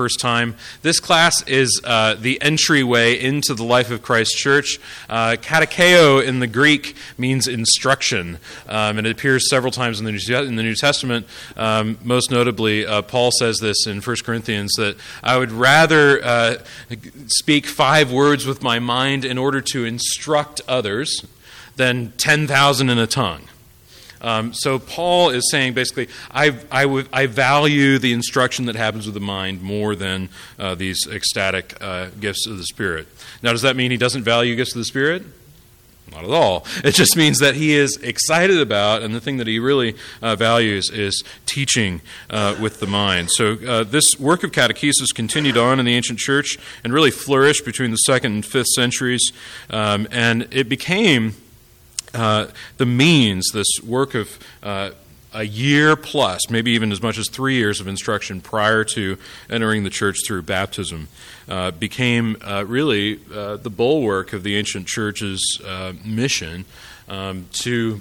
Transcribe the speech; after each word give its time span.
first 0.00 0.18
time, 0.18 0.56
this 0.80 0.98
class 0.98 1.46
is 1.46 1.78
uh, 1.84 2.14
the 2.18 2.40
entryway 2.40 3.20
into 3.20 3.52
the 3.52 3.62
life 3.62 3.90
of 3.90 4.00
Christ 4.00 4.34
Church. 4.34 4.80
Uh, 5.10 5.36
katekeo 5.38 6.24
in 6.24 6.40
the 6.40 6.46
Greek 6.46 6.96
means 7.18 7.46
instruction, 7.46 8.38
um, 8.66 8.96
and 8.96 9.06
it 9.06 9.10
appears 9.10 9.50
several 9.50 9.70
times 9.70 9.98
in 9.98 10.06
the 10.06 10.12
New, 10.12 10.38
in 10.38 10.56
the 10.56 10.62
New 10.62 10.74
Testament. 10.74 11.26
Um, 11.54 11.98
most 12.02 12.30
notably, 12.30 12.86
uh, 12.86 13.02
Paul 13.02 13.30
says 13.30 13.58
this 13.58 13.86
in 13.86 14.00
1 14.00 14.16
Corinthians 14.24 14.72
that 14.78 14.96
I 15.22 15.36
would 15.36 15.52
rather 15.52 16.24
uh, 16.24 16.56
speak 17.26 17.66
five 17.66 18.10
words 18.10 18.46
with 18.46 18.62
my 18.62 18.78
mind 18.78 19.26
in 19.26 19.36
order 19.36 19.60
to 19.72 19.84
instruct 19.84 20.62
others 20.66 21.26
than 21.76 22.12
10,000 22.16 22.88
in 22.88 22.96
a 22.96 23.06
tongue. 23.06 23.42
Um, 24.22 24.52
so 24.52 24.78
Paul 24.78 25.30
is 25.30 25.50
saying 25.50 25.74
basically, 25.74 26.08
I, 26.30 26.56
I, 26.70 26.82
w- 26.82 27.06
I 27.12 27.26
value 27.26 27.98
the 27.98 28.12
instruction 28.12 28.66
that 28.66 28.76
happens 28.76 29.06
with 29.06 29.14
the 29.14 29.20
mind 29.20 29.62
more 29.62 29.94
than 29.94 30.28
uh, 30.58 30.74
these 30.74 31.06
ecstatic 31.10 31.76
uh, 31.80 32.08
gifts 32.20 32.46
of 32.46 32.58
the 32.58 32.64
Spirit. 32.64 33.08
Now, 33.42 33.52
does 33.52 33.62
that 33.62 33.76
mean 33.76 33.90
he 33.90 33.96
doesn't 33.96 34.22
value 34.22 34.56
gifts 34.56 34.74
of 34.74 34.78
the 34.78 34.84
Spirit? 34.84 35.24
Not 36.12 36.24
at 36.24 36.30
all. 36.30 36.66
It 36.84 36.94
just 36.94 37.16
means 37.16 37.38
that 37.38 37.54
he 37.54 37.74
is 37.74 37.96
excited 37.98 38.58
about, 38.58 39.02
and 39.02 39.14
the 39.14 39.20
thing 39.20 39.36
that 39.36 39.46
he 39.46 39.58
really 39.58 39.94
uh, 40.22 40.34
values 40.34 40.90
is 40.90 41.22
teaching 41.46 42.00
uh, 42.28 42.56
with 42.60 42.80
the 42.80 42.86
mind. 42.86 43.30
So, 43.30 43.56
uh, 43.66 43.84
this 43.84 44.18
work 44.18 44.42
of 44.42 44.50
catechesis 44.50 45.14
continued 45.14 45.56
on 45.56 45.78
in 45.78 45.86
the 45.86 45.94
ancient 45.94 46.18
church 46.18 46.58
and 46.82 46.92
really 46.92 47.10
flourished 47.10 47.64
between 47.64 47.90
the 47.90 47.96
second 47.96 48.32
and 48.32 48.44
fifth 48.44 48.68
centuries, 48.74 49.32
um, 49.68 50.08
and 50.10 50.48
it 50.50 50.68
became 50.68 51.34
uh, 52.14 52.48
the 52.76 52.86
means, 52.86 53.50
this 53.52 53.68
work 53.84 54.14
of 54.14 54.38
uh, 54.62 54.90
a 55.32 55.44
year 55.44 55.94
plus, 55.94 56.50
maybe 56.50 56.72
even 56.72 56.90
as 56.90 57.02
much 57.02 57.18
as 57.18 57.28
three 57.28 57.54
years 57.54 57.80
of 57.80 57.86
instruction 57.86 58.40
prior 58.40 58.82
to 58.84 59.16
entering 59.48 59.84
the 59.84 59.90
church 59.90 60.18
through 60.26 60.42
baptism, 60.42 61.08
uh, 61.48 61.70
became 61.70 62.36
uh, 62.44 62.64
really 62.66 63.20
uh, 63.32 63.56
the 63.56 63.70
bulwark 63.70 64.32
of 64.32 64.42
the 64.42 64.56
ancient 64.56 64.86
church's 64.86 65.60
mission 66.04 66.64
um, 67.08 67.46
to 67.52 68.00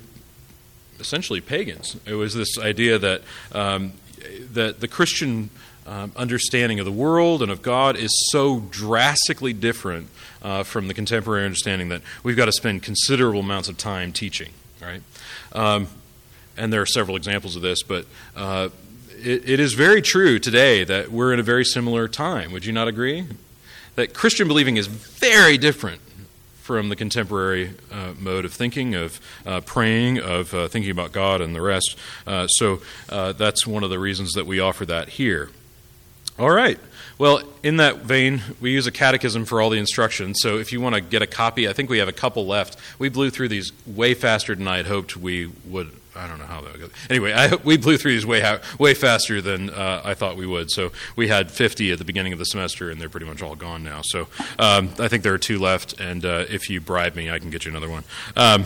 essentially 1.00 1.42
pagans. 1.42 1.98
It 2.06 2.16
was 2.16 2.34
this 2.34 2.58
idea 2.58 2.98
that 3.00 3.22
um, 3.52 3.94
that 4.54 4.80
the 4.80 4.88
Christian 4.88 5.50
um, 5.88 6.12
understanding 6.16 6.80
of 6.80 6.86
the 6.86 6.92
world 6.92 7.42
and 7.42 7.52
of 7.52 7.62
God 7.62 7.96
is 7.96 8.12
so 8.32 8.60
drastically 8.70 9.54
different 9.54 10.08
uh, 10.42 10.64
from 10.64 10.88
the 10.88 10.94
contemporary 10.94 11.46
understanding 11.46 11.90
that 11.90 12.02
we've 12.24 12.38
got 12.38 12.46
to 12.46 12.52
spend 12.52 12.84
considerable 12.84 13.42
amounts 13.42 13.70
of 13.70 13.78
time 13.78 14.12
teaching, 14.12 14.50
right? 14.82 15.02
Um, 15.54 15.88
and 16.58 16.74
there 16.74 16.82
are 16.82 16.86
several 16.86 17.16
examples 17.16 17.56
of 17.56 17.62
this, 17.62 17.84
but 17.84 18.06
uh, 18.36 18.70
it, 19.18 19.50
it 19.50 19.60
is 19.60 19.74
very 19.74 20.02
true 20.02 20.40
today 20.40 20.84
that 20.84 21.12
we're 21.12 21.34
in 21.34 21.40
a 21.40 21.44
very 21.44 21.66
similar 21.66 22.08
time. 22.08 22.52
Would 22.52 22.66
you 22.66 22.74
not 22.74 22.88
agree? 22.88 23.26
That 23.96 24.14
Christian 24.14 24.48
believing 24.48 24.78
is 24.78 24.88
very 24.88 25.58
different 25.58 26.02
from 26.70 26.90
the 26.90 26.96
contemporary 26.96 27.72
uh, 27.92 28.14
mode 28.20 28.46
of 28.46 28.54
thinking, 28.54 28.94
of 28.94 29.20
uh, 29.44 29.60
praying, 29.62 30.20
of 30.20 30.54
uh, 30.54 30.68
thinking 30.68 30.92
about 30.92 31.12
God 31.12 31.42
and 31.42 31.56
the 31.56 31.62
rest. 31.62 31.98
Uh, 32.28 32.46
so 32.46 32.82
uh, 33.10 33.32
that's 33.34 33.66
one 33.66 33.84
of 33.84 33.90
the 33.90 33.98
reasons 33.98 34.34
that 34.34 34.46
we 34.46 34.60
offer 34.60 34.86
that 34.86 35.10
here. 35.10 35.50
All 36.38 36.52
right. 36.52 36.80
Well, 37.20 37.42
in 37.64 37.78
that 37.78 37.98
vein, 37.98 38.42
we 38.62 38.72
use 38.72 38.88
a 38.88 38.94
catechism 38.94 39.44
for 39.44 39.62
all 39.62 39.70
the 39.70 39.78
instructions. 39.78 40.40
So 40.40 40.58
if 40.58 40.72
you 40.72 40.80
want 40.80 40.96
to 40.96 41.02
get 41.02 41.22
a 41.22 41.28
copy, 41.28 41.68
I 41.68 41.74
think 41.74 41.90
we 41.90 41.98
have 41.98 42.08
a 42.08 42.14
couple 42.14 42.48
left. 42.48 42.78
We 42.98 43.10
blew 43.10 43.30
through 43.30 43.50
these 43.50 43.74
way 43.86 44.14
faster 44.14 44.56
than 44.56 44.70
I 44.70 44.78
had 44.78 44.86
hoped 44.88 45.18
we 45.18 45.52
would. 45.68 45.92
I 46.16 46.28
don't 46.28 46.40
know 46.40 46.46
how 46.46 46.62
that 46.62 46.80
goes. 46.80 46.92
Anyway, 47.10 47.34
I, 47.34 47.56
we 47.56 47.76
blew 47.76 47.98
through 47.98 48.14
these 48.14 48.26
way 48.26 48.60
way 48.80 48.94
faster 48.94 49.42
than 49.42 49.70
uh, 49.70 50.02
I 50.04 50.14
thought 50.14 50.38
we 50.38 50.48
would. 50.48 50.72
So 50.72 50.94
we 51.18 51.28
had 51.28 51.52
50 51.52 51.92
at 51.92 51.98
the 51.98 52.06
beginning 52.06 52.32
of 52.32 52.40
the 52.40 52.46
semester, 52.46 52.90
and 52.90 53.02
they're 53.02 53.10
pretty 53.10 53.26
much 53.26 53.42
all 53.42 53.56
gone 53.56 53.84
now. 53.84 54.00
So 54.02 54.30
um, 54.58 54.90
I 54.98 55.10
think 55.10 55.24
there 55.24 55.34
are 55.34 55.38
two 55.38 55.60
left, 55.60 56.00
and 56.00 56.24
uh, 56.24 56.46
if 56.50 56.70
you 56.70 56.80
bribe 56.80 57.16
me, 57.16 57.30
I 57.30 57.38
can 57.38 57.50
get 57.50 57.66
you 57.66 57.72
another 57.72 57.90
one. 57.90 58.06
Um, 58.38 58.66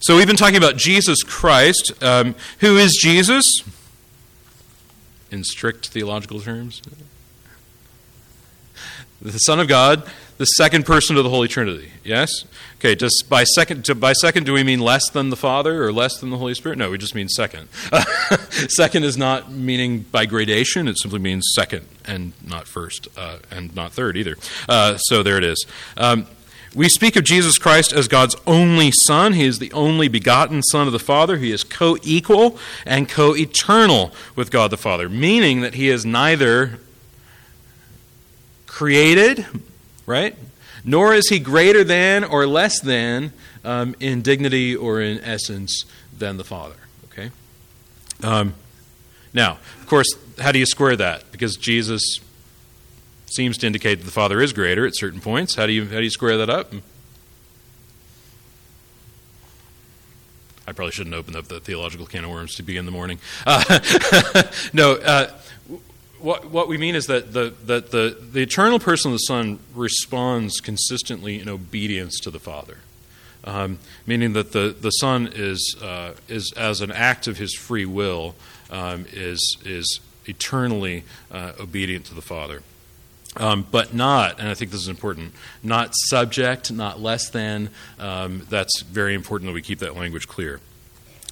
so 0.00 0.16
we've 0.16 0.26
been 0.26 0.36
talking 0.36 0.56
about 0.56 0.76
Jesus 0.76 1.22
Christ. 1.22 1.92
Um, 2.02 2.34
who 2.58 2.76
is 2.76 2.98
Jesus? 3.00 3.62
In 5.30 5.44
strict 5.44 5.88
theological 5.88 6.40
terms? 6.40 6.82
The 9.20 9.38
Son 9.38 9.58
of 9.60 9.66
God, 9.66 10.08
the 10.36 10.44
second 10.44 10.84
person 10.84 11.16
of 11.16 11.24
the 11.24 11.30
Holy 11.30 11.48
Trinity. 11.48 11.90
Yes? 12.04 12.44
Okay, 12.76 12.94
just 12.94 13.24
by 13.30 13.44
second 13.44 13.88
by 13.98 14.12
second 14.12 14.44
do 14.44 14.52
we 14.52 14.62
mean 14.62 14.80
less 14.80 15.08
than 15.08 15.30
the 15.30 15.36
Father 15.36 15.82
or 15.82 15.92
less 15.92 16.20
than 16.20 16.28
the 16.28 16.36
Holy 16.36 16.54
Spirit? 16.54 16.76
No, 16.76 16.90
we 16.90 16.98
just 16.98 17.14
mean 17.14 17.28
second. 17.28 17.68
second 18.68 19.04
is 19.04 19.16
not 19.16 19.50
meaning 19.50 20.00
by 20.00 20.26
gradation, 20.26 20.86
it 20.86 20.98
simply 20.98 21.18
means 21.18 21.50
second 21.54 21.86
and 22.04 22.34
not 22.46 22.68
first, 22.68 23.08
uh, 23.16 23.38
and 23.50 23.74
not 23.74 23.92
third 23.92 24.16
either. 24.16 24.36
Uh, 24.68 24.98
so 24.98 25.22
there 25.22 25.38
it 25.38 25.44
is. 25.44 25.64
Um, 25.96 26.26
we 26.76 26.90
speak 26.90 27.16
of 27.16 27.24
Jesus 27.24 27.56
Christ 27.56 27.94
as 27.94 28.06
God's 28.06 28.36
only 28.46 28.90
Son. 28.90 29.32
He 29.32 29.46
is 29.46 29.58
the 29.58 29.72
only 29.72 30.08
begotten 30.08 30.62
Son 30.62 30.86
of 30.86 30.92
the 30.92 30.98
Father. 30.98 31.38
He 31.38 31.50
is 31.50 31.64
co 31.64 31.96
equal 32.02 32.58
and 32.84 33.08
co 33.08 33.34
eternal 33.34 34.12
with 34.36 34.50
God 34.50 34.70
the 34.70 34.76
Father, 34.76 35.08
meaning 35.08 35.62
that 35.62 35.74
He 35.74 35.88
is 35.88 36.04
neither 36.04 36.78
created, 38.66 39.46
right? 40.04 40.36
Nor 40.84 41.14
is 41.14 41.30
He 41.30 41.38
greater 41.38 41.82
than 41.82 42.24
or 42.24 42.46
less 42.46 42.78
than 42.78 43.32
um, 43.64 43.96
in 43.98 44.20
dignity 44.20 44.76
or 44.76 45.00
in 45.00 45.18
essence 45.20 45.86
than 46.16 46.36
the 46.36 46.44
Father, 46.44 46.76
okay? 47.10 47.30
Um, 48.22 48.52
now, 49.32 49.52
of 49.80 49.86
course, 49.86 50.08
how 50.38 50.52
do 50.52 50.58
you 50.58 50.66
square 50.66 50.96
that? 50.96 51.32
Because 51.32 51.56
Jesus 51.56 52.20
seems 53.26 53.58
to 53.58 53.66
indicate 53.66 53.96
that 53.96 54.04
the 54.04 54.10
Father 54.10 54.40
is 54.40 54.52
greater 54.52 54.86
at 54.86 54.96
certain 54.96 55.20
points. 55.20 55.56
How 55.56 55.66
do 55.66 55.72
you, 55.72 55.86
how 55.86 55.96
do 55.96 56.02
you 56.02 56.10
square 56.10 56.36
that 56.38 56.50
up? 56.50 56.72
I 60.68 60.72
probably 60.72 60.92
shouldn't 60.92 61.14
open 61.14 61.36
up 61.36 61.46
the 61.46 61.60
theological 61.60 62.06
can 62.06 62.24
of 62.24 62.30
worms 62.30 62.56
to 62.56 62.62
begin 62.62 62.86
the 62.86 62.92
morning. 62.92 63.18
Uh, 63.46 63.80
no, 64.72 64.94
uh, 64.94 65.30
what, 66.18 66.50
what 66.50 66.66
we 66.66 66.76
mean 66.76 66.96
is 66.96 67.06
that, 67.06 67.32
the, 67.32 67.54
that 67.66 67.92
the, 67.92 68.18
the 68.32 68.40
eternal 68.40 68.80
person 68.80 69.10
of 69.10 69.14
the 69.14 69.18
Son 69.18 69.60
responds 69.74 70.60
consistently 70.60 71.40
in 71.40 71.48
obedience 71.48 72.18
to 72.20 72.30
the 72.30 72.40
Father. 72.40 72.78
Um, 73.44 73.78
meaning 74.06 74.32
that 74.32 74.50
the, 74.50 74.74
the 74.78 74.90
Son 74.90 75.30
is, 75.32 75.76
uh, 75.80 76.14
is, 76.26 76.52
as 76.56 76.80
an 76.80 76.90
act 76.90 77.28
of 77.28 77.38
his 77.38 77.54
free 77.54 77.86
will, 77.86 78.34
um, 78.70 79.06
is, 79.12 79.56
is 79.64 80.00
eternally 80.26 81.04
uh, 81.30 81.52
obedient 81.60 82.06
to 82.06 82.14
the 82.14 82.22
Father. 82.22 82.62
Um, 83.38 83.66
but 83.70 83.92
not, 83.92 84.38
and 84.38 84.48
I 84.48 84.54
think 84.54 84.70
this 84.70 84.80
is 84.80 84.88
important, 84.88 85.34
not 85.62 85.90
subject, 85.94 86.72
not 86.72 87.00
less 87.00 87.28
than. 87.28 87.68
Um, 87.98 88.46
that's 88.48 88.80
very 88.82 89.14
important 89.14 89.48
that 89.48 89.54
we 89.54 89.62
keep 89.62 89.80
that 89.80 89.94
language 89.94 90.26
clear. 90.26 90.60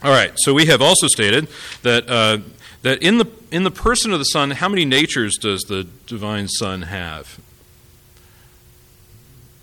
All 0.03 0.11
right, 0.11 0.33
so 0.37 0.53
we 0.53 0.67
have 0.67 0.83
also 0.83 1.07
stated 1.07 1.49
that, 1.83 2.09
uh, 2.11 2.39
that 2.83 3.03
in, 3.03 3.17
the, 3.17 3.27
in 3.51 3.65
the 3.65 3.71
person 3.71 4.13
of 4.13 4.19
the 4.19 4.27
Son, 4.27 4.51
how 4.51 4.69
many 4.69 4.85
natures 4.85 5.39
does 5.39 5.63
the 5.63 5.85
divine 6.07 6.47
Son 6.49 6.83
have? 6.83 7.41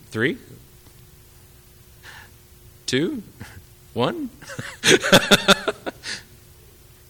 Three? 0.09 0.38
Two? 2.88 3.22
One? 3.94 4.31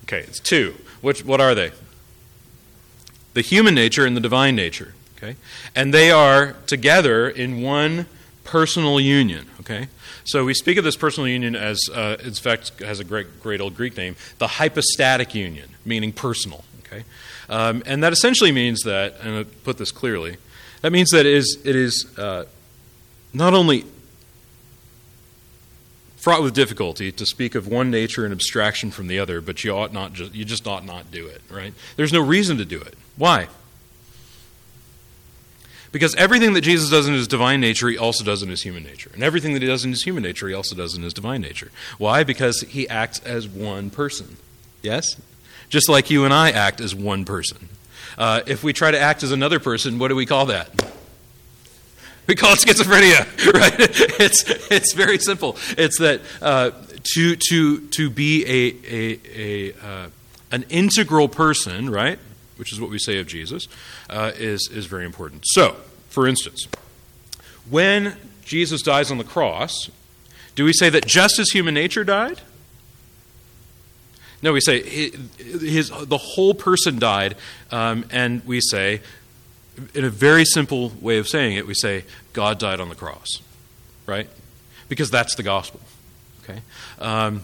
okay, 0.04 0.20
it's 0.20 0.40
two. 0.40 0.76
Which, 1.00 1.24
what 1.24 1.40
are 1.40 1.56
they? 1.56 1.72
The 3.34 3.42
human 3.42 3.74
nature 3.74 4.06
and 4.06 4.16
the 4.16 4.22
divine 4.22 4.56
nature. 4.56 4.94
Okay? 5.22 5.36
And 5.76 5.94
they 5.94 6.12
are 6.12 6.54
together 6.66 7.30
in 7.30 7.62
one 7.62 8.08
personal 8.44 9.00
union. 9.00 9.48
Okay? 9.60 9.88
So 10.24 10.46
we 10.46 10.54
speak 10.54 10.78
of 10.78 10.84
this 10.84 10.96
personal 10.96 11.28
union 11.28 11.56
as, 11.56 11.80
uh, 11.94 12.18
in 12.24 12.34
fact, 12.34 12.80
has 12.80 13.00
a 13.00 13.04
great, 13.04 13.42
great 13.42 13.62
old 13.62 13.76
Greek 13.76 13.98
name, 13.98 14.16
the 14.40 14.48
hypostatic 14.48 15.36
union, 15.36 15.70
meaning 15.86 16.12
personal. 16.12 16.64
Okay? 16.86 17.04
Um, 17.50 17.84
and 17.86 18.04
that 18.04 18.14
essentially 18.14 18.52
means 18.52 18.82
that, 18.82 19.16
and 19.22 19.36
I'll 19.36 19.44
put 19.64 19.78
this 19.78 19.92
clearly, 19.92 20.38
that 20.82 20.92
means 20.92 21.12
that 21.12 21.26
it 21.26 21.34
is, 21.34 21.60
it 21.64 21.76
is 21.76 22.18
uh, 22.18 22.46
not 23.34 23.54
only 23.54 23.86
fraught 26.18 26.44
with 26.44 26.54
difficulty 26.54 27.12
to 27.12 27.26
speak 27.26 27.56
of 27.56 27.68
one 27.68 27.90
nature 27.90 28.26
and 28.26 28.32
abstraction 28.32 28.92
from 28.92 29.08
the 29.08 29.20
other, 29.20 29.42
but 29.42 29.64
you 29.64 29.72
ought 29.72 29.92
not 29.92 30.14
just, 30.14 30.36
you 30.36 30.46
just 30.46 30.68
ought 30.68 30.86
not 30.86 31.12
do 31.12 31.26
it, 31.28 31.42
right? 31.50 31.74
There's 31.96 32.14
no 32.14 32.22
reason 32.22 32.58
to 32.58 32.66
do 32.66 32.80
it. 32.80 32.96
Why? 33.18 33.48
Because 35.92 36.16
everything 36.16 36.54
that 36.54 36.62
Jesus 36.62 36.90
does 36.90 37.08
in 37.08 37.14
his 37.14 37.28
divine 37.28 37.60
nature, 37.60 37.90
he 37.90 37.98
also 37.98 38.24
does 38.24 38.42
in 38.42 38.50
his 38.50 38.62
human 38.62 38.84
nature. 38.84 39.12
And 39.14 39.24
everything 39.24 39.54
that 39.54 39.62
he 39.62 39.68
does 39.68 39.84
in 39.84 39.92
his 39.92 40.04
human 40.04 40.24
nature, 40.24 40.48
he 40.48 40.54
also 40.54 40.76
does 40.76 40.96
in 40.96 41.04
his 41.04 41.14
divine 41.14 41.42
nature. 41.42 41.70
Why? 41.98 42.24
Because 42.24 42.62
he 42.62 42.88
acts 42.88 43.20
as 43.20 43.48
one 43.48 43.90
person. 43.90 44.38
Yes? 44.82 45.20
Just 45.70 45.90
like 45.90 46.10
you 46.10 46.24
and 46.24 46.34
I 46.34 46.52
act 46.52 46.80
as 46.80 46.96
one 46.96 47.26
person. 47.26 47.70
Uh, 48.18 48.42
if 48.46 48.64
we 48.64 48.72
try 48.72 48.92
to 48.92 49.00
act 49.00 49.24
as 49.24 49.32
another 49.32 49.60
person, 49.60 50.00
what 50.00 50.08
do 50.08 50.16
we 50.16 50.26
call 50.26 50.46
that? 50.48 50.70
We 52.28 52.36
call 52.36 52.54
it 52.54 52.60
schizophrenia, 52.60 53.54
right? 53.54 53.76
It's, 54.20 54.44
it's 54.72 54.94
very 54.94 55.18
simple. 55.18 55.58
It's 55.78 55.98
that 56.00 56.22
uh, 56.42 56.72
to, 57.14 57.36
to, 57.50 57.88
to 57.88 58.10
be 58.10 58.46
a, 58.46 58.76
a, 58.88 59.20
a, 59.36 59.74
uh, 59.86 60.10
an 60.52 60.64
integral 60.70 61.28
person, 61.28 61.90
right? 61.90 62.20
Which 62.62 62.72
is 62.72 62.80
what 62.80 62.92
we 62.92 63.00
say 63.00 63.18
of 63.18 63.26
Jesus, 63.26 63.68
uh, 64.12 64.32
is, 64.36 64.70
is 64.72 64.86
very 64.86 65.04
important. 65.04 65.44
So, 65.48 65.78
for 66.10 66.28
instance, 66.28 66.68
when 67.68 68.16
Jesus 68.46 68.84
dies 68.84 69.10
on 69.10 69.18
the 69.18 69.24
cross, 69.24 69.90
do 70.54 70.64
we 70.64 70.72
say 70.72 70.88
that 70.92 71.08
just 71.08 71.40
as 71.40 71.50
human 71.50 71.74
nature 71.74 72.04
died? 72.04 72.40
No, 74.44 74.54
we 74.54 74.62
say 74.62 74.84
his, 74.84 75.90
the 75.90 76.20
whole 76.20 76.54
person 76.54 77.00
died, 77.00 77.36
um, 77.72 78.06
and 78.12 78.46
we 78.46 78.62
say, 78.62 79.02
in 79.96 80.06
a 80.06 80.12
very 80.12 80.46
simple 80.46 80.90
way 81.02 81.18
of 81.18 81.28
saying 81.28 81.58
it, 81.58 81.66
we 81.66 81.74
say 81.74 82.06
God 82.32 82.60
died 82.60 82.80
on 82.80 82.90
the 82.90 82.96
cross, 82.96 83.28
right? 84.06 84.30
Because 84.88 85.10
that's 85.10 85.34
the 85.34 85.42
gospel. 85.42 85.80
Okay. 86.44 86.62
Um, 87.00 87.42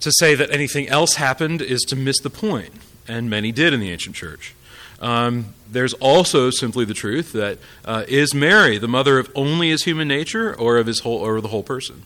to 0.00 0.10
say 0.10 0.34
that 0.34 0.50
anything 0.50 0.88
else 0.88 1.16
happened 1.16 1.60
is 1.60 1.82
to 1.82 1.96
miss 1.96 2.18
the 2.20 2.30
point, 2.30 2.72
and 3.06 3.28
many 3.28 3.52
did 3.52 3.72
in 3.72 3.80
the 3.80 3.90
ancient 3.90 4.16
church. 4.16 4.54
Um, 5.00 5.54
there's 5.70 5.92
also 5.94 6.50
simply 6.50 6.84
the 6.84 6.94
truth 6.94 7.32
that 7.32 7.58
uh, 7.84 8.04
is 8.08 8.34
Mary 8.34 8.78
the 8.78 8.88
mother 8.88 9.18
of 9.18 9.30
only 9.34 9.70
his 9.70 9.84
human 9.84 10.08
nature 10.08 10.54
or 10.54 10.78
of 10.78 10.86
his 10.86 11.00
whole 11.00 11.18
or 11.18 11.40
the 11.40 11.48
whole 11.48 11.62
person? 11.62 12.02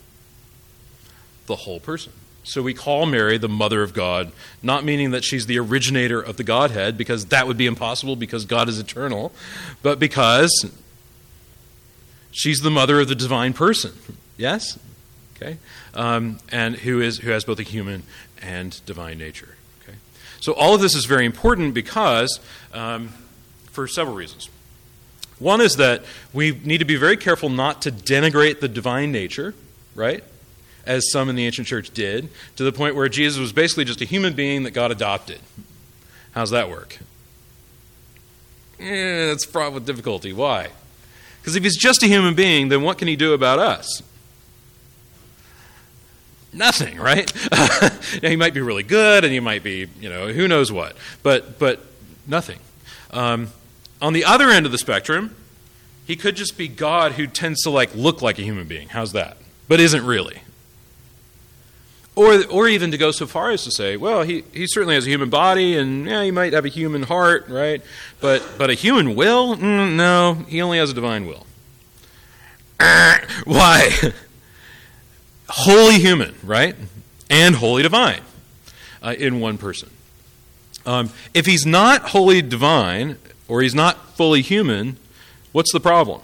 The 1.46 1.56
whole 1.56 1.80
person. 1.80 2.12
So 2.48 2.62
we 2.62 2.72
call 2.72 3.04
Mary 3.04 3.36
the 3.36 3.48
mother 3.48 3.82
of 3.82 3.92
God, 3.92 4.32
not 4.62 4.82
meaning 4.82 5.10
that 5.10 5.22
she's 5.22 5.44
the 5.46 5.58
originator 5.58 6.20
of 6.20 6.38
the 6.38 6.44
Godhead, 6.44 6.96
because 6.96 7.26
that 7.26 7.46
would 7.46 7.58
be 7.58 7.66
impossible 7.66 8.16
because 8.16 8.46
God 8.46 8.70
is 8.70 8.78
eternal, 8.78 9.32
but 9.82 9.98
because 9.98 10.70
she's 12.32 12.60
the 12.60 12.70
mother 12.70 13.00
of 13.00 13.08
the 13.08 13.14
divine 13.14 13.52
person. 13.52 13.92
Yes? 14.38 14.78
Okay? 15.36 15.58
Um, 15.92 16.38
and 16.50 16.76
who, 16.76 17.02
is, 17.02 17.18
who 17.18 17.30
has 17.30 17.44
both 17.44 17.58
a 17.60 17.64
human 17.64 18.04
and 18.40 18.80
divine 18.86 19.18
nature. 19.18 19.56
So 20.40 20.52
all 20.52 20.74
of 20.74 20.80
this 20.80 20.94
is 20.94 21.04
very 21.04 21.26
important 21.26 21.74
because, 21.74 22.40
um, 22.72 23.08
for 23.70 23.86
several 23.88 24.16
reasons. 24.16 24.48
One 25.38 25.60
is 25.60 25.76
that 25.76 26.04
we 26.32 26.52
need 26.64 26.78
to 26.78 26.84
be 26.84 26.96
very 26.96 27.16
careful 27.16 27.48
not 27.48 27.82
to 27.82 27.92
denigrate 27.92 28.60
the 28.60 28.68
divine 28.68 29.12
nature, 29.12 29.54
right? 29.94 30.24
as 30.88 31.10
some 31.12 31.28
in 31.28 31.36
the 31.36 31.44
ancient 31.44 31.68
church 31.68 31.90
did, 31.90 32.30
to 32.56 32.64
the 32.64 32.72
point 32.72 32.96
where 32.96 33.08
Jesus 33.08 33.38
was 33.38 33.52
basically 33.52 33.84
just 33.84 34.00
a 34.00 34.06
human 34.06 34.32
being 34.32 34.62
that 34.62 34.70
God 34.70 34.90
adopted. 34.90 35.38
How's 36.32 36.50
that 36.50 36.70
work? 36.70 36.98
Eh, 38.80 39.26
that's 39.26 39.44
fraught 39.44 39.74
with 39.74 39.84
difficulty. 39.84 40.32
Why? 40.32 40.68
Because 41.40 41.56
if 41.56 41.62
he's 41.62 41.76
just 41.76 42.02
a 42.02 42.06
human 42.06 42.34
being, 42.34 42.70
then 42.70 42.82
what 42.82 42.96
can 42.96 43.06
he 43.06 43.16
do 43.16 43.34
about 43.34 43.58
us? 43.58 44.02
Nothing, 46.52 46.98
right? 46.98 47.30
now, 48.22 48.28
he 48.28 48.36
might 48.36 48.54
be 48.54 48.60
really 48.60 48.82
good, 48.82 49.24
and 49.24 49.32
he 49.32 49.40
might 49.40 49.62
be, 49.62 49.86
you 50.00 50.08
know, 50.08 50.32
who 50.32 50.48
knows 50.48 50.72
what, 50.72 50.96
but 51.22 51.58
but 51.58 51.84
nothing. 52.26 52.58
Um, 53.10 53.48
on 54.00 54.12
the 54.12 54.24
other 54.24 54.48
end 54.48 54.66
of 54.66 54.72
the 54.72 54.78
spectrum, 54.78 55.34
he 56.06 56.16
could 56.16 56.36
just 56.36 56.56
be 56.56 56.68
God 56.68 57.12
who 57.12 57.26
tends 57.26 57.62
to 57.62 57.70
like 57.70 57.94
look 57.94 58.22
like 58.22 58.38
a 58.38 58.42
human 58.42 58.66
being. 58.66 58.88
How's 58.88 59.12
that? 59.12 59.36
But 59.68 59.78
isn't 59.80 60.04
really. 60.04 60.40
Or, 62.16 62.44
or 62.46 62.66
even 62.66 62.90
to 62.90 62.98
go 62.98 63.12
so 63.12 63.28
far 63.28 63.50
as 63.50 63.62
to 63.62 63.70
say, 63.70 63.96
well, 63.96 64.22
he, 64.22 64.42
he 64.52 64.66
certainly 64.66 64.96
has 64.96 65.06
a 65.06 65.10
human 65.10 65.30
body, 65.30 65.76
and 65.76 66.04
yeah, 66.04 66.24
he 66.24 66.32
might 66.32 66.52
have 66.52 66.64
a 66.64 66.68
human 66.68 67.04
heart, 67.04 67.46
right? 67.48 67.80
But, 68.20 68.42
but 68.58 68.70
a 68.70 68.74
human 68.74 69.14
will? 69.14 69.54
Mm, 69.54 69.94
no, 69.94 70.34
he 70.48 70.60
only 70.60 70.78
has 70.78 70.90
a 70.90 70.94
divine 70.94 71.26
will. 71.26 71.46
Why? 73.44 73.90
Wholly 75.48 75.98
human, 75.98 76.34
right? 76.42 76.76
And 77.30 77.54
wholly 77.54 77.82
divine 77.82 78.20
uh, 79.02 79.14
in 79.18 79.40
one 79.40 79.58
person. 79.58 79.90
Um, 80.86 81.10
if 81.34 81.46
he's 81.46 81.66
not 81.66 82.10
wholly 82.10 82.40
divine, 82.42 83.16
or 83.46 83.62
he's 83.62 83.74
not 83.74 84.16
fully 84.16 84.42
human, 84.42 84.96
what's 85.52 85.72
the 85.72 85.80
problem? 85.80 86.22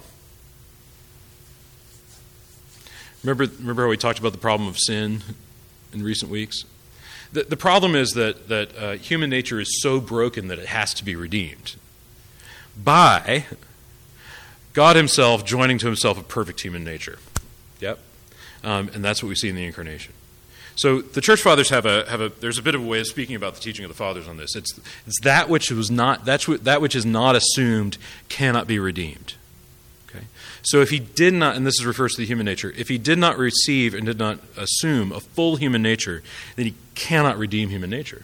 Remember, 3.23 3.47
remember 3.59 3.85
how 3.85 3.88
we 3.88 3.97
talked 3.97 4.19
about 4.19 4.32
the 4.32 4.38
problem 4.38 4.69
of 4.69 4.79
sin 4.79 5.23
in 5.93 6.03
recent 6.03 6.31
weeks. 6.31 6.65
The, 7.32 7.44
the 7.44 7.56
problem 7.56 7.94
is 7.94 8.11
that, 8.11 8.49
that 8.49 8.77
uh, 8.77 8.93
human 8.93 9.31
nature 9.31 9.59
is 9.59 9.81
so 9.82 10.00
broken 10.00 10.49
that 10.49 10.59
it 10.59 10.67
has 10.67 10.93
to 10.94 11.05
be 11.05 11.17
redeemed 11.17 11.77
by 12.82 13.47
God 14.73 14.97
Himself 14.97 15.44
joining 15.44 15.79
to 15.79 15.87
Himself 15.87 16.19
a 16.19 16.23
perfect 16.23 16.61
human 16.61 16.85
nature. 16.85 17.19
Yep. 17.81 17.99
Um, 18.63 18.91
and 18.95 19.05
that's 19.05 19.23
what 19.23 19.29
we 19.29 19.35
see 19.35 19.49
in 19.49 19.57
the 19.57 19.65
incarnation. 19.65 20.15
So 20.77 21.03
the 21.03 21.21
church 21.21 21.41
fathers 21.41 21.71
have 21.71 21.87
a 21.87 22.09
have 22.09 22.21
a 22.21 22.31
there's 22.31 22.59
a 22.59 22.63
bit 22.63 22.75
of 22.75 22.83
a 22.83 22.87
way 22.87 23.01
of 23.01 23.07
speaking 23.07 23.37
about 23.37 23.55
the 23.55 23.61
teaching 23.61 23.85
of 23.85 23.91
the 23.91 23.97
fathers 23.97 24.27
on 24.27 24.39
this. 24.39 24.57
It's 24.57 24.79
it's 25.07 25.21
that 25.21 25.49
which 25.49 25.71
was 25.71 25.91
not 25.91 26.25
that's 26.25 26.49
what, 26.49 26.65
that 26.65 26.81
which 26.81 26.97
is 26.97 27.07
not 27.07 27.37
assumed 27.37 27.97
cannot 28.29 28.67
be 28.67 28.79
redeemed. 28.79 29.35
Okay? 30.09 30.25
So 30.63 30.81
if 30.81 30.91
he 30.91 30.99
did 30.99 31.35
not, 31.35 31.57
and 31.57 31.67
this 31.67 31.83
refers 31.85 32.15
to 32.15 32.23
the 32.23 32.27
human 32.27 32.47
nature, 32.47 32.73
if 32.77 32.89
he 32.89 32.99
did 32.99 33.19
not 33.19 33.39
receive 33.39 33.95
and 33.95 34.05
did 34.05 34.19
not 34.19 34.41
assume 34.57 35.13
a 35.13 35.21
full 35.21 35.57
human 35.57 35.83
nature, 35.83 36.23
then 36.57 36.67
he 36.67 36.75
cannot 36.95 37.39
redeem 37.39 37.69
human 37.69 37.91
nature. 37.91 38.23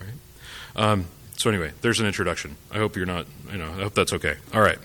Right? 0.00 0.82
Um, 0.82 1.06
so 1.36 1.50
anyway, 1.50 1.72
there's 1.80 2.00
an 2.00 2.06
introduction. 2.06 2.56
I 2.70 2.78
hope 2.78 2.96
you're 2.96 3.06
not, 3.06 3.26
you 3.50 3.58
know, 3.58 3.70
I 3.70 3.82
hope 3.82 3.94
that's 3.94 4.12
okay. 4.14 4.36
All 4.54 4.60
right. 4.60 4.78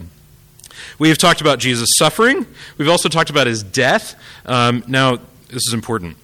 We 0.99 1.09
have 1.09 1.17
talked 1.17 1.41
about 1.41 1.59
Jesus' 1.59 1.95
suffering. 1.95 2.45
We've 2.77 2.89
also 2.89 3.09
talked 3.09 3.29
about 3.29 3.47
his 3.47 3.63
death. 3.63 4.15
Um, 4.45 4.83
now, 4.87 5.17
this 5.47 5.67
is 5.67 5.73
important. 5.73 6.17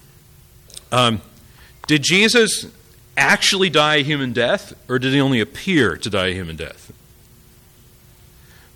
Um, 0.92 1.21
did 1.88 2.03
Jesus 2.03 2.68
actually 3.18 3.69
die 3.69 3.98
a 3.98 4.03
human 4.03 4.33
death, 4.33 4.74
or 4.89 5.00
did 5.00 5.13
he 5.13 5.21
only 5.21 5.39
appear 5.39 5.98
to 5.98 6.09
die 6.09 6.27
a 6.27 6.33
human 6.33 6.56
death? 6.56 6.92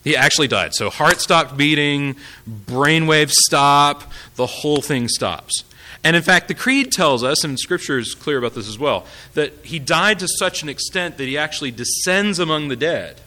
He 0.03 0.15
actually 0.15 0.47
died. 0.47 0.75
So 0.75 0.89
heart 0.89 1.19
stopped 1.19 1.57
beating, 1.57 2.15
brainwaves 2.47 3.31
stop, 3.31 4.11
the 4.35 4.45
whole 4.45 4.81
thing 4.81 5.07
stops. 5.07 5.63
And 6.03 6.15
in 6.15 6.21
fact, 6.21 6.47
the 6.47 6.53
Creed 6.53 6.91
tells 6.91 7.23
us, 7.23 7.43
and 7.43 7.59
Scripture 7.59 7.97
is 7.97 8.13
clear 8.13 8.37
about 8.37 8.53
this 8.53 8.69
as 8.69 8.77
well, 8.77 9.07
that 9.33 9.53
he 9.63 9.79
died 9.79 10.19
to 10.19 10.27
such 10.27 10.61
an 10.61 10.69
extent 10.69 11.17
that 11.17 11.25
he 11.25 11.35
actually 11.35 11.71
descends 11.71 12.37
among 12.37 12.67
the 12.67 12.75
dead. 12.75 13.19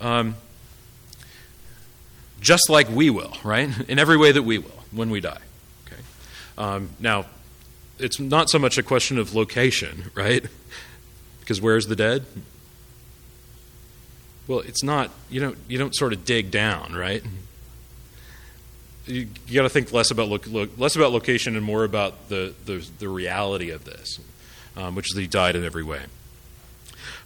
Um, 0.00 0.34
just 2.46 2.70
like 2.70 2.88
we 2.88 3.10
will, 3.10 3.36
right? 3.42 3.68
In 3.88 3.98
every 3.98 4.16
way 4.16 4.30
that 4.30 4.44
we 4.44 4.58
will 4.58 4.84
when 4.92 5.10
we 5.10 5.20
die. 5.20 5.40
Okay. 5.86 6.00
Um, 6.56 6.90
now, 7.00 7.26
it's 7.98 8.20
not 8.20 8.48
so 8.48 8.58
much 8.58 8.78
a 8.78 8.82
question 8.82 9.18
of 9.18 9.34
location, 9.34 10.10
right? 10.14 10.44
Because 11.40 11.60
where's 11.60 11.86
the 11.86 11.96
dead? 11.96 12.24
Well, 14.46 14.60
it's 14.60 14.84
not. 14.84 15.10
You 15.28 15.40
don't. 15.40 15.58
You 15.66 15.76
don't 15.76 15.94
sort 15.94 16.12
of 16.12 16.24
dig 16.24 16.52
down, 16.52 16.94
right? 16.94 17.22
You, 19.06 19.28
you 19.46 19.54
got 19.54 19.62
to 19.62 19.68
think 19.68 19.92
less 19.92 20.12
about 20.12 20.28
look, 20.28 20.46
look, 20.46 20.78
less 20.78 20.94
about 20.94 21.12
location 21.12 21.56
and 21.56 21.64
more 21.64 21.82
about 21.82 22.28
the 22.28 22.54
the, 22.64 22.88
the 23.00 23.08
reality 23.08 23.70
of 23.70 23.84
this, 23.84 24.20
um, 24.76 24.94
which 24.94 25.10
is 25.10 25.16
that 25.16 25.20
he 25.20 25.26
died 25.26 25.56
in 25.56 25.64
every 25.64 25.82
way. 25.82 26.02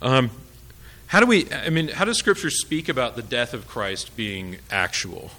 Um, 0.01 0.31
how 1.11 1.19
do 1.19 1.27
we? 1.27 1.53
I 1.53 1.71
mean, 1.71 1.89
how 1.89 2.05
does 2.05 2.19
Scripture 2.19 2.51
speak 2.51 2.89
about 2.89 3.17
the 3.17 3.23
death 3.23 3.53
of 3.53 3.67
Christ 3.67 4.15
being 4.15 4.59
actual 4.71 5.33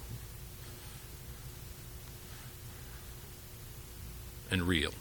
and 4.51 4.63
real? 4.63 4.91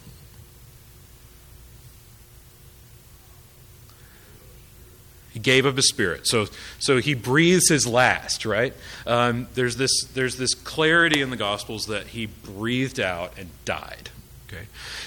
He 5.33 5.41
gave 5.41 5.67
up 5.67 5.75
his 5.75 5.89
spirit. 5.89 6.29
So, 6.29 6.47
so 6.79 6.99
he 6.99 7.15
breathes 7.15 7.69
his 7.69 7.85
last, 7.85 8.47
right? 8.47 8.73
Um, 9.09 9.49
there's, 9.55 9.75
this, 9.75 10.05
there's 10.15 10.37
this 10.37 10.55
clarity 10.55 11.21
in 11.21 11.31
the 11.31 11.37
Gospels 11.37 11.87
that 11.87 12.09
he 12.09 12.27
breathed 12.27 13.01
out 13.01 13.33
and 13.37 13.51
died. 13.65 14.11
Okay? 14.51 14.67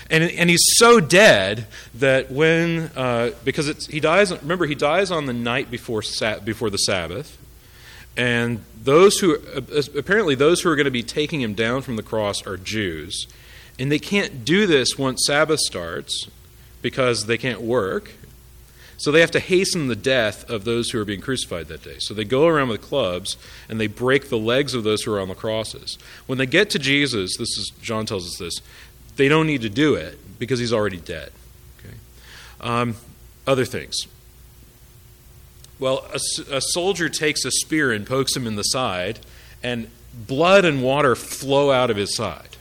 And, 0.09 0.23
and 0.23 0.49
he's 0.49 0.63
so 0.77 0.99
dead 0.99 1.67
that 1.95 2.31
when, 2.31 2.91
uh, 2.95 3.31
because 3.43 3.67
it's, 3.67 3.87
he 3.87 3.99
dies, 3.99 4.31
remember, 4.31 4.65
he 4.65 4.75
dies 4.75 5.11
on 5.11 5.25
the 5.25 5.33
night 5.33 5.69
before, 5.69 6.01
before 6.43 6.69
the 6.69 6.77
Sabbath. 6.77 7.37
And 8.15 8.63
those 8.81 9.17
who, 9.17 9.35
apparently, 9.97 10.35
those 10.35 10.61
who 10.61 10.69
are 10.69 10.75
going 10.75 10.85
to 10.85 10.91
be 10.91 11.03
taking 11.03 11.41
him 11.41 11.55
down 11.55 11.81
from 11.81 11.95
the 11.95 12.03
cross 12.03 12.45
are 12.45 12.57
Jews. 12.57 13.25
And 13.79 13.91
they 13.91 13.99
can't 13.99 14.45
do 14.45 14.67
this 14.67 14.97
once 14.97 15.25
Sabbath 15.25 15.59
starts 15.59 16.27
because 16.81 17.25
they 17.25 17.37
can't 17.37 17.61
work 17.61 18.11
so 19.03 19.11
they 19.11 19.19
have 19.19 19.31
to 19.31 19.41
hasten 19.41 19.89
the 19.89 19.97
death 19.97 20.49
of 20.49 20.63
those 20.63 20.89
who 20.89 20.97
are 20.97 21.03
being 21.03 21.19
crucified 21.19 21.67
that 21.67 21.83
day. 21.83 21.97
So 21.99 22.13
they 22.13 22.23
go 22.23 22.47
around 22.47 22.69
with 22.69 22.81
clubs 22.81 23.35
and 23.67 23.77
they 23.77 23.87
break 23.87 24.29
the 24.29 24.37
legs 24.37 24.73
of 24.73 24.85
those 24.85 25.01
who 25.01 25.13
are 25.13 25.19
on 25.19 25.27
the 25.27 25.35
crosses. 25.35 25.97
When 26.25 26.37
they 26.37 26.45
get 26.45 26.69
to 26.69 26.79
Jesus, 26.79 27.35
this 27.37 27.57
is 27.57 27.73
John 27.81 28.05
tells 28.05 28.25
us 28.25 28.37
this, 28.37 28.61
they 29.15 29.27
don't 29.27 29.47
need 29.47 29.61
to 29.61 29.69
do 29.69 29.95
it 29.95 30.17
because 30.39 30.59
he's 30.59 30.73
already 30.73 30.97
dead. 30.97 31.31
Okay. 31.79 31.95
Um, 32.61 32.95
other 33.45 33.65
things. 33.65 33.95
Well, 35.79 36.05
a, 36.13 36.55
a 36.55 36.61
soldier 36.61 37.09
takes 37.09 37.45
a 37.45 37.51
spear 37.51 37.91
and 37.91 38.05
pokes 38.05 38.35
him 38.35 38.47
in 38.47 38.55
the 38.55 38.63
side, 38.63 39.19
and 39.61 39.89
blood 40.13 40.65
and 40.65 40.81
water 40.81 41.15
flow 41.15 41.71
out 41.71 41.89
of 41.89 41.97
his 41.97 42.15
side. 42.15 42.57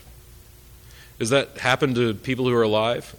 Does 1.19 1.31
that 1.31 1.59
happen 1.59 1.95
to 1.95 2.15
people 2.15 2.47
who 2.47 2.55
are 2.55 2.63
alive? 2.63 3.15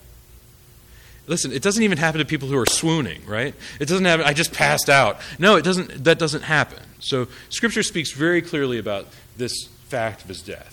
listen, 1.27 1.51
it 1.51 1.61
doesn't 1.61 1.83
even 1.83 1.97
happen 1.97 2.19
to 2.19 2.25
people 2.25 2.47
who 2.47 2.57
are 2.57 2.65
swooning, 2.65 3.25
right? 3.25 3.55
It 3.79 3.87
doesn't 3.87 4.05
happen, 4.05 4.25
I 4.25 4.33
just 4.33 4.53
passed 4.53 4.89
out. 4.89 5.19
No, 5.39 5.55
it 5.55 5.63
doesn't, 5.63 6.03
that 6.03 6.19
doesn't 6.19 6.43
happen. 6.43 6.79
So 6.99 7.27
Scripture 7.49 7.83
speaks 7.83 8.11
very 8.11 8.41
clearly 8.41 8.77
about 8.77 9.07
this 9.37 9.65
fact 9.87 10.21
of 10.21 10.27
his 10.27 10.41
death. 10.41 10.72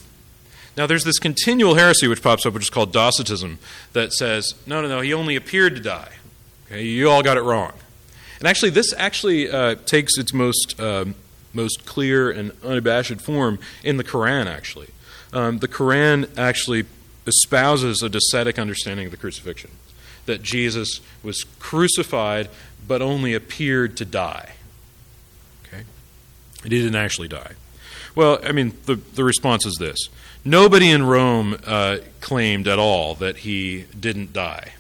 Now, 0.77 0.87
there's 0.87 1.05
this 1.05 1.19
continual 1.19 1.75
heresy 1.75 2.09
which 2.09 2.23
pops 2.23 2.47
up, 2.47 2.55
which 2.55 2.65
is 2.65 2.71
called 2.71 2.93
Docetism, 2.93 3.59
that 3.93 4.13
says, 4.13 4.55
no, 4.67 4.81
no, 4.81 4.89
no, 4.89 5.01
he 5.01 5.13
only 5.13 5.37
appeared 5.37 5.75
to 5.77 5.83
die. 5.83 6.13
Okay, 6.67 6.85
you 6.85 7.11
all 7.11 7.23
got 7.23 7.37
it 7.37 7.43
wrong. 7.43 7.73
And 8.39 8.49
actually, 8.49 8.71
this 8.71 8.95
actually 8.95 9.51
uh, 9.51 9.75
takes 9.85 10.17
its 10.17 10.33
most, 10.33 10.81
um, 10.81 11.15
most 11.53 11.85
clear 11.85 12.31
and 12.31 12.53
unabashed 12.63 13.21
form 13.21 13.59
in 13.83 13.97
the 13.97 14.05
Quran, 14.05 14.47
actually. 14.47 14.89
Um, 15.33 15.59
the 15.59 15.69
Quran 15.69 16.29
actually 16.39 16.87
espouses 17.27 18.03
a 18.03 18.09
docetic 18.09 18.61
understanding 18.61 19.07
of 19.07 19.11
the 19.11 19.19
crucifixion 19.19 19.71
that 20.27 20.43
Jesus 20.43 21.01
was 21.23 21.45
crucified 21.59 22.49
but 22.87 23.03
only 23.03 23.35
appeared 23.35 23.97
to 23.99 24.05
die. 24.05 24.55
Okay? 25.67 25.83
He 26.63 26.69
didn't 26.69 26.97
actually 26.97 27.29
die. 27.29 27.53
Well, 28.15 28.39
I 28.45 28.53
mean, 28.53 28.73
the, 28.87 28.97
the 28.97 29.25
response 29.25 29.67
is 29.67 29.77
this 29.79 30.09
nobody 30.45 30.91
in 30.91 31.05
Rome 31.05 31.59
uh, 31.67 31.99
claimed 32.21 32.67
at 32.67 32.79
all 32.79 33.15
that 33.17 33.39
he 33.39 33.85
didn't 33.99 34.33
die. 34.33 34.73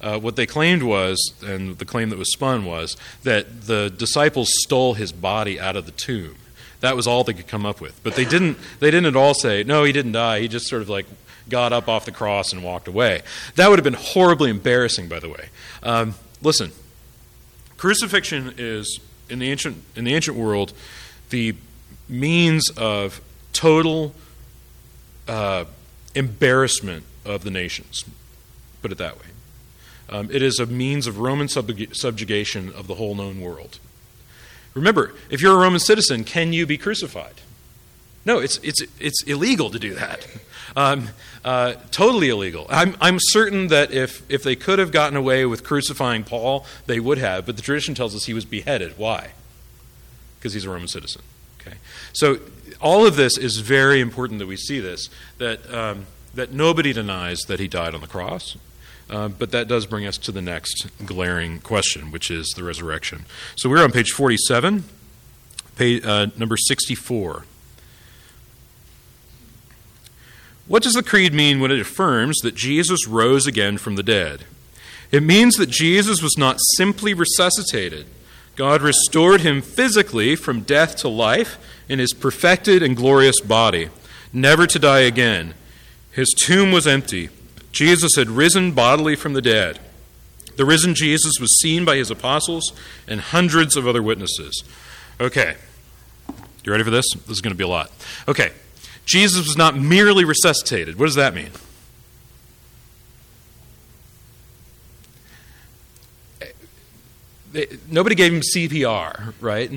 Uh, 0.00 0.18
what 0.18 0.36
they 0.36 0.46
claimed 0.46 0.82
was, 0.82 1.34
and 1.42 1.78
the 1.78 1.84
claim 1.84 2.10
that 2.10 2.18
was 2.18 2.32
spun 2.32 2.64
was, 2.64 2.96
that 3.24 3.62
the 3.62 3.90
disciples 3.90 4.48
stole 4.60 4.94
his 4.94 5.10
body 5.10 5.58
out 5.58 5.74
of 5.74 5.86
the 5.86 5.92
tomb. 5.92 6.36
That 6.80 6.94
was 6.94 7.08
all 7.08 7.24
they 7.24 7.32
could 7.32 7.48
come 7.48 7.66
up 7.66 7.80
with. 7.80 8.00
But 8.04 8.14
they 8.14 8.24
didn't, 8.24 8.58
they 8.78 8.92
didn't 8.92 9.06
at 9.06 9.16
all 9.16 9.34
say, 9.34 9.64
no, 9.64 9.82
he 9.82 9.90
didn't 9.90 10.12
die. 10.12 10.40
He 10.40 10.46
just 10.46 10.68
sort 10.68 10.82
of 10.82 10.88
like 10.88 11.06
got 11.48 11.72
up 11.72 11.88
off 11.88 12.04
the 12.04 12.12
cross 12.12 12.52
and 12.52 12.62
walked 12.62 12.86
away. 12.86 13.22
That 13.56 13.68
would 13.70 13.78
have 13.78 13.84
been 13.84 13.94
horribly 13.94 14.50
embarrassing, 14.50 15.08
by 15.08 15.18
the 15.18 15.28
way. 15.28 15.48
Um, 15.82 16.14
listen, 16.42 16.70
crucifixion 17.76 18.54
is, 18.56 19.00
in 19.28 19.40
the, 19.40 19.50
ancient, 19.50 19.82
in 19.96 20.04
the 20.04 20.14
ancient 20.14 20.36
world, 20.36 20.72
the 21.30 21.56
means 22.08 22.70
of 22.76 23.20
total 23.52 24.14
uh, 25.26 25.64
embarrassment 26.14 27.04
of 27.24 27.44
the 27.44 27.50
nations. 27.50 28.04
Put 28.82 28.92
it 28.92 28.98
that 28.98 29.16
way. 29.16 29.26
Um, 30.10 30.30
it 30.30 30.42
is 30.42 30.58
a 30.58 30.66
means 30.66 31.06
of 31.06 31.18
Roman 31.18 31.48
subjugation 31.48 32.72
of 32.72 32.86
the 32.86 32.94
whole 32.94 33.14
known 33.14 33.40
world. 33.40 33.78
Remember, 34.74 35.12
if 35.28 35.42
you're 35.42 35.54
a 35.54 35.58
Roman 35.58 35.80
citizen, 35.80 36.24
can 36.24 36.52
you 36.52 36.66
be 36.66 36.78
crucified? 36.78 37.34
No, 38.24 38.38
it's, 38.38 38.58
it's, 38.58 38.82
it's 39.00 39.22
illegal 39.24 39.70
to 39.70 39.78
do 39.78 39.94
that. 39.94 40.26
Um, 40.76 41.08
uh, 41.44 41.74
totally 41.90 42.28
illegal. 42.28 42.66
I'm, 42.68 42.94
I'm 43.00 43.16
certain 43.18 43.68
that 43.68 43.90
if, 43.90 44.30
if 44.30 44.42
they 44.42 44.54
could 44.54 44.78
have 44.78 44.92
gotten 44.92 45.16
away 45.16 45.46
with 45.46 45.64
crucifying 45.64 46.24
Paul, 46.24 46.66
they 46.86 47.00
would 47.00 47.18
have, 47.18 47.46
but 47.46 47.56
the 47.56 47.62
tradition 47.62 47.94
tells 47.94 48.14
us 48.14 48.26
he 48.26 48.34
was 48.34 48.44
beheaded. 48.44 48.98
Why? 48.98 49.30
Because 50.38 50.52
he's 50.52 50.66
a 50.66 50.70
Roman 50.70 50.86
citizen. 50.86 51.22
Okay? 51.68 51.78
So 52.12 52.38
all 52.80 53.06
of 53.06 53.16
this 53.16 53.36
is 53.38 53.58
very 53.58 54.00
important 54.00 54.38
that 54.38 54.46
we 54.46 54.56
see 54.56 54.80
this, 54.80 55.08
that, 55.38 55.72
um, 55.72 56.06
that 56.34 56.52
nobody 56.52 56.92
denies 56.92 57.38
that 57.48 57.60
he 57.60 57.68
died 57.68 57.94
on 57.94 58.00
the 58.00 58.06
cross. 58.06 58.56
Uh, 59.10 59.28
but 59.28 59.50
that 59.52 59.68
does 59.68 59.86
bring 59.86 60.06
us 60.06 60.18
to 60.18 60.30
the 60.30 60.42
next 60.42 60.86
glaring 61.04 61.60
question, 61.60 62.10
which 62.10 62.30
is 62.30 62.52
the 62.56 62.62
resurrection. 62.62 63.24
So 63.56 63.70
we're 63.70 63.82
on 63.82 63.90
page 63.90 64.10
47, 64.10 64.84
page, 65.76 66.04
uh, 66.04 66.26
number 66.36 66.56
64. 66.58 67.44
What 70.66 70.82
does 70.82 70.92
the 70.92 71.02
creed 71.02 71.32
mean 71.32 71.60
when 71.60 71.70
it 71.70 71.80
affirms 71.80 72.36
that 72.40 72.54
Jesus 72.54 73.08
rose 73.08 73.46
again 73.46 73.78
from 73.78 73.96
the 73.96 74.02
dead? 74.02 74.44
It 75.10 75.22
means 75.22 75.54
that 75.54 75.70
Jesus 75.70 76.20
was 76.20 76.36
not 76.36 76.58
simply 76.76 77.14
resuscitated. 77.14 78.06
God 78.58 78.82
restored 78.82 79.42
him 79.42 79.62
physically 79.62 80.34
from 80.34 80.62
death 80.62 80.96
to 80.96 81.08
life 81.08 81.58
in 81.88 82.00
his 82.00 82.12
perfected 82.12 82.82
and 82.82 82.96
glorious 82.96 83.40
body, 83.40 83.88
never 84.32 84.66
to 84.66 84.80
die 84.80 85.02
again. 85.02 85.54
His 86.10 86.30
tomb 86.30 86.72
was 86.72 86.84
empty. 86.84 87.28
Jesus 87.70 88.16
had 88.16 88.28
risen 88.28 88.72
bodily 88.72 89.14
from 89.14 89.34
the 89.34 89.40
dead. 89.40 89.78
The 90.56 90.64
risen 90.64 90.96
Jesus 90.96 91.34
was 91.40 91.56
seen 91.56 91.84
by 91.84 91.98
his 91.98 92.10
apostles 92.10 92.72
and 93.06 93.20
hundreds 93.20 93.76
of 93.76 93.86
other 93.86 94.02
witnesses. 94.02 94.64
Okay. 95.20 95.54
You 96.64 96.72
ready 96.72 96.82
for 96.82 96.90
this? 96.90 97.06
This 97.14 97.36
is 97.36 97.40
going 97.40 97.54
to 97.54 97.56
be 97.56 97.62
a 97.62 97.68
lot. 97.68 97.92
Okay. 98.26 98.50
Jesus 99.06 99.46
was 99.46 99.56
not 99.56 99.78
merely 99.78 100.24
resuscitated. 100.24 100.98
What 100.98 101.06
does 101.06 101.14
that 101.14 101.32
mean? 101.32 101.50
Nobody 107.88 108.14
gave 108.14 108.32
him 108.32 108.40
CPR, 108.40 109.34
right? 109.40 109.70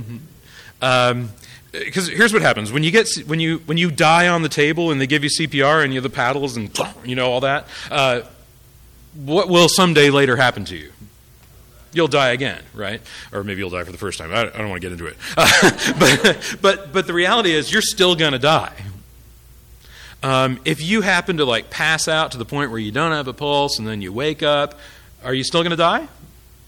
Um, 0.81 1.29
because 1.71 2.07
here's 2.07 2.33
what 2.33 2.41
happens 2.41 2.71
when 2.71 2.83
you 2.83 2.91
get 2.91 3.07
when 3.25 3.39
you 3.39 3.59
when 3.59 3.77
you 3.77 3.91
die 3.91 4.27
on 4.27 4.41
the 4.41 4.49
table 4.49 4.91
and 4.91 4.99
they 4.99 5.07
give 5.07 5.23
you 5.23 5.29
CPR 5.29 5.83
and 5.83 5.93
you 5.93 6.01
have 6.01 6.03
the 6.03 6.15
paddles 6.15 6.57
and 6.57 6.77
you 7.05 7.15
know 7.15 7.31
all 7.31 7.41
that. 7.41 7.67
Uh, 7.89 8.21
what 9.15 9.49
will 9.49 9.69
someday 9.69 10.09
later 10.09 10.35
happen 10.35 10.65
to 10.65 10.75
you? 10.75 10.91
You'll 11.93 12.07
die 12.07 12.29
again, 12.29 12.63
right? 12.73 13.01
Or 13.33 13.43
maybe 13.43 13.59
you'll 13.59 13.69
die 13.69 13.83
for 13.83 13.91
the 13.91 13.97
first 13.97 14.17
time. 14.17 14.31
I, 14.31 14.41
I 14.41 14.57
don't 14.57 14.69
want 14.69 14.81
to 14.81 14.87
get 14.87 14.93
into 14.93 15.07
it. 15.07 15.17
Uh, 15.35 15.71
but 15.99 16.57
but 16.61 16.93
but 16.93 17.07
the 17.07 17.13
reality 17.13 17.51
is 17.51 17.71
you're 17.71 17.81
still 17.81 18.15
going 18.15 18.31
to 18.31 18.39
die, 18.39 18.73
um, 20.23 20.59
if 20.65 20.81
you 20.81 21.01
happen 21.01 21.37
to 21.37 21.45
like 21.45 21.69
pass 21.69 22.07
out 22.07 22.31
to 22.31 22.37
the 22.37 22.45
point 22.45 22.71
where 22.71 22.79
you 22.79 22.91
don't 22.91 23.11
have 23.11 23.27
a 23.27 23.33
pulse 23.33 23.79
and 23.79 23.87
then 23.87 24.01
you 24.01 24.13
wake 24.13 24.43
up, 24.43 24.79
are 25.23 25.33
you 25.33 25.43
still 25.43 25.61
going 25.61 25.71
to 25.71 25.77
die? 25.77 26.07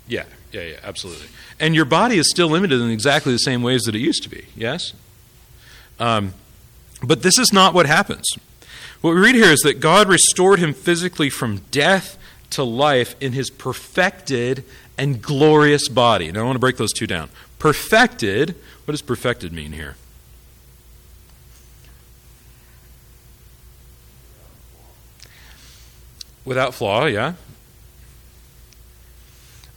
Yeah, 0.08 0.26
yeah, 0.54 0.62
yeah, 0.62 0.76
absolutely. 0.84 1.28
And 1.60 1.74
your 1.74 1.86
body 1.86 2.18
is 2.18 2.30
still 2.30 2.48
limited 2.48 2.80
in 2.80 2.92
exactly 2.92 3.34
the 3.34 3.40
same 3.40 3.64
ways 3.64 3.82
that 3.84 3.96
it 3.96 4.00
used 4.00 4.22
to 4.24 4.30
be, 4.30 4.46
yes? 4.56 4.94
Um, 6.00 6.36
but 7.02 7.24
this 7.24 7.40
is 7.40 7.52
not 7.52 7.74
what 7.74 7.88
happens. 7.88 8.26
What 9.02 9.16
we 9.16 9.20
read 9.20 9.36
here 9.36 9.52
is 9.52 9.62
that 9.62 9.80
God 9.80 10.08
restored 10.08 10.60
him 10.60 10.74
physically 10.74 11.30
from 11.30 11.58
death 11.72 12.18
to 12.52 12.64
life 12.64 13.16
in 13.20 13.34
his 13.34 13.50
perfected 13.50 14.64
and 14.96 15.22
glorious 15.22 15.90
body. 15.90 16.32
Now, 16.32 16.42
I 16.42 16.44
want 16.44 16.56
to 16.56 16.60
break 16.60 16.78
those 16.78 16.94
two 16.94 17.08
down. 17.08 17.30
Perfected, 17.58 18.56
what 18.86 18.92
does 18.92 19.02
perfected 19.02 19.52
mean 19.52 19.72
here? 19.72 19.96
Without 26.46 26.74
flaw, 26.74 27.06
yeah. 27.06 27.34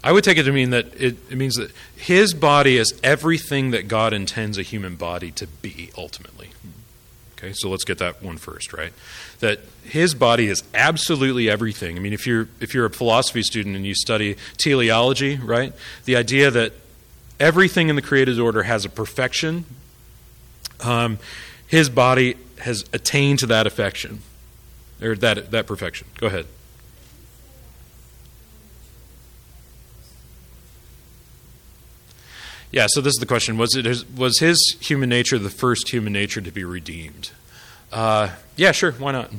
I 0.07 0.13
would 0.13 0.23
take 0.23 0.39
it 0.39 0.45
to 0.45 0.53
mean 0.53 0.71
that 0.71 0.87
it, 0.95 1.17
it, 1.33 1.37
means 1.37 1.57
that 1.57 1.73
his 1.97 2.33
body 2.33 2.77
is 2.77 2.95
everything 3.03 3.73
that 3.73 3.89
God 3.89 4.13
intends 4.13 4.57
a 4.57 4.63
human 4.63 4.95
body 4.95 5.33
to 5.33 5.49
be 5.49 5.91
ultimately. 5.99 6.51
Okay, 7.37 7.53
so 7.53 7.69
let's 7.69 7.83
get 7.83 7.99
that 7.99 8.23
one 8.23 8.37
first, 8.37 8.73
right? 8.73 8.93
That 9.41 9.59
his 9.83 10.15
body 10.15 10.47
is 10.47 10.63
absolutely 10.73 11.51
everything. 11.51 11.97
I 11.97 11.99
mean, 11.99 12.13
if 12.13 12.25
you're 12.25 12.49
if 12.61 12.73
you're 12.73 12.87
a 12.87 12.91
philosophy 12.91 13.43
student 13.43 13.75
and 13.75 13.85
you 13.85 13.97
study 13.97 14.37
teleology, 14.59 15.39
right? 15.39 15.73
The 16.05 16.15
idea 16.15 16.53
that 16.53 16.75
everything 17.41 17.89
in 17.89 17.97
the 17.97 18.03
created 18.03 18.39
order 18.39 18.63
has 18.63 18.85
a 18.85 18.89
perfection. 18.89 19.65
Um, 20.79 21.19
his 21.67 21.91
body 21.91 22.37
has 22.61 22.85
attained 22.93 23.41
to 23.41 23.47
that 23.47 23.67
affection, 23.67 24.21
or 25.03 25.17
that 25.17 25.51
that 25.51 25.67
perfection. 25.67 26.07
Go 26.21 26.29
ahead. 26.29 26.47
Yeah, 32.71 32.87
so 32.89 33.01
this 33.01 33.13
is 33.13 33.21
the 33.21 33.27
question: 33.27 33.59
Was 33.59 33.75
it 33.75 34.05
was 34.17 34.39
his 34.39 34.77
human 34.81 35.09
nature 35.09 35.39
the 35.39 35.51
first 35.51 35.91
human 35.91 36.13
nature 36.13 36.41
to 36.41 36.51
be 36.51 36.65
redeemed? 36.65 37.31
Uh, 37.93 38.31
yeah, 38.57 38.73
sure. 38.73 38.93
Why 38.93 39.13
not? 39.13 39.31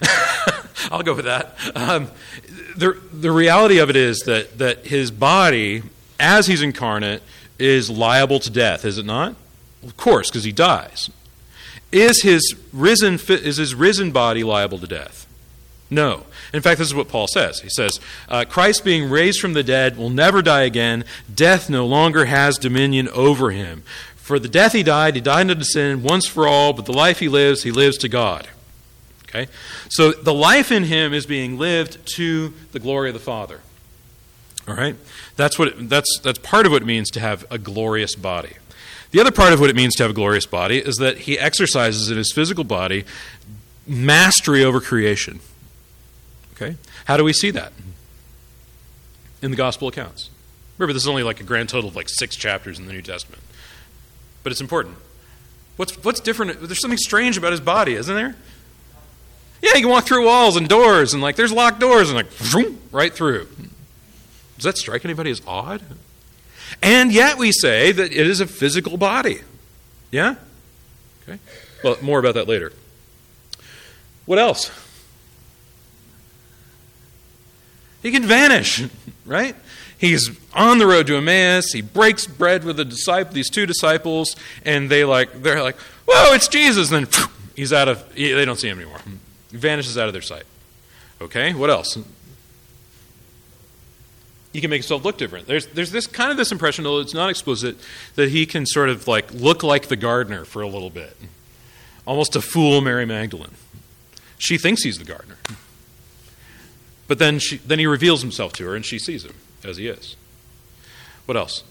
I'll 0.90 1.02
go 1.02 1.14
with 1.14 1.24
that. 1.24 1.56
Um, 1.74 2.10
the 2.76 3.00
the 3.12 3.32
reality 3.32 3.78
of 3.78 3.90
it 3.90 3.96
is 3.96 4.20
that 4.20 4.58
that 4.58 4.86
his 4.86 5.10
body, 5.10 5.82
as 6.20 6.46
he's 6.46 6.62
incarnate, 6.62 7.22
is 7.58 7.90
liable 7.90 8.40
to 8.40 8.50
death. 8.50 8.84
Is 8.84 8.98
it 8.98 9.06
not? 9.06 9.34
Of 9.82 9.96
course, 9.96 10.30
because 10.30 10.44
he 10.44 10.52
dies. 10.52 11.10
Is 11.92 12.22
his 12.22 12.54
risen 12.72 13.18
is 13.28 13.56
his 13.56 13.74
risen 13.74 14.10
body 14.10 14.42
liable 14.42 14.78
to 14.78 14.86
death? 14.86 15.26
No. 15.90 16.26
In 16.54 16.62
fact, 16.62 16.78
this 16.78 16.86
is 16.86 16.94
what 16.94 17.08
Paul 17.08 17.26
says. 17.26 17.58
He 17.60 17.68
says, 17.68 17.98
uh, 18.28 18.44
Christ 18.48 18.84
being 18.84 19.10
raised 19.10 19.40
from 19.40 19.54
the 19.54 19.64
dead 19.64 19.96
will 19.96 20.08
never 20.08 20.40
die 20.40 20.62
again. 20.62 21.04
Death 21.34 21.68
no 21.68 21.84
longer 21.84 22.26
has 22.26 22.58
dominion 22.58 23.08
over 23.08 23.50
him. 23.50 23.82
For 24.14 24.38
the 24.38 24.48
death 24.48 24.72
he 24.72 24.84
died, 24.84 25.16
he 25.16 25.20
died 25.20 25.50
unto 25.50 25.64
sin 25.64 26.04
once 26.04 26.28
for 26.28 26.46
all, 26.46 26.72
but 26.72 26.86
the 26.86 26.92
life 26.92 27.18
he 27.18 27.28
lives, 27.28 27.64
he 27.64 27.72
lives 27.72 27.98
to 27.98 28.08
God. 28.08 28.46
Okay? 29.24 29.48
So 29.88 30.12
the 30.12 30.32
life 30.32 30.70
in 30.70 30.84
him 30.84 31.12
is 31.12 31.26
being 31.26 31.58
lived 31.58 31.98
to 32.14 32.54
the 32.70 32.78
glory 32.78 33.10
of 33.10 33.14
the 33.14 33.20
Father. 33.20 33.60
All 34.68 34.76
right? 34.76 34.94
That's, 35.34 35.58
what 35.58 35.68
it, 35.68 35.88
that's, 35.88 36.20
that's 36.22 36.38
part 36.38 36.66
of 36.66 36.72
what 36.72 36.82
it 36.82 36.86
means 36.86 37.10
to 37.10 37.20
have 37.20 37.44
a 37.50 37.58
glorious 37.58 38.14
body. 38.14 38.52
The 39.10 39.20
other 39.20 39.32
part 39.32 39.52
of 39.52 39.58
what 39.58 39.70
it 39.70 39.76
means 39.76 39.96
to 39.96 40.04
have 40.04 40.10
a 40.12 40.14
glorious 40.14 40.46
body 40.46 40.78
is 40.78 40.96
that 40.96 41.18
he 41.18 41.36
exercises 41.36 42.12
in 42.12 42.16
his 42.16 42.32
physical 42.32 42.62
body 42.62 43.04
mastery 43.88 44.64
over 44.64 44.80
creation. 44.80 45.40
Okay? 46.54 46.76
How 47.06 47.16
do 47.16 47.24
we 47.24 47.32
see 47.32 47.50
that? 47.50 47.72
in 49.44 49.50
the 49.50 49.56
gospel 49.56 49.88
accounts. 49.88 50.30
Remember, 50.78 50.94
this 50.94 51.02
is 51.02 51.08
only 51.08 51.22
like 51.22 51.38
a 51.38 51.44
grand 51.44 51.68
total 51.68 51.88
of 51.88 51.94
like 51.94 52.08
six 52.08 52.34
chapters 52.34 52.78
in 52.78 52.86
the 52.86 52.92
New 52.92 53.02
Testament. 53.02 53.42
But 54.42 54.52
it's 54.52 54.60
important. 54.60 54.96
What's, 55.76 56.02
what's 56.02 56.20
different? 56.20 56.60
There's 56.62 56.80
something 56.80 56.98
strange 56.98 57.36
about 57.36 57.52
his 57.52 57.60
body, 57.60 57.94
isn't 57.94 58.14
there? 58.14 58.34
Yeah, 59.60 59.74
he 59.74 59.82
can 59.82 59.90
walk 59.90 60.06
through 60.06 60.24
walls 60.24 60.56
and 60.56 60.68
doors, 60.68 61.12
and 61.12 61.22
like 61.22 61.36
there's 61.36 61.52
locked 61.52 61.78
doors, 61.78 62.08
and 62.08 62.16
like 62.16 62.28
vroom, 62.28 62.80
right 62.90 63.12
through. 63.12 63.48
Does 64.56 64.64
that 64.64 64.78
strike 64.78 65.04
anybody 65.04 65.30
as 65.30 65.42
odd? 65.46 65.82
And 66.82 67.12
yet 67.12 67.38
we 67.38 67.52
say 67.52 67.92
that 67.92 68.12
it 68.12 68.26
is 68.26 68.40
a 68.40 68.46
physical 68.46 68.96
body. 68.96 69.40
Yeah? 70.10 70.36
Okay. 71.22 71.38
Well, 71.82 71.96
more 72.02 72.18
about 72.18 72.34
that 72.34 72.48
later. 72.48 72.72
What 74.26 74.38
else? 74.38 74.70
He 78.04 78.12
can 78.12 78.24
vanish, 78.24 78.84
right? 79.26 79.56
He's 79.96 80.30
on 80.52 80.78
the 80.78 80.86
road 80.86 81.06
to 81.08 81.16
Emmaus. 81.16 81.72
He 81.72 81.80
breaks 81.80 82.26
bread 82.26 82.62
with 82.62 82.76
the 82.76 82.84
disciple, 82.84 83.32
these 83.32 83.48
two 83.48 83.64
disciples, 83.64 84.36
and 84.64 84.90
they 84.90 85.04
like 85.04 85.42
they're 85.42 85.62
like, 85.62 85.76
"Whoa, 86.06 86.34
it's 86.34 86.46
Jesus!" 86.46 86.92
And 86.92 87.06
then 87.06 87.28
he's 87.56 87.72
out 87.72 87.88
of. 87.88 88.14
They 88.14 88.44
don't 88.44 88.60
see 88.60 88.68
him 88.68 88.78
anymore. 88.78 89.00
He 89.50 89.56
vanishes 89.56 89.96
out 89.96 90.06
of 90.06 90.12
their 90.12 90.22
sight. 90.22 90.44
Okay, 91.22 91.54
what 91.54 91.70
else? 91.70 91.96
He 94.52 94.60
can 94.60 94.68
make 94.68 94.82
himself 94.82 95.04
look 95.04 95.16
different. 95.16 95.46
There's 95.46 95.66
there's 95.68 95.90
this 95.90 96.06
kind 96.06 96.30
of 96.30 96.36
this 96.36 96.52
impression, 96.52 96.86
although 96.86 97.00
it's 97.00 97.14
not 97.14 97.30
explicit, 97.30 97.76
that 98.16 98.28
he 98.28 98.44
can 98.44 98.66
sort 98.66 98.90
of 98.90 99.08
like 99.08 99.32
look 99.32 99.62
like 99.62 99.88
the 99.88 99.96
gardener 99.96 100.44
for 100.44 100.60
a 100.60 100.68
little 100.68 100.90
bit, 100.90 101.16
almost 102.06 102.34
to 102.34 102.42
fool 102.42 102.82
Mary 102.82 103.06
Magdalene. 103.06 103.54
She 104.36 104.58
thinks 104.58 104.82
he's 104.82 104.98
the 104.98 105.06
gardener. 105.06 105.38
But 107.06 107.18
then, 107.18 107.38
she, 107.38 107.58
then 107.58 107.78
he 107.78 107.86
reveals 107.86 108.22
himself 108.22 108.52
to 108.54 108.66
her 108.66 108.74
and 108.74 108.84
she 108.84 108.98
sees 108.98 109.24
him 109.24 109.34
as 109.62 109.76
he 109.76 109.88
is. 109.88 110.16
What 111.26 111.36
else? 111.36 111.62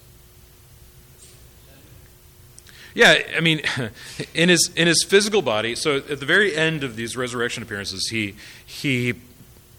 Yeah, 2.94 3.20
I 3.36 3.40
mean, 3.40 3.62
in 4.34 4.50
his 4.50 4.72
in 4.76 4.88
his 4.88 5.04
physical 5.04 5.42
body. 5.42 5.76
So 5.76 5.98
at 5.98 6.20
the 6.20 6.26
very 6.26 6.56
end 6.56 6.84
of 6.84 6.96
these 6.96 7.18
resurrection 7.18 7.64
appearances, 7.64 8.10
he 8.10 8.36
he 8.66 9.16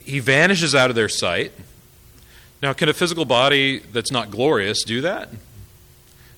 he 0.00 0.18
vanishes 0.20 0.74
out 0.74 0.90
of 0.90 0.96
their 0.96 1.08
sight. 1.08 1.52
Now, 2.62 2.72
can 2.72 2.88
a 2.88 2.92
physical 2.92 3.24
body 3.24 3.78
that's 3.78 4.10
not 4.10 4.30
glorious 4.30 4.82
do 4.84 5.00
that? 5.02 5.28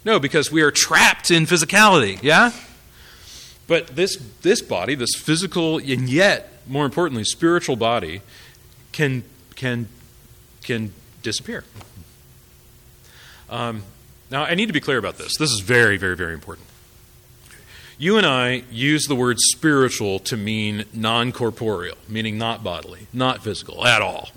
No, 0.04 0.18
because 0.18 0.50
we 0.50 0.62
are 0.62 0.70
trapped 0.70 1.30
in 1.30 1.46
physicality. 1.46 2.18
Yeah. 2.23 2.52
But 3.66 3.88
this 3.88 4.16
this 4.42 4.62
body, 4.62 4.94
this 4.94 5.14
physical 5.16 5.78
and 5.78 6.08
yet 6.08 6.52
more 6.66 6.85
importantly 6.85 7.25
spiritual 7.25 7.76
body, 7.76 8.23
can 8.97 9.23
can 9.57 9.88
can 10.62 10.93
disappear. 11.23 11.65
Um, 13.50 13.83
now, 14.31 14.43
I 14.43 14.55
need 14.55 14.67
to 14.67 14.73
be 14.73 14.81
clear 14.81 14.99
about 14.99 15.19
this. 15.19 15.37
This 15.38 15.50
is 15.53 15.61
very, 15.61 15.99
very, 15.99 16.17
very 16.17 16.33
important. 16.33 16.67
You 17.99 18.17
and 18.17 18.26
I 18.26 18.65
use 18.71 19.05
the 19.05 19.15
word 19.15 19.37
spiritual 19.38 20.19
to 20.21 20.37
mean 20.37 20.85
non 20.93 21.31
corporeal, 21.31 21.97
meaning 22.09 22.38
not 22.38 22.65
bodily, 22.65 23.07
not 23.12 23.45
physical 23.45 23.87
at 23.87 24.03
all. 24.03 24.31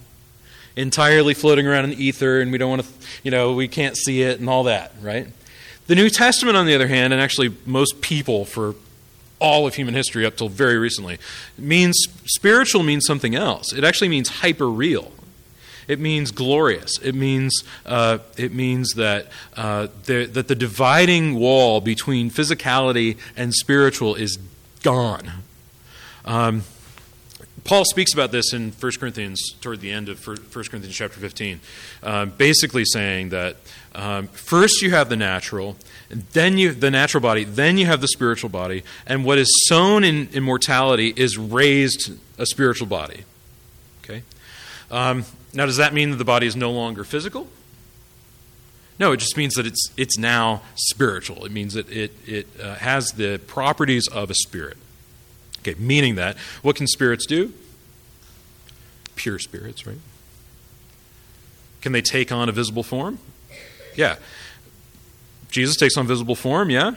Entirely 0.76 1.34
floating 1.34 1.66
around 1.66 1.86
in 1.86 1.90
the 1.92 2.04
ether, 2.04 2.40
and 2.42 2.52
we 2.52 2.58
don't 2.58 2.70
want 2.70 2.84
to, 2.84 2.90
you 3.24 3.32
know, 3.32 3.54
we 3.54 3.68
can't 3.68 3.98
see 3.98 4.22
it 4.22 4.40
and 4.40 4.50
all 4.50 4.66
that, 4.66 4.94
right? 5.02 5.28
The 5.88 5.96
New 5.96 6.10
Testament, 6.10 6.56
on 6.56 6.66
the 6.66 6.76
other 6.76 6.88
hand, 6.88 7.14
and 7.14 7.22
actually 7.22 7.56
most 7.66 8.02
people 8.02 8.46
for 8.46 8.76
all 9.40 9.66
of 9.66 9.76
human 9.76 9.94
history 9.94 10.26
up 10.26 10.36
till 10.36 10.50
very 10.50 10.78
recently, 10.78 11.18
means 11.58 11.98
spiritual 12.26 12.84
means 12.84 13.06
something 13.06 13.36
else. 13.36 13.74
It 13.74 13.84
actually 13.84 14.10
means 14.10 14.30
hyper 14.30 14.70
real. 14.70 15.12
It 15.88 16.00
means 16.00 16.30
glorious. 16.30 17.00
It 17.02 17.16
means 17.16 17.64
uh, 17.86 18.20
it 18.38 18.54
means 18.54 18.94
that 18.94 19.28
uh, 19.56 19.88
the, 20.06 20.26
that 20.26 20.48
the 20.48 20.56
dividing 20.56 21.34
wall 21.36 21.82
between 21.82 22.30
physicality 22.30 23.18
and 23.36 23.54
spiritual 23.56 24.14
is 24.14 24.38
gone. 24.84 25.32
Um, 26.26 26.64
Paul 27.70 27.86
speaks 27.86 28.16
about 28.16 28.32
this 28.32 28.52
in 28.52 28.72
1 28.72 28.92
Corinthians, 29.00 29.54
toward 29.62 29.80
the 29.80 29.92
end 29.92 30.10
of 30.10 30.26
1 30.26 30.38
Corinthians 30.52 30.96
chapter 30.96 31.20
15, 31.20 31.60
um, 32.02 32.32
basically 32.32 32.84
saying 32.84 33.30
that 33.30 33.58
um, 33.94 34.26
first 34.30 34.82
you 34.82 34.90
have 34.90 35.08
the 35.08 35.16
natural, 35.16 35.78
then 36.10 36.58
you 36.58 36.72
the 36.72 36.90
natural 36.90 37.22
body, 37.22 37.44
then 37.44 37.78
you 37.78 37.86
have 37.86 38.02
the 38.02 38.08
spiritual 38.08 38.50
body, 38.50 38.84
and 39.06 39.24
what 39.24 39.38
is 39.38 39.56
sown 39.68 40.04
in 40.04 40.30
immortality 40.34 41.14
is 41.16 41.38
raised 41.38 42.12
a 42.40 42.48
spiritual 42.48 42.88
body. 42.88 43.24
Okay. 44.04 44.24
Um, 44.90 45.26
now, 45.54 45.68
does 45.68 45.78
that 45.78 45.94
mean 45.94 46.10
that 46.10 46.18
the 46.18 46.26
body 46.26 46.48
is 46.48 46.56
no 46.56 46.72
longer 46.72 47.04
physical? 47.04 47.48
No, 48.98 49.12
it 49.12 49.18
just 49.18 49.38
means 49.38 49.54
that 49.54 49.68
it's 49.68 49.92
it's 49.96 50.18
now 50.18 50.64
spiritual. 50.74 51.46
It 51.46 51.52
means 51.52 51.76
that 51.76 51.88
it 51.92 52.14
it 52.26 52.48
uh, 52.60 52.78
has 52.78 53.12
the 53.12 53.38
properties 53.46 54.08
of 54.08 54.32
a 54.32 54.34
spirit. 54.34 54.78
Okay, 55.70 55.80
meaning 55.80 56.16
that 56.16 56.38
what 56.62 56.76
can 56.76 56.88
spirits 56.88 57.26
do? 57.26 57.54
Pure 59.16 59.40
spirits, 59.40 59.86
right? 59.86 60.00
Can 61.82 61.92
they 61.92 62.02
take 62.02 62.32
on 62.32 62.50
a 62.50 62.52
visible 62.52 62.84
form? 62.84 63.20
Yeah. 63.96 64.18
Jesus 65.50 65.76
takes 65.76 65.98
on 65.98 66.08
visible 66.08 66.36
form, 66.36 66.70
yeah? 66.70 66.96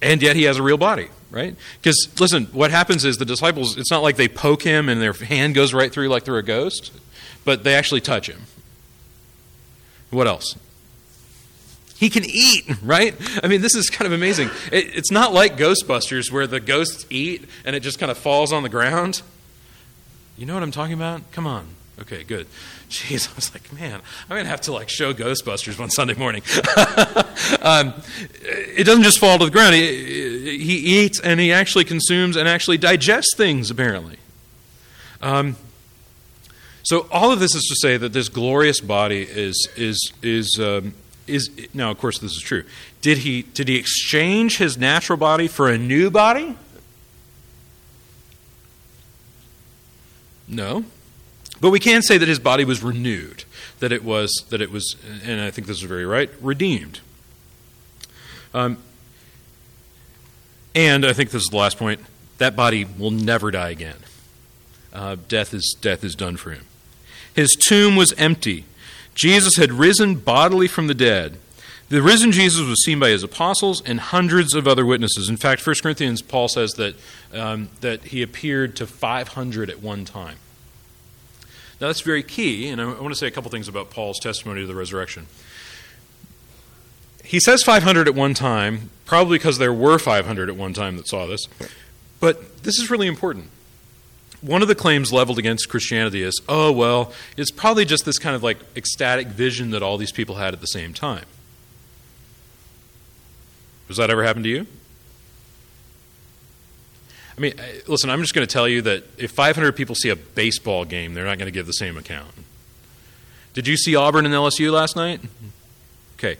And 0.00 0.22
yet 0.22 0.36
he 0.36 0.44
has 0.44 0.58
a 0.58 0.62
real 0.62 0.76
body, 0.76 1.08
right? 1.30 1.56
Because, 1.80 2.08
listen, 2.20 2.46
what 2.46 2.70
happens 2.70 3.04
is 3.04 3.16
the 3.16 3.24
disciples, 3.24 3.76
it's 3.76 3.90
not 3.90 4.02
like 4.02 4.16
they 4.16 4.28
poke 4.28 4.62
him 4.62 4.88
and 4.88 5.00
their 5.00 5.12
hand 5.12 5.54
goes 5.54 5.74
right 5.74 5.92
through 5.92 6.08
like 6.08 6.24
they're 6.24 6.38
a 6.38 6.42
ghost, 6.42 6.92
but 7.44 7.64
they 7.64 7.74
actually 7.74 8.00
touch 8.00 8.28
him. 8.28 8.42
What 10.10 10.26
else? 10.26 10.56
He 11.98 12.10
can 12.10 12.24
eat, 12.24 12.64
right? 12.82 13.16
I 13.42 13.48
mean, 13.48 13.60
this 13.60 13.74
is 13.74 13.90
kind 13.90 14.06
of 14.06 14.12
amazing. 14.12 14.50
It, 14.70 14.96
it's 14.96 15.10
not 15.10 15.32
like 15.32 15.56
Ghostbusters 15.56 16.30
where 16.30 16.46
the 16.46 16.60
ghosts 16.60 17.04
eat 17.10 17.48
and 17.64 17.74
it 17.74 17.80
just 17.80 17.98
kind 17.98 18.10
of 18.10 18.16
falls 18.16 18.52
on 18.52 18.62
the 18.62 18.68
ground. 18.68 19.22
You 20.36 20.46
know 20.46 20.54
what 20.54 20.62
I'm 20.62 20.70
talking 20.70 20.94
about? 20.94 21.32
Come 21.32 21.46
on. 21.46 21.66
Okay, 22.00 22.22
good. 22.22 22.46
Jeez, 22.88 23.28
I 23.28 23.34
was 23.34 23.52
like, 23.52 23.72
man, 23.72 24.00
I'm 24.30 24.36
gonna 24.36 24.48
have 24.48 24.60
to 24.62 24.72
like 24.72 24.88
show 24.88 25.12
Ghostbusters 25.12 25.76
one 25.76 25.90
Sunday 25.90 26.14
morning. 26.14 26.42
um, 27.62 27.92
it 28.42 28.86
doesn't 28.86 29.02
just 29.02 29.18
fall 29.18 29.36
to 29.36 29.44
the 29.44 29.50
ground. 29.50 29.74
He, 29.74 30.56
he, 30.58 31.04
eats 31.04 31.20
and 31.20 31.40
he 31.40 31.52
actually 31.52 31.84
consumes 31.84 32.36
and 32.36 32.48
actually 32.48 32.78
digests 32.78 33.34
things. 33.36 33.72
Apparently. 33.72 34.18
Um, 35.20 35.56
so 36.84 37.08
all 37.10 37.32
of 37.32 37.40
this 37.40 37.56
is 37.56 37.64
to 37.64 37.74
say 37.76 37.96
that 37.96 38.12
this 38.12 38.28
glorious 38.28 38.80
body 38.80 39.22
is 39.22 39.68
is 39.76 40.12
is 40.22 40.58
um, 40.60 40.94
is 41.28 41.50
now. 41.74 41.90
Of 41.90 41.98
course, 41.98 42.18
this 42.18 42.32
is 42.32 42.42
true. 42.42 42.64
Did 43.00 43.18
he 43.18 43.42
did 43.42 43.68
he 43.68 43.76
exchange 43.76 44.58
his 44.58 44.76
natural 44.78 45.18
body 45.18 45.48
for 45.48 45.68
a 45.68 45.78
new 45.78 46.10
body? 46.10 46.56
No. 50.46 50.84
But 51.60 51.70
we 51.70 51.80
can 51.80 52.02
say 52.02 52.18
that 52.18 52.28
his 52.28 52.38
body 52.38 52.64
was 52.64 52.82
renewed, 52.82 53.44
that 53.80 53.92
it 53.92 54.04
was, 54.04 54.44
that 54.50 54.62
it 54.62 54.70
was, 54.70 54.96
and 55.24 55.40
I 55.40 55.50
think 55.50 55.66
this 55.66 55.78
is 55.78 55.82
very 55.82 56.06
right, 56.06 56.30
redeemed. 56.40 57.00
Um, 58.54 58.78
and 60.74 61.04
I 61.04 61.12
think 61.12 61.30
this 61.30 61.42
is 61.42 61.48
the 61.48 61.56
last 61.56 61.76
point. 61.76 62.00
That 62.38 62.54
body 62.54 62.84
will 62.84 63.10
never 63.10 63.50
die 63.50 63.70
again. 63.70 63.96
Uh, 64.92 65.16
death 65.28 65.52
is 65.52 65.76
death 65.80 66.04
is 66.04 66.14
done 66.14 66.36
for 66.36 66.52
him. 66.52 66.64
His 67.34 67.54
tomb 67.56 67.96
was 67.96 68.12
empty. 68.14 68.64
Jesus 69.18 69.56
had 69.56 69.72
risen 69.72 70.14
bodily 70.14 70.68
from 70.68 70.86
the 70.86 70.94
dead. 70.94 71.38
The 71.88 72.00
risen 72.02 72.30
Jesus 72.30 72.64
was 72.64 72.84
seen 72.84 73.00
by 73.00 73.08
his 73.08 73.24
apostles 73.24 73.82
and 73.82 73.98
hundreds 73.98 74.54
of 74.54 74.68
other 74.68 74.86
witnesses. 74.86 75.28
In 75.28 75.36
fact, 75.36 75.66
1 75.66 75.76
Corinthians, 75.82 76.22
Paul 76.22 76.46
says 76.46 76.74
that, 76.74 76.94
um, 77.32 77.68
that 77.80 78.04
he 78.04 78.22
appeared 78.22 78.76
to 78.76 78.86
500 78.86 79.70
at 79.70 79.82
one 79.82 80.04
time. 80.04 80.36
Now, 81.80 81.88
that's 81.88 82.02
very 82.02 82.22
key, 82.22 82.68
and 82.68 82.80
I 82.80 82.86
want 82.86 83.08
to 83.08 83.16
say 83.16 83.26
a 83.26 83.30
couple 83.32 83.50
things 83.50 83.66
about 83.66 83.90
Paul's 83.90 84.20
testimony 84.20 84.60
to 84.60 84.66
the 84.68 84.74
resurrection. 84.74 85.26
He 87.24 87.40
says 87.40 87.64
500 87.64 88.06
at 88.06 88.14
one 88.14 88.34
time, 88.34 88.90
probably 89.04 89.38
because 89.38 89.58
there 89.58 89.72
were 89.72 89.98
500 89.98 90.48
at 90.48 90.56
one 90.56 90.74
time 90.74 90.96
that 90.96 91.08
saw 91.08 91.26
this, 91.26 91.48
but 92.20 92.62
this 92.62 92.78
is 92.78 92.88
really 92.88 93.08
important. 93.08 93.50
One 94.40 94.62
of 94.62 94.68
the 94.68 94.74
claims 94.74 95.12
leveled 95.12 95.38
against 95.38 95.68
Christianity 95.68 96.22
is, 96.22 96.40
oh, 96.48 96.70
well, 96.70 97.12
it's 97.36 97.50
probably 97.50 97.84
just 97.84 98.04
this 98.04 98.18
kind 98.18 98.36
of 98.36 98.42
like 98.42 98.58
ecstatic 98.76 99.26
vision 99.28 99.70
that 99.70 99.82
all 99.82 99.98
these 99.98 100.12
people 100.12 100.36
had 100.36 100.54
at 100.54 100.60
the 100.60 100.66
same 100.66 100.94
time. 100.94 101.24
Does 103.88 103.96
that 103.96 104.10
ever 104.10 104.22
happen 104.22 104.42
to 104.44 104.48
you? 104.48 104.66
I 107.36 107.40
mean, 107.40 107.54
listen, 107.86 108.10
I'm 108.10 108.20
just 108.20 108.34
going 108.34 108.46
to 108.46 108.52
tell 108.52 108.68
you 108.68 108.82
that 108.82 109.04
if 109.16 109.30
500 109.30 109.72
people 109.72 109.94
see 109.94 110.08
a 110.08 110.16
baseball 110.16 110.84
game, 110.84 111.14
they're 111.14 111.24
not 111.24 111.38
going 111.38 111.46
to 111.46 111.52
give 111.52 111.66
the 111.66 111.72
same 111.72 111.96
account. 111.96 112.32
Did 113.54 113.66
you 113.66 113.76
see 113.76 113.96
Auburn 113.96 114.26
and 114.26 114.34
LSU 114.34 114.70
last 114.72 114.94
night? 114.96 115.20
Okay. 116.16 116.36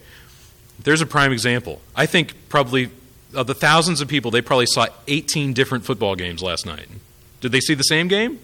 There's 0.82 1.00
a 1.00 1.06
prime 1.06 1.32
example. 1.32 1.80
I 1.96 2.06
think 2.06 2.34
probably 2.48 2.90
of 3.34 3.46
the 3.46 3.54
thousands 3.54 4.00
of 4.00 4.08
people, 4.08 4.30
they 4.30 4.42
probably 4.42 4.66
saw 4.66 4.86
18 5.06 5.52
different 5.52 5.84
football 5.84 6.16
games 6.16 6.42
last 6.42 6.66
night. 6.66 6.88
Did 7.40 7.52
they 7.52 7.60
see 7.60 7.74
the 7.74 7.82
same 7.82 8.08
game? 8.08 8.40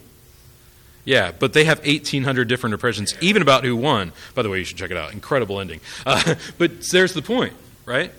Yeah, 1.04 1.32
but 1.38 1.52
they 1.52 1.64
have 1.64 1.84
1,800 1.84 2.48
different 2.48 2.72
impressions, 2.72 3.14
even 3.20 3.42
about 3.42 3.64
who 3.64 3.76
won. 3.76 4.12
By 4.34 4.42
the 4.42 4.48
way, 4.48 4.58
you 4.58 4.64
should 4.64 4.78
check 4.78 4.90
it 4.90 4.96
out. 4.96 5.12
Incredible 5.12 5.60
ending. 5.60 5.80
Uh, 6.06 6.34
but 6.58 6.80
there's 6.90 7.12
the 7.12 7.22
point, 7.22 7.52
right? 7.84 8.12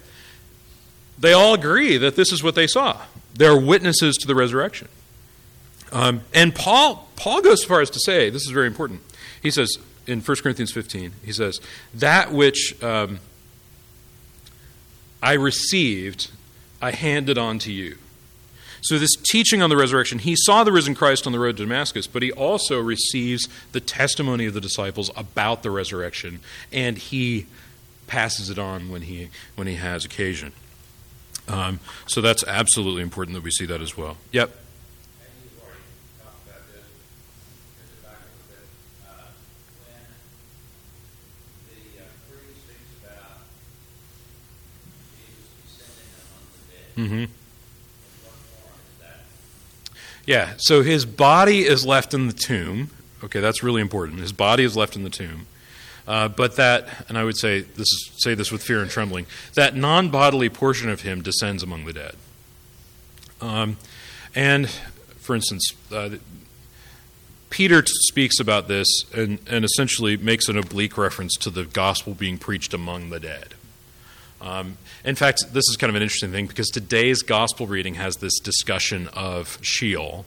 They 1.18 1.34
all 1.34 1.54
agree 1.54 1.98
that 1.98 2.16
this 2.16 2.32
is 2.32 2.44
what 2.44 2.56
they 2.56 2.68
saw. 2.68 3.02
They're 3.34 3.58
witnesses 3.58 4.16
to 4.18 4.28
the 4.28 4.36
resurrection. 4.36 4.88
Um, 5.92 6.22
and 6.34 6.54
Paul, 6.54 7.10
Paul 7.16 7.42
goes 7.42 7.64
so 7.64 7.70
far 7.70 7.82
as 7.82 7.90
to 7.92 8.00
say, 8.00 8.30
this 8.30 8.44
is 8.44 8.52
very 8.52 8.68
important. 8.68 9.02
He 9.42 9.50
says 9.50 9.78
in 10.08 10.22
1 10.22 10.38
Corinthians 10.38 10.72
15, 10.72 11.14
he 11.24 11.32
says, 11.32 11.60
That 11.94 12.32
which 12.32 12.82
um, 12.84 13.20
I 15.24 15.34
received, 15.34 16.32
I 16.82 16.92
handed 16.92 17.38
on 17.38 17.60
to 17.60 17.72
you. 17.72 17.98
So, 18.86 19.00
this 19.00 19.16
teaching 19.16 19.64
on 19.64 19.72
the 19.72 19.78
resurrection, 19.78 20.20
he 20.20 20.36
saw 20.38 20.64
the 20.64 20.72
risen 20.72 20.94
Christ 20.94 21.26
on 21.26 21.34
the 21.34 21.40
road 21.40 21.58
to 21.58 21.64
Damascus, 21.64 22.06
but 22.06 22.22
he 22.22 22.32
also 22.32 22.80
receives 22.80 23.50
the 23.72 23.80
testimony 23.80 24.46
of 24.46 24.54
the 24.54 24.62
disciples 24.62 25.10
about 25.16 25.64
the 25.64 25.72
resurrection, 25.72 26.40
and 26.72 26.96
he 26.96 27.48
passes 28.06 28.52
it 28.52 28.60
on 28.60 28.90
when 28.90 29.02
he, 29.02 29.30
when 29.56 29.66
he 29.66 29.74
has 29.78 30.06
occasion. 30.06 30.54
Um, 31.48 31.80
so, 32.06 32.22
that's 32.22 32.44
absolutely 32.44 33.02
important 33.02 33.34
that 33.34 33.42
we 33.42 33.50
see 33.50 33.66
that 33.66 33.82
as 33.82 33.98
well. 33.98 34.18
Yep. 34.32 34.56
Mm-hmm. 46.96 47.26
Yeah, 50.26 50.54
so 50.58 50.82
his 50.82 51.06
body 51.06 51.62
is 51.66 51.86
left 51.86 52.14
in 52.14 52.28
the 52.28 52.34
tomb. 52.34 52.90
Okay, 53.24 53.40
that's 53.40 53.64
really 53.64 53.82
important. 53.82 54.20
His 54.20 54.32
body 54.32 54.64
is 54.64 54.76
left 54.76 54.96
in 54.96 55.04
the 55.04 55.10
tomb. 55.10 55.48
Uh, 56.08 56.28
but 56.28 56.56
that, 56.58 57.06
and 57.10 57.18
I 57.18 57.24
would 57.24 57.38
say 57.38 57.62
this 57.62 57.88
is, 57.88 58.12
say 58.18 58.36
this 58.36 58.52
with 58.52 58.62
fear 58.62 58.82
and 58.82 58.90
trembling, 58.90 59.26
that 59.56 59.76
non 59.76 60.10
bodily 60.10 60.50
portion 60.50 60.90
of 60.90 61.02
him 61.02 61.22
descends 61.22 61.64
among 61.64 61.86
the 61.86 61.94
dead. 61.94 62.16
Um, 63.42 63.78
and, 64.36 64.70
for 65.18 65.36
instance, 65.36 65.72
uh, 65.92 66.10
Peter 67.50 67.84
speaks 67.86 68.40
about 68.40 68.68
this 68.68 68.88
and, 69.16 69.40
and 69.50 69.66
essentially 69.66 70.18
makes 70.18 70.48
an 70.50 70.58
oblique 70.58 70.98
reference 70.98 71.36
to 71.38 71.50
the 71.50 71.66
gospel 71.66 72.14
being 72.14 72.38
preached 72.38 72.74
among 72.74 73.10
the 73.10 73.20
dead. 73.20 73.56
Um, 74.46 74.78
in 75.04 75.16
fact, 75.16 75.54
this 75.54 75.68
is 75.68 75.76
kind 75.76 75.90
of 75.90 75.96
an 75.96 76.04
interesting 76.04 76.32
thing 76.32 76.46
because 76.46 76.70
today's 76.70 77.24
gospel 77.24 77.66
reading 77.66 77.96
has 77.96 78.18
this 78.18 78.40
discussion 78.40 79.10
of 79.14 79.58
Sheol, 79.62 80.24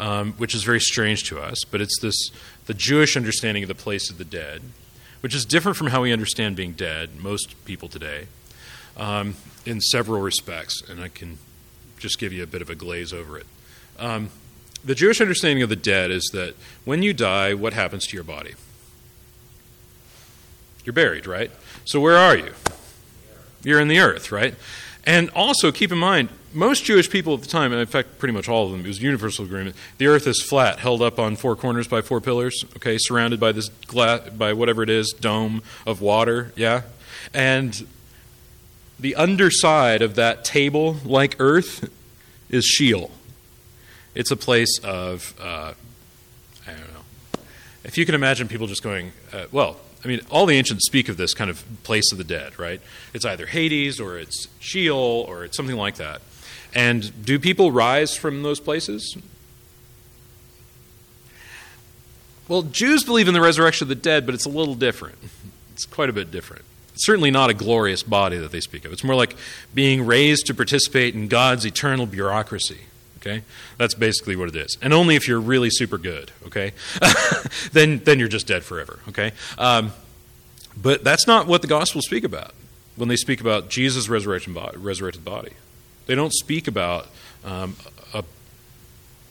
um, 0.00 0.32
which 0.32 0.52
is 0.52 0.64
very 0.64 0.80
strange 0.80 1.22
to 1.28 1.38
us, 1.38 1.62
but 1.70 1.80
it's 1.80 2.00
this 2.00 2.30
the 2.66 2.74
Jewish 2.74 3.16
understanding 3.16 3.62
of 3.62 3.68
the 3.68 3.74
place 3.76 4.10
of 4.10 4.18
the 4.18 4.24
dead, 4.24 4.62
which 5.20 5.32
is 5.32 5.44
different 5.44 5.76
from 5.76 5.86
how 5.86 6.02
we 6.02 6.12
understand 6.12 6.56
being 6.56 6.72
dead, 6.72 7.20
most 7.20 7.64
people 7.64 7.88
today, 7.88 8.26
um, 8.96 9.36
in 9.64 9.80
several 9.80 10.20
respects, 10.20 10.82
and 10.90 11.00
I 11.00 11.06
can 11.06 11.38
just 12.00 12.18
give 12.18 12.32
you 12.32 12.42
a 12.42 12.48
bit 12.48 12.62
of 12.62 12.68
a 12.68 12.74
glaze 12.74 13.12
over 13.12 13.38
it. 13.38 13.46
Um, 13.96 14.30
the 14.84 14.96
Jewish 14.96 15.20
understanding 15.20 15.62
of 15.62 15.68
the 15.68 15.76
dead 15.76 16.10
is 16.10 16.28
that 16.32 16.54
when 16.84 17.04
you 17.04 17.14
die, 17.14 17.54
what 17.54 17.74
happens 17.74 18.08
to 18.08 18.14
your 18.16 18.24
body? 18.24 18.54
You're 20.84 20.92
buried, 20.92 21.28
right? 21.28 21.52
So 21.84 22.00
where 22.00 22.16
are 22.16 22.36
you? 22.36 22.52
You're 23.66 23.80
in 23.80 23.88
the 23.88 23.98
earth, 23.98 24.30
right? 24.30 24.54
And 25.04 25.28
also 25.30 25.72
keep 25.72 25.90
in 25.90 25.98
mind, 25.98 26.28
most 26.54 26.84
Jewish 26.84 27.10
people 27.10 27.34
at 27.34 27.42
the 27.42 27.48
time, 27.48 27.72
and 27.72 27.80
in 27.80 27.86
fact, 27.88 28.16
pretty 28.20 28.32
much 28.32 28.48
all 28.48 28.66
of 28.66 28.70
them, 28.70 28.82
it 28.82 28.86
was 28.86 29.02
universal 29.02 29.44
agreement. 29.44 29.74
The 29.98 30.06
earth 30.06 30.28
is 30.28 30.40
flat, 30.40 30.78
held 30.78 31.02
up 31.02 31.18
on 31.18 31.34
four 31.34 31.56
corners 31.56 31.88
by 31.88 32.00
four 32.00 32.20
pillars, 32.20 32.64
okay, 32.76 32.96
surrounded 32.96 33.40
by 33.40 33.50
this 33.50 33.68
glass, 33.68 34.30
by 34.30 34.52
whatever 34.52 34.84
it 34.84 34.88
is, 34.88 35.12
dome 35.20 35.64
of 35.84 36.00
water, 36.00 36.52
yeah? 36.54 36.82
And 37.34 37.84
the 39.00 39.16
underside 39.16 40.00
of 40.00 40.14
that 40.14 40.44
table, 40.44 40.98
like 41.04 41.34
earth, 41.40 41.90
is 42.48 42.64
Sheol. 42.64 43.10
It's 44.14 44.30
a 44.30 44.36
place 44.36 44.78
of, 44.84 45.34
uh, 45.40 45.72
I 46.66 46.70
don't 46.70 46.94
know. 46.94 47.40
If 47.82 47.98
you 47.98 48.06
can 48.06 48.14
imagine 48.14 48.46
people 48.46 48.68
just 48.68 48.84
going, 48.84 49.10
uh, 49.32 49.46
well, 49.50 49.80
I 50.06 50.08
mean, 50.08 50.20
all 50.30 50.46
the 50.46 50.54
ancients 50.54 50.86
speak 50.86 51.08
of 51.08 51.16
this 51.16 51.34
kind 51.34 51.50
of 51.50 51.64
place 51.82 52.12
of 52.12 52.18
the 52.18 52.22
dead, 52.22 52.60
right? 52.60 52.80
It's 53.12 53.24
either 53.24 53.44
Hades 53.44 53.98
or 53.98 54.16
it's 54.16 54.46
Sheol 54.60 55.26
or 55.26 55.44
it's 55.44 55.56
something 55.56 55.74
like 55.74 55.96
that. 55.96 56.22
And 56.72 57.24
do 57.24 57.40
people 57.40 57.72
rise 57.72 58.14
from 58.16 58.44
those 58.44 58.60
places? 58.60 59.16
Well, 62.46 62.62
Jews 62.62 63.02
believe 63.02 63.26
in 63.26 63.34
the 63.34 63.40
resurrection 63.40 63.86
of 63.86 63.88
the 63.88 63.96
dead, 63.96 64.26
but 64.26 64.36
it's 64.36 64.44
a 64.44 64.48
little 64.48 64.76
different. 64.76 65.18
It's 65.72 65.86
quite 65.86 66.08
a 66.08 66.12
bit 66.12 66.30
different. 66.30 66.62
It's 66.94 67.04
certainly 67.04 67.32
not 67.32 67.50
a 67.50 67.54
glorious 67.54 68.04
body 68.04 68.38
that 68.38 68.52
they 68.52 68.60
speak 68.60 68.84
of. 68.84 68.92
It's 68.92 69.02
more 69.02 69.16
like 69.16 69.34
being 69.74 70.06
raised 70.06 70.46
to 70.46 70.54
participate 70.54 71.16
in 71.16 71.26
God's 71.26 71.66
eternal 71.66 72.06
bureaucracy. 72.06 72.82
Okay? 73.26 73.42
That's 73.76 73.94
basically 73.94 74.36
what 74.36 74.48
it 74.48 74.56
is. 74.56 74.78
And 74.80 74.94
only 74.94 75.16
if 75.16 75.26
you're 75.26 75.40
really 75.40 75.70
super 75.70 75.98
good, 75.98 76.30
okay? 76.46 76.72
then, 77.72 77.98
then 78.04 78.20
you're 78.20 78.28
just 78.28 78.46
dead 78.46 78.62
forever, 78.62 79.00
okay? 79.08 79.32
Um, 79.58 79.92
but 80.80 81.02
that's 81.02 81.26
not 81.26 81.46
what 81.46 81.62
the 81.62 81.68
Gospels 81.68 82.06
speak 82.06 82.22
about 82.22 82.54
when 82.94 83.08
they 83.08 83.16
speak 83.16 83.40
about 83.40 83.68
Jesus' 83.68 84.08
resurrection 84.08 84.52
body, 84.52 84.76
resurrected 84.78 85.24
body. 85.24 85.52
They 86.06 86.14
don't 86.14 86.32
speak 86.32 86.68
about 86.68 87.08
um, 87.44 87.74
a, 88.14 88.22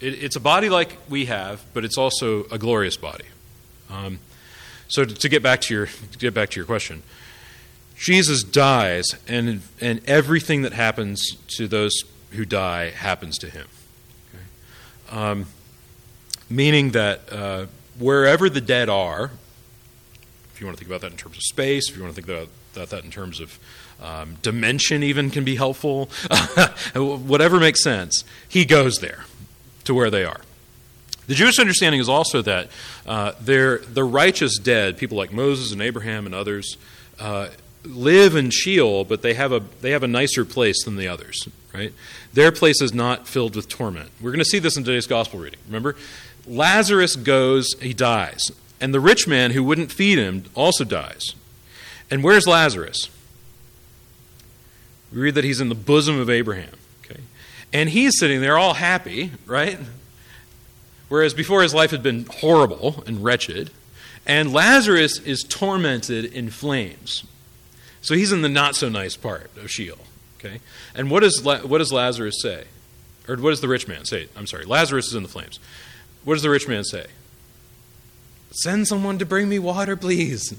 it, 0.01 0.23
it's 0.23 0.35
a 0.35 0.41
body 0.41 0.69
like 0.69 0.97
we 1.09 1.25
have, 1.25 1.63
but 1.73 1.85
it's 1.85 1.97
also 1.97 2.43
a 2.45 2.57
glorious 2.57 2.97
body. 2.97 3.25
Um, 3.89 4.19
so 4.87 5.05
to, 5.05 5.13
to, 5.13 5.29
get 5.29 5.41
back 5.41 5.61
to 5.61 5.73
your 5.73 5.85
to 5.85 6.17
get 6.17 6.33
back 6.33 6.49
to 6.49 6.59
your 6.59 6.65
question, 6.65 7.01
Jesus 7.95 8.43
dies, 8.43 9.05
and 9.27 9.61
and 9.79 10.01
everything 10.05 10.63
that 10.63 10.73
happens 10.73 11.37
to 11.57 11.67
those 11.67 11.93
who 12.31 12.45
die 12.45 12.91
happens 12.91 13.37
to 13.39 13.49
him. 13.49 13.67
Um, 15.11 15.45
meaning 16.49 16.91
that 16.91 17.31
uh, 17.31 17.65
wherever 17.99 18.49
the 18.49 18.61
dead 18.61 18.89
are, 18.89 19.31
if 20.53 20.61
you 20.61 20.67
want 20.67 20.77
to 20.77 20.83
think 20.83 20.89
about 20.89 21.01
that 21.01 21.11
in 21.11 21.17
terms 21.17 21.37
of 21.37 21.43
space, 21.43 21.89
if 21.89 21.97
you 21.97 22.03
want 22.03 22.15
to 22.15 22.21
think 22.21 22.29
about 22.29 22.49
that, 22.73 22.89
that 22.89 23.03
in 23.03 23.11
terms 23.11 23.39
of 23.39 23.59
um, 24.01 24.35
dimension, 24.41 25.03
even 25.03 25.29
can 25.29 25.43
be 25.43 25.55
helpful, 25.55 26.09
whatever 26.95 27.59
makes 27.59 27.83
sense, 27.83 28.23
he 28.47 28.65
goes 28.65 28.97
there 28.97 29.25
to 29.85 29.93
where 29.93 30.09
they 30.09 30.23
are. 30.23 30.41
The 31.27 31.33
Jewish 31.33 31.57
understanding 31.57 31.99
is 31.99 32.09
also 32.09 32.41
that 32.43 32.69
uh, 33.07 33.31
the 33.41 34.03
righteous 34.03 34.57
dead, 34.59 34.97
people 34.97 35.17
like 35.17 35.33
Moses 35.33 35.71
and 35.71 35.81
Abraham 35.81 36.25
and 36.25 36.35
others, 36.35 36.77
uh, 37.19 37.47
live 37.85 38.35
in 38.35 38.49
Sheol, 38.49 39.05
but 39.05 39.21
they 39.21 39.33
have 39.33 39.51
a 39.51 39.61
they 39.81 39.91
have 39.91 40.03
a 40.03 40.07
nicer 40.07 40.45
place 40.45 40.83
than 40.83 40.95
the 40.97 41.07
others, 41.07 41.47
right? 41.73 41.93
Their 42.33 42.51
place 42.51 42.81
is 42.81 42.93
not 42.93 43.27
filled 43.27 43.55
with 43.55 43.69
torment. 43.69 44.09
We're 44.19 44.31
going 44.31 44.39
to 44.39 44.45
see 44.45 44.59
this 44.59 44.77
in 44.77 44.83
today's 44.83 45.07
gospel 45.07 45.39
reading. 45.39 45.59
Remember, 45.67 45.95
Lazarus 46.47 47.15
goes, 47.15 47.73
he 47.81 47.93
dies, 47.93 48.51
and 48.81 48.93
the 48.93 48.99
rich 48.99 49.27
man 49.27 49.51
who 49.51 49.63
wouldn't 49.63 49.91
feed 49.91 50.17
him 50.17 50.43
also 50.53 50.83
dies. 50.83 51.35
And 52.11 52.23
where's 52.23 52.45
Lazarus? 52.45 53.09
We 55.11 55.21
read 55.21 55.35
that 55.35 55.43
he's 55.43 55.61
in 55.61 55.69
the 55.69 55.75
bosom 55.75 56.19
of 56.19 56.29
Abraham. 56.29 56.75
Okay, 57.03 57.21
and 57.71 57.89
he's 57.89 58.19
sitting 58.19 58.41
there 58.41 58.57
all 58.57 58.75
happy, 58.75 59.31
right? 59.45 59.79
Whereas 61.07 61.33
before 61.33 61.61
his 61.61 61.73
life 61.73 61.91
had 61.91 62.03
been 62.03 62.25
horrible 62.25 63.03
and 63.07 63.23
wretched, 63.23 63.71
and 64.25 64.51
Lazarus 64.51 65.19
is 65.19 65.43
tormented 65.43 66.25
in 66.25 66.49
flames. 66.49 67.23
So 68.05 68.13
he's 68.13 68.31
in 68.31 68.43
the 68.43 68.49
not 68.49 68.75
so 68.75 68.87
nice 68.87 69.17
part 69.17 69.49
of 69.57 69.71
Sheol. 69.71 69.97
Okay? 70.37 70.59
And 70.93 71.09
what 71.09 71.21
does, 71.23 71.41
what 71.41 71.79
does 71.79 71.91
Lazarus 71.91 72.39
say? 72.39 72.65
Or 73.27 73.35
what 73.37 73.49
does 73.49 73.61
the 73.61 73.67
rich 73.67 73.87
man 73.87 74.05
say? 74.05 74.27
I'm 74.35 74.45
sorry, 74.45 74.63
Lazarus 74.63 75.07
is 75.07 75.15
in 75.15 75.23
the 75.23 75.29
flames. 75.29 75.59
What 76.23 76.35
does 76.35 76.43
the 76.43 76.51
rich 76.51 76.67
man 76.67 76.83
say? 76.83 77.07
Send 78.51 78.87
someone 78.87 79.17
to 79.17 79.25
bring 79.25 79.49
me 79.49 79.57
water, 79.57 79.95
please. 79.95 80.53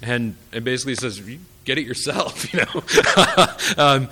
And 0.00 0.36
it 0.52 0.64
basically 0.64 0.94
says, 0.94 1.20
get 1.66 1.76
it 1.76 1.84
yourself, 1.84 2.50
you 2.54 2.60
know? 2.60 3.44
um, 3.76 4.08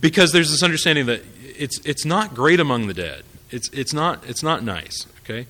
because 0.00 0.30
there's 0.30 0.52
this 0.52 0.62
understanding 0.62 1.06
that 1.06 1.24
it's, 1.58 1.80
it's 1.80 2.04
not 2.04 2.32
great 2.32 2.60
among 2.60 2.86
the 2.86 2.94
dead. 2.94 3.24
It's, 3.50 3.68
it's, 3.70 3.92
not, 3.92 4.22
it's 4.28 4.44
not 4.44 4.62
nice, 4.62 5.08
okay? 5.24 5.48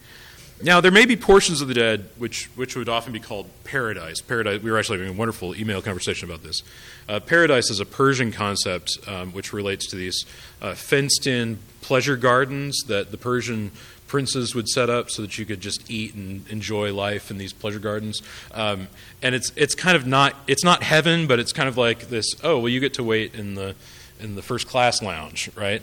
Now, 0.60 0.80
there 0.80 0.90
may 0.90 1.06
be 1.06 1.16
portions 1.16 1.60
of 1.60 1.68
the 1.68 1.74
dead 1.74 2.08
which, 2.18 2.46
which 2.56 2.74
would 2.74 2.88
often 2.88 3.12
be 3.12 3.20
called 3.20 3.48
paradise. 3.62 4.20
Paradise. 4.20 4.60
We 4.60 4.70
were 4.70 4.78
actually 4.78 4.98
having 4.98 5.14
a 5.14 5.16
wonderful 5.16 5.54
email 5.54 5.80
conversation 5.80 6.28
about 6.28 6.42
this. 6.42 6.62
Uh, 7.08 7.20
paradise 7.20 7.70
is 7.70 7.78
a 7.78 7.86
Persian 7.86 8.32
concept 8.32 8.98
um, 9.06 9.32
which 9.32 9.52
relates 9.52 9.86
to 9.90 9.96
these 9.96 10.24
uh, 10.60 10.74
fenced-in 10.74 11.60
pleasure 11.80 12.16
gardens 12.16 12.82
that 12.88 13.12
the 13.12 13.16
Persian 13.16 13.70
princes 14.08 14.54
would 14.54 14.68
set 14.68 14.90
up 14.90 15.10
so 15.10 15.22
that 15.22 15.38
you 15.38 15.44
could 15.44 15.60
just 15.60 15.88
eat 15.88 16.14
and 16.14 16.48
enjoy 16.48 16.92
life 16.92 17.30
in 17.30 17.38
these 17.38 17.52
pleasure 17.52 17.78
gardens. 17.78 18.22
Um, 18.52 18.88
and 19.22 19.34
it's 19.34 19.52
it's 19.54 19.74
kind 19.74 19.96
of 19.96 20.06
not 20.06 20.34
it's 20.48 20.64
not 20.64 20.82
heaven, 20.82 21.28
but 21.28 21.38
it's 21.38 21.52
kind 21.52 21.68
of 21.68 21.76
like 21.76 22.08
this. 22.08 22.34
Oh, 22.42 22.58
well, 22.58 22.68
you 22.68 22.80
get 22.80 22.94
to 22.94 23.04
wait 23.04 23.34
in 23.34 23.54
the 23.54 23.76
in 24.18 24.34
the 24.34 24.42
first 24.42 24.66
class 24.66 25.02
lounge, 25.02 25.50
right? 25.54 25.82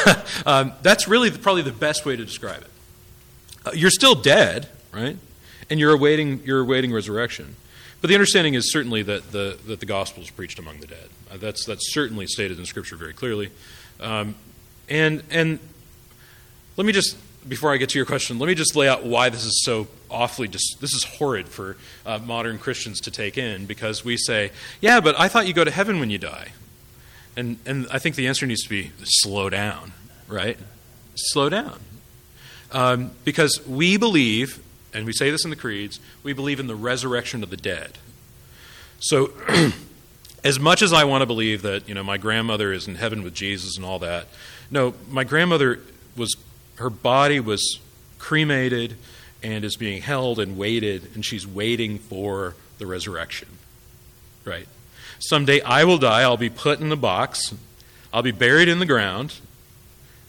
um, 0.46 0.72
that's 0.82 1.06
really 1.06 1.28
the, 1.28 1.38
probably 1.38 1.62
the 1.62 1.70
best 1.70 2.04
way 2.04 2.16
to 2.16 2.24
describe 2.24 2.62
it. 2.62 2.70
Uh, 3.66 3.72
you're 3.74 3.90
still 3.90 4.14
dead, 4.14 4.68
right? 4.92 5.16
And 5.68 5.80
you're 5.80 5.92
awaiting, 5.92 6.40
you're 6.44 6.60
awaiting 6.60 6.92
resurrection. 6.92 7.56
But 8.00 8.08
the 8.08 8.14
understanding 8.14 8.54
is 8.54 8.70
certainly 8.72 9.02
that 9.02 9.32
the, 9.32 9.58
that 9.66 9.80
the 9.80 9.86
gospel 9.86 10.22
is 10.22 10.30
preached 10.30 10.58
among 10.58 10.78
the 10.78 10.86
dead. 10.86 11.08
Uh, 11.30 11.36
that's, 11.38 11.64
that's 11.66 11.92
certainly 11.92 12.26
stated 12.26 12.58
in 12.58 12.66
Scripture 12.66 12.96
very 12.96 13.12
clearly. 13.12 13.50
Um, 13.98 14.36
and, 14.88 15.22
and 15.30 15.58
let 16.76 16.86
me 16.86 16.92
just, 16.92 17.16
before 17.48 17.72
I 17.72 17.78
get 17.78 17.88
to 17.90 17.98
your 17.98 18.06
question, 18.06 18.38
let 18.38 18.46
me 18.46 18.54
just 18.54 18.76
lay 18.76 18.88
out 18.88 19.04
why 19.04 19.28
this 19.30 19.44
is 19.44 19.64
so 19.64 19.88
awfully, 20.08 20.46
dis- 20.46 20.76
this 20.80 20.92
is 20.92 21.04
horrid 21.04 21.48
for 21.48 21.76
uh, 22.04 22.18
modern 22.18 22.58
Christians 22.58 23.00
to 23.00 23.10
take 23.10 23.36
in 23.36 23.66
because 23.66 24.04
we 24.04 24.16
say, 24.16 24.52
yeah, 24.80 25.00
but 25.00 25.18
I 25.18 25.26
thought 25.26 25.48
you 25.48 25.52
go 25.52 25.64
to 25.64 25.70
heaven 25.70 25.98
when 25.98 26.10
you 26.10 26.18
die. 26.18 26.52
And, 27.36 27.58
and 27.66 27.86
I 27.90 27.98
think 27.98 28.14
the 28.14 28.28
answer 28.28 28.46
needs 28.46 28.62
to 28.62 28.68
be 28.68 28.92
slow 29.02 29.50
down, 29.50 29.92
right? 30.28 30.58
Slow 31.16 31.48
down. 31.48 31.80
Um, 32.76 33.12
because 33.24 33.66
we 33.66 33.96
believe, 33.96 34.62
and 34.92 35.06
we 35.06 35.14
say 35.14 35.30
this 35.30 35.44
in 35.44 35.50
the 35.50 35.56
creeds, 35.56 35.98
we 36.22 36.34
believe 36.34 36.60
in 36.60 36.66
the 36.66 36.76
resurrection 36.76 37.42
of 37.42 37.48
the 37.48 37.56
dead. 37.56 37.92
So, 38.98 39.32
as 40.44 40.60
much 40.60 40.82
as 40.82 40.92
I 40.92 41.04
want 41.04 41.22
to 41.22 41.26
believe 41.26 41.62
that 41.62 41.88
you 41.88 41.94
know 41.94 42.04
my 42.04 42.18
grandmother 42.18 42.74
is 42.74 42.86
in 42.86 42.96
heaven 42.96 43.22
with 43.22 43.32
Jesus 43.32 43.78
and 43.78 43.86
all 43.86 43.98
that, 44.00 44.26
no, 44.70 44.92
my 45.08 45.24
grandmother 45.24 45.80
was 46.18 46.36
her 46.74 46.90
body 46.90 47.40
was 47.40 47.80
cremated 48.18 48.98
and 49.42 49.64
is 49.64 49.76
being 49.76 50.02
held 50.02 50.38
and 50.38 50.58
waited, 50.58 51.08
and 51.14 51.24
she's 51.24 51.46
waiting 51.46 51.98
for 51.98 52.56
the 52.76 52.86
resurrection. 52.86 53.48
Right? 54.44 54.68
Someday 55.18 55.62
I 55.62 55.84
will 55.84 55.96
die, 55.96 56.20
I'll 56.20 56.36
be 56.36 56.50
put 56.50 56.80
in 56.80 56.90
the 56.90 56.96
box, 56.96 57.54
I'll 58.12 58.22
be 58.22 58.32
buried 58.32 58.68
in 58.68 58.80
the 58.80 58.86
ground, 58.86 59.32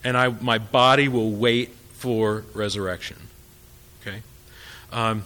and 0.02 0.16
I, 0.16 0.30
my 0.30 0.60
body 0.60 1.10
will 1.10 1.32
wait 1.32 1.72
for 1.98 2.44
resurrection. 2.54 3.18
Okay? 4.02 4.22
Um, 4.92 5.26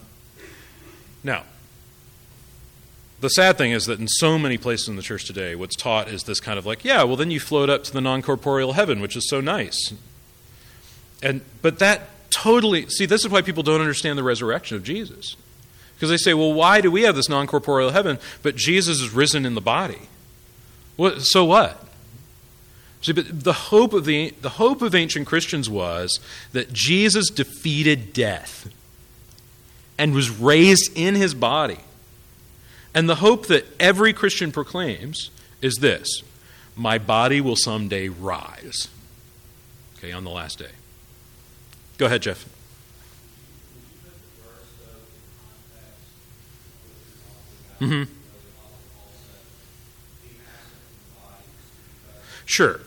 now, 1.23 1.43
the 3.19 3.29
sad 3.29 3.57
thing 3.57 3.71
is 3.71 3.85
that 3.85 3.99
in 3.99 4.07
so 4.07 4.39
many 4.39 4.57
places 4.57 4.87
in 4.87 4.95
the 4.95 5.01
church 5.01 5.25
today, 5.25 5.53
what's 5.53 5.75
taught 5.75 6.07
is 6.07 6.23
this 6.23 6.39
kind 6.39 6.57
of 6.57 6.65
like, 6.65 6.83
yeah, 6.83 7.03
well, 7.03 7.15
then 7.15 7.29
you 7.29 7.39
float 7.39 7.69
up 7.69 7.83
to 7.83 7.93
the 7.93 8.01
non 8.01 8.21
corporeal 8.21 8.73
heaven, 8.73 9.01
which 9.01 9.15
is 9.15 9.29
so 9.29 9.41
nice. 9.41 9.93
And, 11.21 11.41
but 11.61 11.77
that 11.79 12.09
totally, 12.31 12.87
see, 12.89 13.05
this 13.05 13.23
is 13.23 13.29
why 13.29 13.41
people 13.43 13.61
don't 13.61 13.81
understand 13.81 14.17
the 14.17 14.23
resurrection 14.23 14.75
of 14.75 14.83
Jesus. 14.83 15.35
Because 15.93 16.09
they 16.09 16.17
say, 16.17 16.33
well, 16.33 16.51
why 16.51 16.81
do 16.81 16.89
we 16.89 17.03
have 17.03 17.15
this 17.15 17.29
non 17.29 17.45
corporeal 17.45 17.91
heaven, 17.91 18.17
but 18.41 18.55
Jesus 18.55 19.01
is 19.01 19.11
risen 19.11 19.45
in 19.45 19.53
the 19.53 19.61
body? 19.61 20.09
What, 20.95 21.21
so 21.21 21.45
what? 21.45 21.85
See, 23.01 23.13
but 23.13 23.43
the 23.43 23.53
hope, 23.53 23.93
of 23.93 24.05
the, 24.05 24.29
the 24.41 24.49
hope 24.49 24.81
of 24.81 24.93
ancient 24.93 25.25
Christians 25.25 25.69
was 25.69 26.19
that 26.53 26.71
Jesus 26.71 27.29
defeated 27.29 28.13
death 28.13 28.71
and 29.97 30.13
was 30.13 30.29
raised 30.29 30.95
in 30.95 31.15
his 31.15 31.33
body. 31.33 31.79
And 32.93 33.09
the 33.09 33.15
hope 33.15 33.47
that 33.47 33.65
every 33.79 34.13
Christian 34.13 34.51
proclaims 34.51 35.31
is 35.61 35.75
this 35.75 36.21
my 36.75 36.97
body 36.97 37.41
will 37.41 37.55
someday 37.55 38.07
rise. 38.07 38.87
Okay, 39.97 40.11
on 40.11 40.23
the 40.23 40.29
last 40.29 40.59
day. 40.59 40.71
Go 41.97 42.05
ahead, 42.05 42.21
Jeff. 42.21 42.47
Mm-hmm. 47.79 48.11
Sure. 52.45 52.81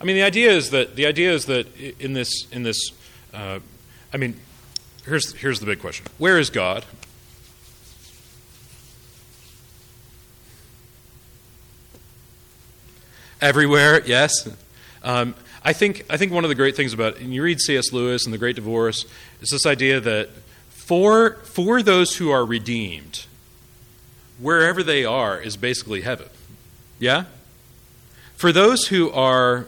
I 0.00 0.04
mean, 0.04 0.16
the 0.16 0.22
idea 0.22 0.52
is 0.52 0.70
that 0.70 0.94
the 0.94 1.06
idea 1.06 1.32
is 1.32 1.46
that 1.46 1.66
in 1.76 2.12
this 2.12 2.46
in 2.52 2.62
this, 2.62 2.92
uh, 3.34 3.58
I 4.12 4.16
mean, 4.16 4.38
here's 5.04 5.32
here's 5.34 5.58
the 5.60 5.66
big 5.66 5.80
question: 5.80 6.06
Where 6.18 6.38
is 6.38 6.50
God? 6.50 6.84
Everywhere, 13.40 14.02
yes. 14.04 14.48
Um, 15.02 15.34
I 15.64 15.72
think 15.72 16.04
I 16.10 16.16
think 16.16 16.32
one 16.32 16.44
of 16.44 16.48
the 16.48 16.54
great 16.54 16.76
things 16.76 16.92
about 16.92 17.18
and 17.18 17.34
you 17.34 17.42
read 17.42 17.60
C.S. 17.60 17.92
Lewis 17.92 18.24
and 18.24 18.32
The 18.32 18.38
Great 18.38 18.56
Divorce 18.56 19.04
is 19.40 19.50
this 19.50 19.66
idea 19.66 20.00
that 20.00 20.30
for 20.68 21.34
for 21.44 21.82
those 21.82 22.16
who 22.16 22.30
are 22.30 22.44
redeemed, 22.44 23.26
wherever 24.38 24.82
they 24.82 25.04
are 25.04 25.40
is 25.40 25.56
basically 25.56 26.02
heaven. 26.02 26.28
Yeah? 27.00 27.24
For 28.36 28.52
those 28.52 28.86
who 28.86 29.10
are 29.10 29.66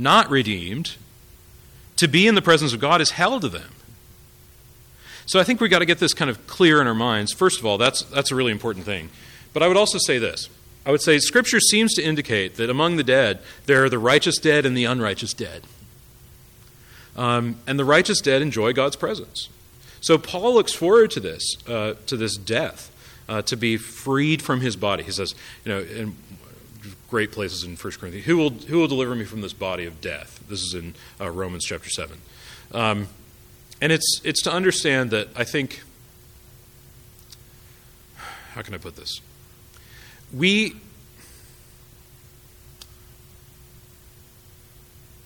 not 0.00 0.30
redeemed, 0.30 0.96
to 1.96 2.08
be 2.08 2.26
in 2.26 2.34
the 2.34 2.42
presence 2.42 2.72
of 2.72 2.80
God 2.80 3.00
is 3.00 3.10
hell 3.10 3.38
to 3.40 3.48
them. 3.48 3.70
So 5.26 5.38
I 5.38 5.44
think 5.44 5.60
we've 5.60 5.70
got 5.70 5.80
to 5.80 5.86
get 5.86 5.98
this 5.98 6.14
kind 6.14 6.30
of 6.30 6.46
clear 6.46 6.80
in 6.80 6.86
our 6.86 6.94
minds. 6.94 7.32
First 7.32 7.60
of 7.60 7.66
all, 7.66 7.78
that's, 7.78 8.02
that's 8.02 8.32
a 8.32 8.34
really 8.34 8.52
important 8.52 8.84
thing. 8.84 9.10
But 9.52 9.62
I 9.62 9.68
would 9.68 9.76
also 9.76 9.98
say 9.98 10.18
this 10.18 10.48
I 10.86 10.90
would 10.90 11.02
say 11.02 11.18
Scripture 11.18 11.60
seems 11.60 11.92
to 11.94 12.02
indicate 12.02 12.56
that 12.56 12.70
among 12.70 12.96
the 12.96 13.04
dead, 13.04 13.40
there 13.66 13.84
are 13.84 13.88
the 13.88 13.98
righteous 13.98 14.38
dead 14.38 14.64
and 14.64 14.76
the 14.76 14.86
unrighteous 14.86 15.34
dead. 15.34 15.62
Um, 17.16 17.56
and 17.66 17.78
the 17.78 17.84
righteous 17.84 18.20
dead 18.20 18.40
enjoy 18.40 18.72
God's 18.72 18.96
presence. 18.96 19.48
So 20.00 20.16
Paul 20.16 20.54
looks 20.54 20.72
forward 20.72 21.10
to 21.12 21.20
this, 21.20 21.56
uh, 21.68 21.94
to 22.06 22.16
this 22.16 22.36
death 22.36 22.90
uh, 23.28 23.42
to 23.42 23.56
be 23.56 23.76
freed 23.76 24.40
from 24.40 24.60
his 24.60 24.74
body. 24.74 25.02
He 25.02 25.12
says, 25.12 25.34
you 25.64 25.72
know, 25.72 26.12
great 27.10 27.32
places 27.32 27.64
in 27.64 27.76
1 27.76 27.92
Corinthians, 27.94 28.24
who 28.24 28.36
will, 28.36 28.50
who 28.50 28.78
will 28.78 28.88
deliver 28.88 29.14
me 29.14 29.24
from 29.24 29.40
this 29.40 29.52
body 29.52 29.84
of 29.84 30.00
death? 30.00 30.42
This 30.48 30.60
is 30.60 30.74
in 30.74 30.94
uh, 31.20 31.28
Romans 31.30 31.64
chapter 31.64 31.90
7. 31.90 32.18
Um, 32.72 33.08
and 33.80 33.92
it's, 33.92 34.20
it's 34.24 34.42
to 34.42 34.52
understand 34.52 35.10
that 35.10 35.28
I 35.34 35.44
think, 35.44 35.82
how 38.54 38.62
can 38.62 38.74
I 38.74 38.78
put 38.78 38.96
this? 38.96 39.20
We, 40.32 40.76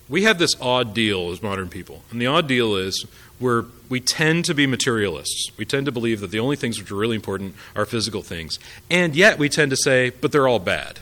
we 0.09 0.23
have 0.23 0.39
this 0.39 0.59
odd 0.59 0.93
deal 0.93 1.29
as 1.31 1.43
modern 1.43 1.69
people. 1.69 2.03
And 2.11 2.19
the 2.19 2.27
odd 2.27 2.47
deal 2.47 2.75
is 2.75 3.05
we're, 3.39 3.65
we 3.89 3.99
tend 3.99 4.45
to 4.45 4.53
be 4.53 4.65
materialists. 4.65 5.51
We 5.57 5.65
tend 5.65 5.85
to 5.85 5.91
believe 5.91 6.21
that 6.21 6.31
the 6.31 6.39
only 6.39 6.55
things 6.55 6.79
which 6.79 6.91
are 6.91 6.95
really 6.95 7.15
important 7.15 7.55
are 7.75 7.85
physical 7.85 8.21
things. 8.21 8.57
And 8.89 9.15
yet 9.15 9.37
we 9.37 9.49
tend 9.49 9.71
to 9.71 9.77
say, 9.77 10.09
but 10.09 10.31
they're 10.31 10.47
all 10.47 10.59
bad. 10.59 10.99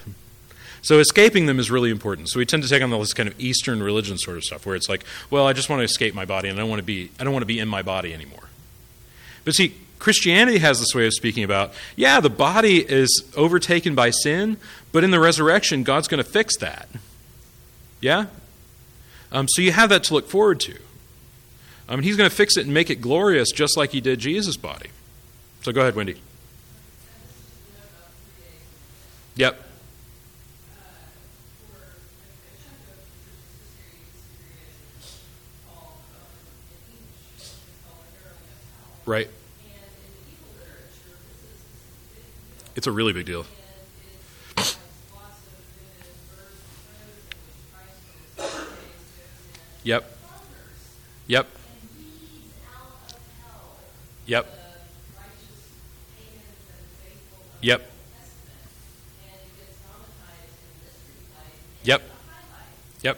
So 0.83 0.99
escaping 0.99 1.45
them 1.45 1.59
is 1.59 1.71
really 1.71 1.89
important. 1.89 2.29
So 2.29 2.39
we 2.39 2.45
tend 2.45 2.61
to 2.63 2.69
take 2.69 2.83
on 2.83 2.89
this 2.91 3.13
kind 3.13 3.27
of 3.29 3.39
Eastern 3.39 3.81
religion 3.81 4.17
sort 4.17 4.35
of 4.35 4.43
stuff, 4.43 4.65
where 4.65 4.75
it's 4.75 4.89
like, 4.89 5.05
well, 5.29 5.47
I 5.47 5.53
just 5.53 5.69
want 5.69 5.79
to 5.79 5.85
escape 5.85 6.13
my 6.13 6.25
body, 6.25 6.49
and 6.49 6.59
I 6.59 6.61
don't 6.61 6.69
want 6.69 6.81
to 6.81 6.85
be, 6.85 7.09
I 7.19 7.23
don't 7.23 7.31
want 7.31 7.41
to 7.41 7.47
be 7.47 7.57
in 7.59 7.69
my 7.69 7.81
body 7.81 8.13
anymore. 8.13 8.49
But 9.45 9.55
see, 9.55 9.75
Christianity 9.97 10.57
has 10.57 10.79
this 10.79 10.93
way 10.93 11.07
of 11.07 11.13
speaking 11.13 11.45
about, 11.45 11.73
yeah, 11.95 12.19
the 12.19 12.29
body 12.29 12.79
is 12.79 13.23
overtaken 13.37 13.95
by 13.95 14.09
sin, 14.09 14.57
but 14.91 15.05
in 15.05 15.11
the 15.11 15.19
resurrection, 15.21 15.83
God's 15.83 16.09
going 16.09 16.21
to 16.21 16.29
fix 16.29 16.57
that. 16.57 16.89
Yeah? 18.01 18.25
Um, 19.31 19.47
so 19.47 19.61
you 19.61 19.71
have 19.71 19.89
that 19.89 20.03
to 20.05 20.13
look 20.13 20.27
forward 20.27 20.59
to. 20.61 20.77
I 21.87 21.95
mean, 21.95 22.03
he's 22.03 22.17
going 22.17 22.29
to 22.29 22.35
fix 22.35 22.57
it 22.57 22.65
and 22.65 22.73
make 22.73 22.89
it 22.89 22.99
glorious 22.99 23.51
just 23.51 23.77
like 23.77 23.91
he 23.91 24.01
did 24.01 24.19
Jesus' 24.19 24.57
body. 24.57 24.89
So 25.61 25.71
go 25.71 25.79
ahead, 25.79 25.95
Wendy. 25.95 26.17
Yep. 29.35 29.62
Right. 39.05 39.29
It's 42.75 42.87
a 42.87 42.91
really 42.91 43.13
big 43.13 43.25
deal. 43.25 43.45
Yep. 49.83 50.17
Yep. 51.27 51.47
Yep. 54.25 54.47
Yep. 57.61 57.81
Yep. 61.83 62.01
Yep. 63.01 63.17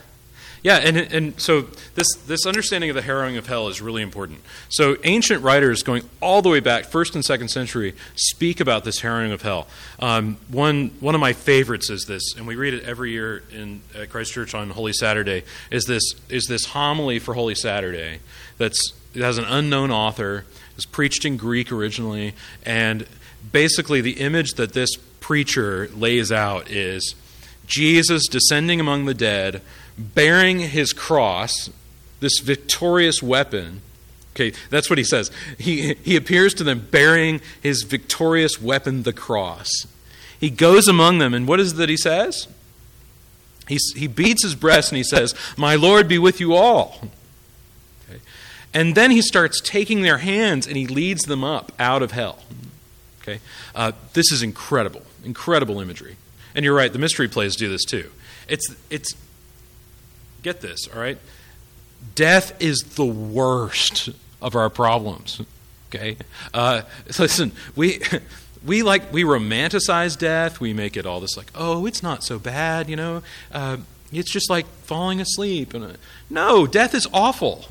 Yeah, 0.63 0.77
and, 0.77 0.95
and 0.95 1.41
so 1.41 1.61
this, 1.95 2.07
this 2.27 2.45
understanding 2.45 2.91
of 2.91 2.95
the 2.95 3.01
harrowing 3.01 3.35
of 3.35 3.47
hell 3.47 3.67
is 3.67 3.81
really 3.81 4.03
important. 4.03 4.41
So 4.69 4.95
ancient 5.03 5.43
writers 5.43 5.81
going 5.81 6.03
all 6.21 6.43
the 6.43 6.49
way 6.49 6.59
back, 6.59 6.85
first 6.85 7.15
and 7.15 7.25
second 7.25 7.47
century, 7.47 7.95
speak 8.13 8.59
about 8.59 8.83
this 8.83 8.99
harrowing 8.99 9.31
of 9.31 9.41
hell. 9.41 9.67
Um, 9.99 10.37
one, 10.49 10.91
one 10.99 11.15
of 11.15 11.21
my 11.21 11.33
favorites 11.33 11.89
is 11.89 12.05
this, 12.05 12.35
and 12.37 12.45
we 12.45 12.55
read 12.55 12.75
it 12.75 12.83
every 12.83 13.11
year 13.11 13.41
in 13.51 13.81
at 13.95 14.11
Christ 14.11 14.33
Church 14.33 14.53
on 14.53 14.69
Holy 14.69 14.93
Saturday, 14.93 15.43
is 15.71 15.85
this, 15.85 16.03
is 16.29 16.45
this 16.45 16.65
homily 16.65 17.17
for 17.17 17.33
Holy 17.33 17.55
Saturday 17.55 18.19
that's, 18.59 18.93
it 19.15 19.21
has 19.21 19.39
an 19.39 19.45
unknown 19.45 19.89
author, 19.89 20.45
is 20.77 20.85
preached 20.85 21.25
in 21.25 21.37
Greek 21.37 21.71
originally, 21.71 22.35
and 22.63 23.07
basically 23.51 23.99
the 23.99 24.19
image 24.19 24.53
that 24.53 24.73
this 24.73 24.95
preacher 25.19 25.89
lays 25.95 26.31
out 26.31 26.69
is 26.69 27.15
Jesus 27.71 28.27
descending 28.27 28.79
among 28.79 29.05
the 29.05 29.13
dead– 29.13 29.61
bearing 29.97 30.59
his 30.59 30.93
cross, 30.93 31.69
this 32.19 32.39
victorious 32.39 33.21
weapon. 33.21 33.81
Okay, 34.33 34.53
that's 34.69 34.89
what 34.89 34.97
he 34.97 35.03
says. 35.03 35.29
He, 35.57 35.95
he 35.95 36.15
appears 36.15 36.53
to 36.55 36.63
them 36.63 36.87
bearing 36.91 37.41
his 37.61 37.83
victorious 37.83 38.61
weapon, 38.61 39.03
the 39.03 39.13
cross. 39.13 39.69
He 40.39 40.49
goes 40.49 40.87
among 40.87 41.19
them, 41.19 41.33
and 41.33 41.47
what 41.47 41.59
is 41.59 41.73
it 41.73 41.75
that 41.77 41.89
he 41.89 41.97
says? 41.97 42.47
He, 43.67 43.77
he 43.95 44.07
beats 44.07 44.43
his 44.43 44.55
breast 44.55 44.91
and 44.91 44.97
he 44.97 45.03
says, 45.03 45.35
My 45.55 45.75
Lord 45.75 46.07
be 46.07 46.17
with 46.17 46.39
you 46.39 46.53
all. 46.55 46.99
Okay. 48.09 48.19
And 48.73 48.95
then 48.95 49.11
he 49.11 49.21
starts 49.21 49.61
taking 49.61 50.01
their 50.01 50.17
hands 50.17 50.65
and 50.67 50.75
he 50.75 50.87
leads 50.87 51.23
them 51.23 51.43
up 51.43 51.71
out 51.79 52.01
of 52.01 52.11
hell. 52.11 52.39
Okay? 53.21 53.39
Uh, 53.75 53.91
this 54.13 54.31
is 54.31 54.41
incredible, 54.41 55.03
incredible 55.23 55.79
imagery. 55.79 56.17
And 56.55 56.65
you're 56.65 56.75
right, 56.75 56.91
the 56.91 56.99
mystery 56.99 57.27
plays 57.27 57.55
do 57.55 57.69
this 57.69 57.85
too. 57.85 58.11
It's, 58.47 58.75
it's 58.89 59.15
Get 60.43 60.61
this, 60.61 60.87
all 60.93 60.99
right? 60.99 61.17
Death 62.15 62.59
is 62.61 62.79
the 62.95 63.05
worst 63.05 64.09
of 64.41 64.55
our 64.55 64.69
problems. 64.69 65.41
Okay? 65.89 66.17
Uh, 66.53 66.83
listen, 67.19 67.51
we. 67.75 68.01
We 68.63 68.83
like 68.83 69.11
we 69.11 69.23
romanticize 69.23 70.15
death. 70.15 70.59
We 70.59 70.71
make 70.71 70.95
it 70.95 71.07
all 71.07 71.19
this 71.19 71.35
like, 71.35 71.51
oh, 71.55 71.87
it's 71.87 72.03
not 72.03 72.23
so 72.23 72.37
bad, 72.37 72.89
you 72.91 72.95
know. 72.95 73.23
Uh, 73.51 73.77
it's 74.13 74.31
just 74.31 74.51
like 74.51 74.67
falling 74.83 75.19
asleep. 75.19 75.73
And 75.73 75.83
uh, 75.83 75.89
no, 76.29 76.67
death 76.67 76.93
is 76.93 77.07
awful, 77.11 77.65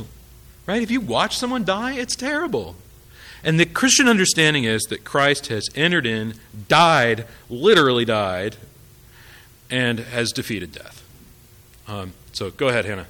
right? 0.67 0.83
If 0.83 0.91
you 0.91 1.01
watch 1.01 1.39
someone 1.39 1.63
die, 1.63 1.93
it's 1.93 2.17
terrible. 2.17 2.75
And 3.45 3.61
the 3.61 3.67
Christian 3.67 4.09
understanding 4.09 4.65
is 4.65 4.83
that 4.89 5.05
Christ 5.05 5.47
has 5.47 5.69
entered 5.77 6.07
in, 6.07 6.35
died, 6.67 7.25
literally 7.49 8.05
died, 8.05 8.57
and 9.71 10.01
has 10.01 10.33
defeated 10.33 10.73
death. 10.73 11.07
Um, 11.87 12.13
so 12.33 12.51
go 12.51 12.69
ahead, 12.69 12.85
Hannah. 12.85 13.07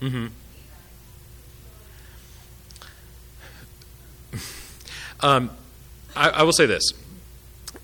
Mm-hmm. 0.00 0.26
Um, 5.22 5.50
I, 6.16 6.30
I, 6.30 6.42
will 6.44 6.52
say 6.54 6.64
this. 6.64 6.82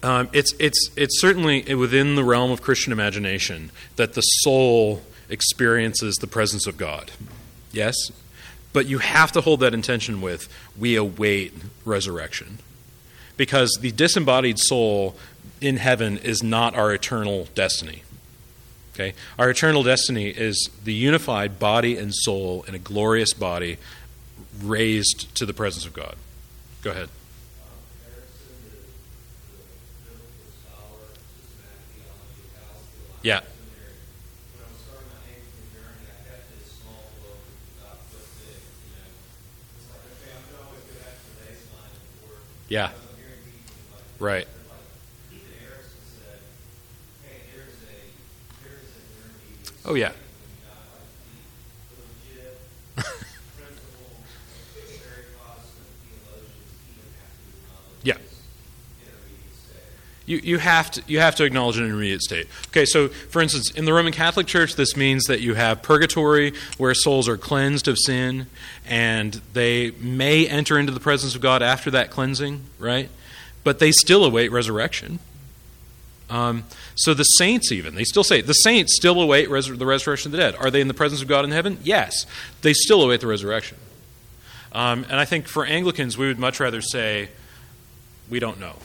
Um, 0.02 0.30
it's, 0.32 0.54
it's, 0.58 0.90
it's 0.96 1.20
certainly 1.20 1.74
within 1.74 2.14
the 2.14 2.24
realm 2.24 2.50
of 2.50 2.62
Christian 2.62 2.94
imagination 2.94 3.70
that 3.96 4.14
the 4.14 4.22
soul 4.22 5.02
experiences 5.28 6.14
the 6.14 6.26
presence 6.26 6.66
of 6.66 6.78
God. 6.78 7.10
Yes? 7.72 7.94
But 8.72 8.86
you 8.86 8.98
have 8.98 9.32
to 9.32 9.42
hold 9.42 9.60
that 9.60 9.74
intention 9.74 10.22
with 10.22 10.48
we 10.78 10.96
await 10.96 11.52
resurrection. 11.84 12.58
Because 13.37 13.79
the 13.81 13.92
disembodied 13.92 14.59
soul 14.59 15.16
in 15.61 15.77
heaven 15.77 16.18
is 16.18 16.42
not 16.42 16.75
our 16.75 16.92
eternal 16.92 17.49
destiny. 17.55 18.03
Okay? 18.94 19.14
Our 19.38 19.51
eternal 19.51 19.83
destiny 19.83 20.29
is 20.29 20.70
the 20.83 20.94
unified 20.94 21.59
body 21.59 21.99
and 21.99 22.14
soul 22.14 22.64
in 22.66 22.75
a 22.75 22.79
glorious 22.79 23.35
body 23.35 23.77
raised 24.62 25.35
to 25.35 25.44
the 25.44 25.53
presence 25.53 25.85
of 25.85 25.92
God. 25.92 26.16
Go 26.83 26.90
ahead. 26.90 27.09
Yeah. 33.22 33.40
Yeah. 42.68 42.90
Right. 44.18 44.46
Oh, 49.88 49.94
yeah. 49.94 50.11
yeah. 58.02 58.14
You, 60.26 60.38
you, 60.38 60.59
have 60.59 60.90
to, 60.90 61.02
you 61.07 61.20
have 61.20 61.37
to 61.37 61.44
acknowledge 61.44 61.79
an 61.79 61.85
intermediate 61.85 62.22
state. 62.22 62.48
Okay, 62.68 62.85
so 62.85 63.07
for 63.09 63.40
instance, 63.40 63.70
in 63.70 63.85
the 63.85 63.92
Roman 63.92 64.12
Catholic 64.12 64.48
Church, 64.48 64.74
this 64.74 64.96
means 64.96 65.24
that 65.26 65.40
you 65.40 65.55
have 65.55 65.83
purgatory 65.83 66.52
where 66.79 66.92
souls 66.92 67.29
are 67.29 67.37
cleansed 67.37 67.87
of 67.87 67.96
sin 67.96 68.48
and 68.87 69.35
they 69.52 69.92
may 69.92 70.48
enter 70.48 70.81
into 70.81 70.90
the 70.90 70.98
presence 70.98 71.37
of 71.37 71.40
God 71.40 71.62
after 71.62 71.92
that 71.92 72.11
cleansing, 72.11 72.64
right? 72.81 73.09
But 73.66 73.81
they 73.81 73.90
still 73.90 74.24
await 74.24 74.52
resurrection. 74.52 75.18
Um, 76.31 76.62
so 76.94 77.14
the 77.14 77.24
saints, 77.24 77.72
even, 77.72 77.96
they 77.96 78.05
still 78.05 78.22
say, 78.22 78.40
the 78.40 78.52
saints 78.52 78.94
still 78.94 79.20
await 79.20 79.50
res- 79.50 79.66
the 79.66 79.85
resurrection 79.85 80.29
of 80.29 80.33
the 80.33 80.38
dead. 80.38 80.55
Are 80.55 80.70
they 80.70 80.81
in 80.81 80.87
the 80.87 80.94
presence 80.94 81.20
of 81.20 81.26
God 81.26 81.44
in 81.44 81.50
heaven? 81.50 81.79
Yes. 81.83 82.26
They 82.62 82.72
still 82.72 83.02
await 83.02 83.20
the 83.20 83.26
resurrection. 83.26 83.76
Um, 84.70 85.05
and 85.11 85.18
I 85.18 85.24
think 85.24 85.48
for 85.48 85.66
Anglicans, 85.66 86.16
we 86.16 86.29
would 86.29 86.38
much 86.38 86.61
rather 86.61 86.81
say, 86.81 87.29
we 88.31 88.38
don't 88.38 88.61
know. 88.61 88.76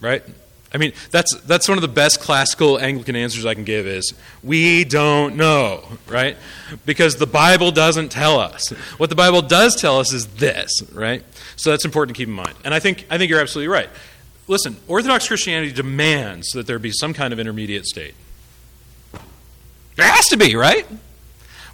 Right? 0.00 0.24
I 0.72 0.76
mean, 0.76 0.92
that's, 1.10 1.34
that's 1.42 1.66
one 1.66 1.78
of 1.78 1.82
the 1.82 1.88
best 1.88 2.20
classical 2.20 2.78
Anglican 2.78 3.16
answers 3.16 3.46
I 3.46 3.54
can 3.54 3.64
give 3.64 3.86
is, 3.86 4.12
we 4.42 4.84
don't 4.84 5.36
know, 5.36 5.82
right? 6.06 6.36
Because 6.84 7.16
the 7.16 7.26
Bible 7.26 7.70
doesn't 7.70 8.10
tell 8.10 8.38
us. 8.38 8.68
What 8.98 9.08
the 9.08 9.16
Bible 9.16 9.40
does 9.40 9.76
tell 9.76 9.98
us 9.98 10.12
is 10.12 10.26
this, 10.26 10.70
right? 10.92 11.24
So 11.56 11.70
that's 11.70 11.86
important 11.86 12.16
to 12.16 12.20
keep 12.20 12.28
in 12.28 12.34
mind. 12.34 12.54
And 12.64 12.74
I 12.74 12.80
think, 12.80 13.06
I 13.08 13.16
think 13.16 13.30
you're 13.30 13.40
absolutely 13.40 13.68
right. 13.68 13.88
Listen, 14.46 14.76
Orthodox 14.88 15.26
Christianity 15.26 15.72
demands 15.72 16.50
that 16.50 16.66
there 16.66 16.78
be 16.78 16.92
some 16.92 17.14
kind 17.14 17.32
of 17.32 17.40
intermediate 17.40 17.86
state. 17.86 18.14
There 19.96 20.06
has 20.06 20.26
to 20.26 20.36
be, 20.36 20.54
right? 20.54 20.86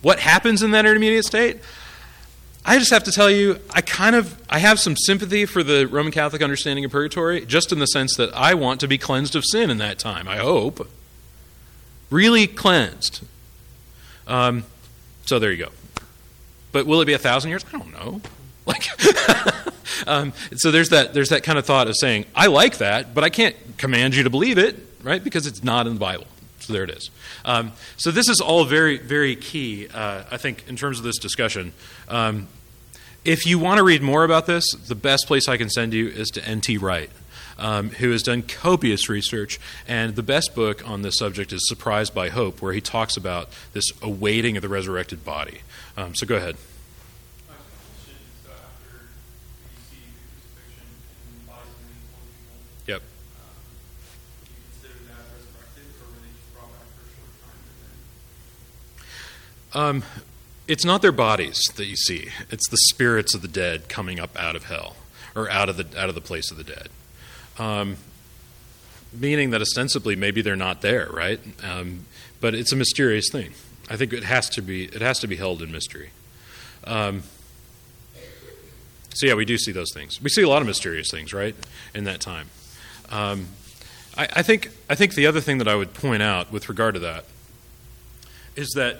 What 0.03 0.21
happens 0.21 0.63
in 0.63 0.71
that 0.71 0.87
intermediate 0.87 1.25
state? 1.25 1.59
I 2.67 2.79
just 2.79 2.91
have 2.93 3.05
to 3.05 3.13
tell 3.13 3.31
you, 3.31 3.59
I 3.71 3.83
kind 3.83 4.17
of 4.17 4.41
I 4.49 4.59
have 4.59 4.81
some 4.81 4.97
sympathy 4.97 5.45
for 5.45 5.63
the 5.63 5.87
Roman 5.87 6.13
Catholic 6.13 6.41
understanding 6.41 6.85
of 6.85 6.91
purgatory, 6.91 7.45
just 7.45 7.73
in 7.73 7.79
the 7.79 7.87
sense 7.87 8.17
that 8.17 8.35
I 8.35 8.55
want 8.55 8.81
to 8.81 8.89
be 8.89 8.97
cleansed 8.97 9.37
of 9.37 9.45
sin 9.45 9.71
in 9.71 9.79
that 9.79 9.99
time. 9.99 10.27
I 10.27 10.39
hope, 10.39 10.89
really 12.11 12.47
cleansed. 12.47 13.23
Um, 14.27 14.65
so 15.27 15.39
there 15.39 15.53
you 15.53 15.65
go. 15.65 15.73
But 16.73 16.87
will 16.87 17.01
it 17.03 17.05
be 17.05 17.13
a 17.13 17.19
thousand 17.19 17.51
years? 17.51 17.65
I 17.73 17.79
don't 17.79 17.93
know. 17.93 18.21
Like, 18.67 18.89
um, 20.07 20.33
so 20.57 20.71
there's 20.71 20.89
that 20.89 21.13
there's 21.13 21.29
that 21.29 21.43
kind 21.43 21.59
of 21.59 21.67
thought 21.67 21.87
of 21.87 21.97
saying 21.99 22.25
I 22.35 22.47
like 22.47 22.79
that, 22.79 23.15
but 23.15 23.23
I 23.23 23.29
can't 23.29 23.55
command 23.77 24.15
you 24.15 24.23
to 24.23 24.31
believe 24.31 24.57
it, 24.57 24.77
right? 25.03 25.23
Because 25.23 25.47
it's 25.47 25.63
not 25.63 25.87
in 25.87 25.93
the 25.93 26.01
Bible. 26.01 26.25
So 26.61 26.73
there 26.73 26.85
it 26.85 26.89
is. 26.89 27.11
Um, 27.45 27.73
so 27.99 28.11
this 28.11 28.27
is 28.27 28.41
all 28.41 28.65
very 28.65 28.97
very 28.97 29.37
key, 29.37 29.89
uh, 29.93 30.25
I 30.31 30.39
think, 30.39 30.65
in 30.67 30.77
terms 30.77 30.97
of 30.97 31.05
this 31.05 31.19
discussion. 31.19 31.75
Um, 32.09 32.49
if 33.25 33.47
you 33.47 33.59
want 33.59 33.79
to 33.79 33.85
read 33.85 34.03
more 34.03 34.25
about 34.25 34.47
this, 34.47 34.65
the 34.73 34.95
best 34.95 35.27
place 35.27 35.49
I 35.49 35.57
can 35.57 35.71
send 35.71 35.95
you 35.95 36.09
is 36.09 36.29
to 36.31 36.47
N.T. 36.47 36.79
Wright. 36.79 37.11
Um, 37.57 37.91
who 37.91 38.11
has 38.11 38.25
done 38.25 38.43
copious 38.43 39.09
research. 39.09 39.61
And 39.87 40.17
the 40.17 40.25
best 40.25 40.57
book 40.57 40.83
on 40.89 41.03
this 41.03 41.19
subject 41.19 41.53
is 41.53 41.65
Surprised 41.69 42.13
by 42.13 42.31
Hope, 42.31 42.61
where 42.61 42.73
he 42.73 42.81
talks 42.81 43.17
about 43.17 43.49
this 43.73 43.85
awaiting 44.03 44.57
of 44.57 44.63
the 44.63 44.69
resurrected 44.69 45.25
body. 45.25 45.61
Um, 45.97 46.17
so 46.17 46.27
go 46.27 46.35
ahead. 46.35 46.57
Um, 59.75 60.05
it's 60.67 60.85
not 60.85 61.03
their 61.03 61.13
bodies 61.13 61.61
that 61.77 61.87
you 61.87 61.97
see; 61.97 62.31
it's 62.51 62.69
the 62.69 62.77
spirits 62.77 63.35
of 63.35 63.43
the 63.43 63.49
dead 63.49 63.89
coming 63.89 64.19
up 64.19 64.37
out 64.39 64.57
of 64.57 64.65
hell 64.65 64.97
or 65.35 65.51
out 65.51 65.69
of 65.69 65.77
the 65.77 65.87
out 66.01 66.09
of 66.09 66.15
the 66.15 66.21
place 66.21 66.51
of 66.51 66.57
the 66.57 66.65
dead. 66.65 66.89
Um, 67.59 67.97
meaning 69.13 69.51
that 69.51 69.61
ostensibly 69.61 70.17
maybe 70.17 70.43
they're 70.43 70.57
not 70.57 70.81
there, 70.81 71.09
right? 71.13 71.41
Um, 71.63 72.07
but 72.41 72.55
it's 72.55 72.73
a 72.73 72.77
mysterious 72.77 73.29
thing. 73.31 73.53
I 73.89 73.97
think 73.97 74.13
it 74.13 74.25
has 74.25 74.49
to 74.51 74.63
be 74.63 74.85
it 74.85 75.01
has 75.03 75.19
to 75.21 75.27
be 75.27 75.37
held 75.37 75.63
in 75.63 75.71
mystery. 75.71 76.11
Um, 76.85 77.23
so 79.15 79.27
yeah, 79.27 79.35
we 79.35 79.45
do 79.45 79.57
see 79.59 79.73
those 79.73 79.93
things. 79.95 80.21
We 80.21 80.29
see 80.29 80.43
a 80.43 80.49
lot 80.49 80.61
of 80.61 80.67
mysterious 80.67 81.11
things, 81.11 81.33
right, 81.33 81.55
in 81.95 82.05
that 82.05 82.21
time. 82.21 82.49
Um, 83.11 83.47
I, 84.17 84.29
I 84.37 84.43
think 84.43 84.71
I 84.89 84.95
think 84.95 85.15
the 85.15 85.27
other 85.27 85.41
thing 85.41 85.59
that 85.59 85.69
I 85.69 85.75
would 85.75 85.95
point 85.95 86.23
out 86.23 86.51
with 86.51 86.69
regard 86.69 86.95
to 86.95 87.01
that 87.01 87.25
is 88.57 88.71
that 88.75 88.99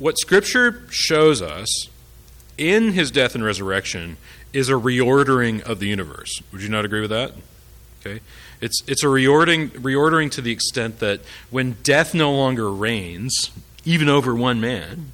what 0.00 0.18
Scripture 0.18 0.82
shows 0.90 1.40
us 1.40 1.88
in 2.58 2.92
His 2.92 3.10
death 3.10 3.36
and 3.36 3.44
resurrection 3.44 4.16
is 4.52 4.68
a 4.68 4.72
reordering 4.72 5.62
of 5.62 5.78
the 5.78 5.86
universe. 5.86 6.42
Would 6.50 6.62
you 6.62 6.70
not 6.70 6.84
agree 6.84 7.02
with 7.02 7.10
that? 7.10 7.32
Okay, 8.00 8.20
it's 8.60 8.82
it's 8.88 9.04
a 9.04 9.06
reordering 9.06 9.68
reordering 9.68 10.30
to 10.32 10.40
the 10.40 10.50
extent 10.50 11.00
that 11.00 11.20
when 11.50 11.76
death 11.82 12.14
no 12.14 12.32
longer 12.32 12.72
reigns, 12.72 13.50
even 13.84 14.08
over 14.08 14.34
one 14.34 14.58
man, 14.58 15.12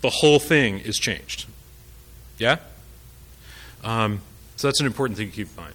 the 0.00 0.10
whole 0.10 0.40
thing 0.40 0.80
is 0.80 0.98
changed. 0.98 1.46
Yeah. 2.38 2.56
Um, 3.84 4.20
so 4.56 4.66
that's 4.66 4.80
an 4.80 4.86
important 4.86 5.16
thing 5.16 5.30
to 5.30 5.36
keep 5.36 5.48
in 5.56 5.62
mind. 5.62 5.74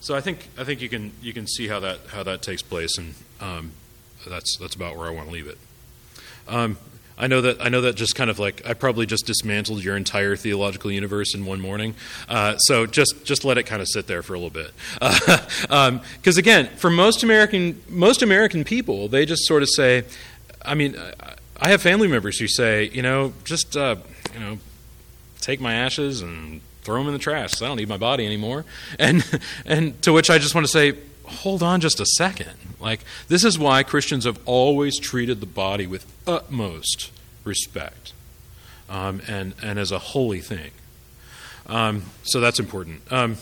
So 0.00 0.14
I 0.14 0.22
think 0.22 0.48
I 0.56 0.64
think 0.64 0.80
you 0.80 0.88
can 0.88 1.12
you 1.20 1.34
can 1.34 1.46
see 1.46 1.68
how 1.68 1.78
that 1.80 2.00
how 2.08 2.22
that 2.22 2.40
takes 2.40 2.62
place, 2.62 2.96
and 2.96 3.14
um, 3.38 3.72
that's 4.26 4.56
that's 4.56 4.74
about 4.74 4.96
where 4.96 5.08
I 5.08 5.10
want 5.10 5.28
to 5.28 5.32
leave 5.32 5.46
it. 5.46 5.58
Um, 6.48 6.78
I 7.18 7.26
know 7.26 7.40
that 7.42 7.60
I 7.60 7.68
know 7.68 7.82
that 7.82 7.94
just 7.94 8.14
kind 8.14 8.30
of 8.30 8.38
like 8.38 8.66
I 8.66 8.74
probably 8.74 9.06
just 9.06 9.26
dismantled 9.26 9.84
your 9.84 9.96
entire 9.96 10.36
theological 10.36 10.90
universe 10.90 11.34
in 11.34 11.44
one 11.44 11.60
morning. 11.60 11.94
Uh, 12.28 12.56
so 12.56 12.86
just 12.86 13.24
just 13.24 13.44
let 13.44 13.58
it 13.58 13.64
kind 13.64 13.82
of 13.82 13.88
sit 13.88 14.06
there 14.06 14.22
for 14.22 14.34
a 14.34 14.38
little 14.38 14.50
bit, 14.50 14.72
because 14.94 15.68
uh, 15.68 15.70
um, 15.70 16.00
again, 16.38 16.68
for 16.76 16.90
most 16.90 17.22
American 17.22 17.82
most 17.88 18.22
American 18.22 18.64
people, 18.64 19.08
they 19.08 19.26
just 19.26 19.46
sort 19.46 19.62
of 19.62 19.68
say, 19.68 20.04
I 20.64 20.74
mean, 20.74 20.96
I 21.60 21.68
have 21.68 21.82
family 21.82 22.08
members 22.08 22.38
who 22.38 22.48
say, 22.48 22.90
you 22.92 23.02
know, 23.02 23.32
just 23.44 23.76
uh, 23.76 23.96
you 24.34 24.40
know, 24.40 24.58
take 25.40 25.60
my 25.60 25.74
ashes 25.74 26.22
and 26.22 26.60
throw 26.82 26.98
them 26.98 27.06
in 27.06 27.12
the 27.12 27.18
trash. 27.18 27.60
I 27.62 27.68
don't 27.68 27.76
need 27.76 27.88
my 27.88 27.96
body 27.96 28.26
anymore. 28.26 28.64
And 28.98 29.24
and 29.66 30.00
to 30.02 30.12
which 30.12 30.30
I 30.30 30.38
just 30.38 30.54
want 30.54 30.66
to 30.66 30.72
say, 30.72 30.94
hold 31.26 31.62
on 31.62 31.80
just 31.80 32.00
a 32.00 32.06
second. 32.06 32.56
Like 32.80 33.00
this 33.28 33.44
is 33.44 33.58
why 33.58 33.82
Christians 33.82 34.24
have 34.24 34.38
always 34.44 34.98
treated 34.98 35.40
the 35.40 35.46
body 35.46 35.86
with 35.86 36.06
utmost 36.26 37.10
respect, 37.44 38.12
um, 38.88 39.20
and 39.28 39.54
and 39.62 39.78
as 39.78 39.92
a 39.92 39.98
holy 39.98 40.40
thing. 40.40 40.70
Um, 41.66 42.02
so 42.22 42.40
that's 42.40 42.58
important. 42.58 43.00
Um, 43.12 43.36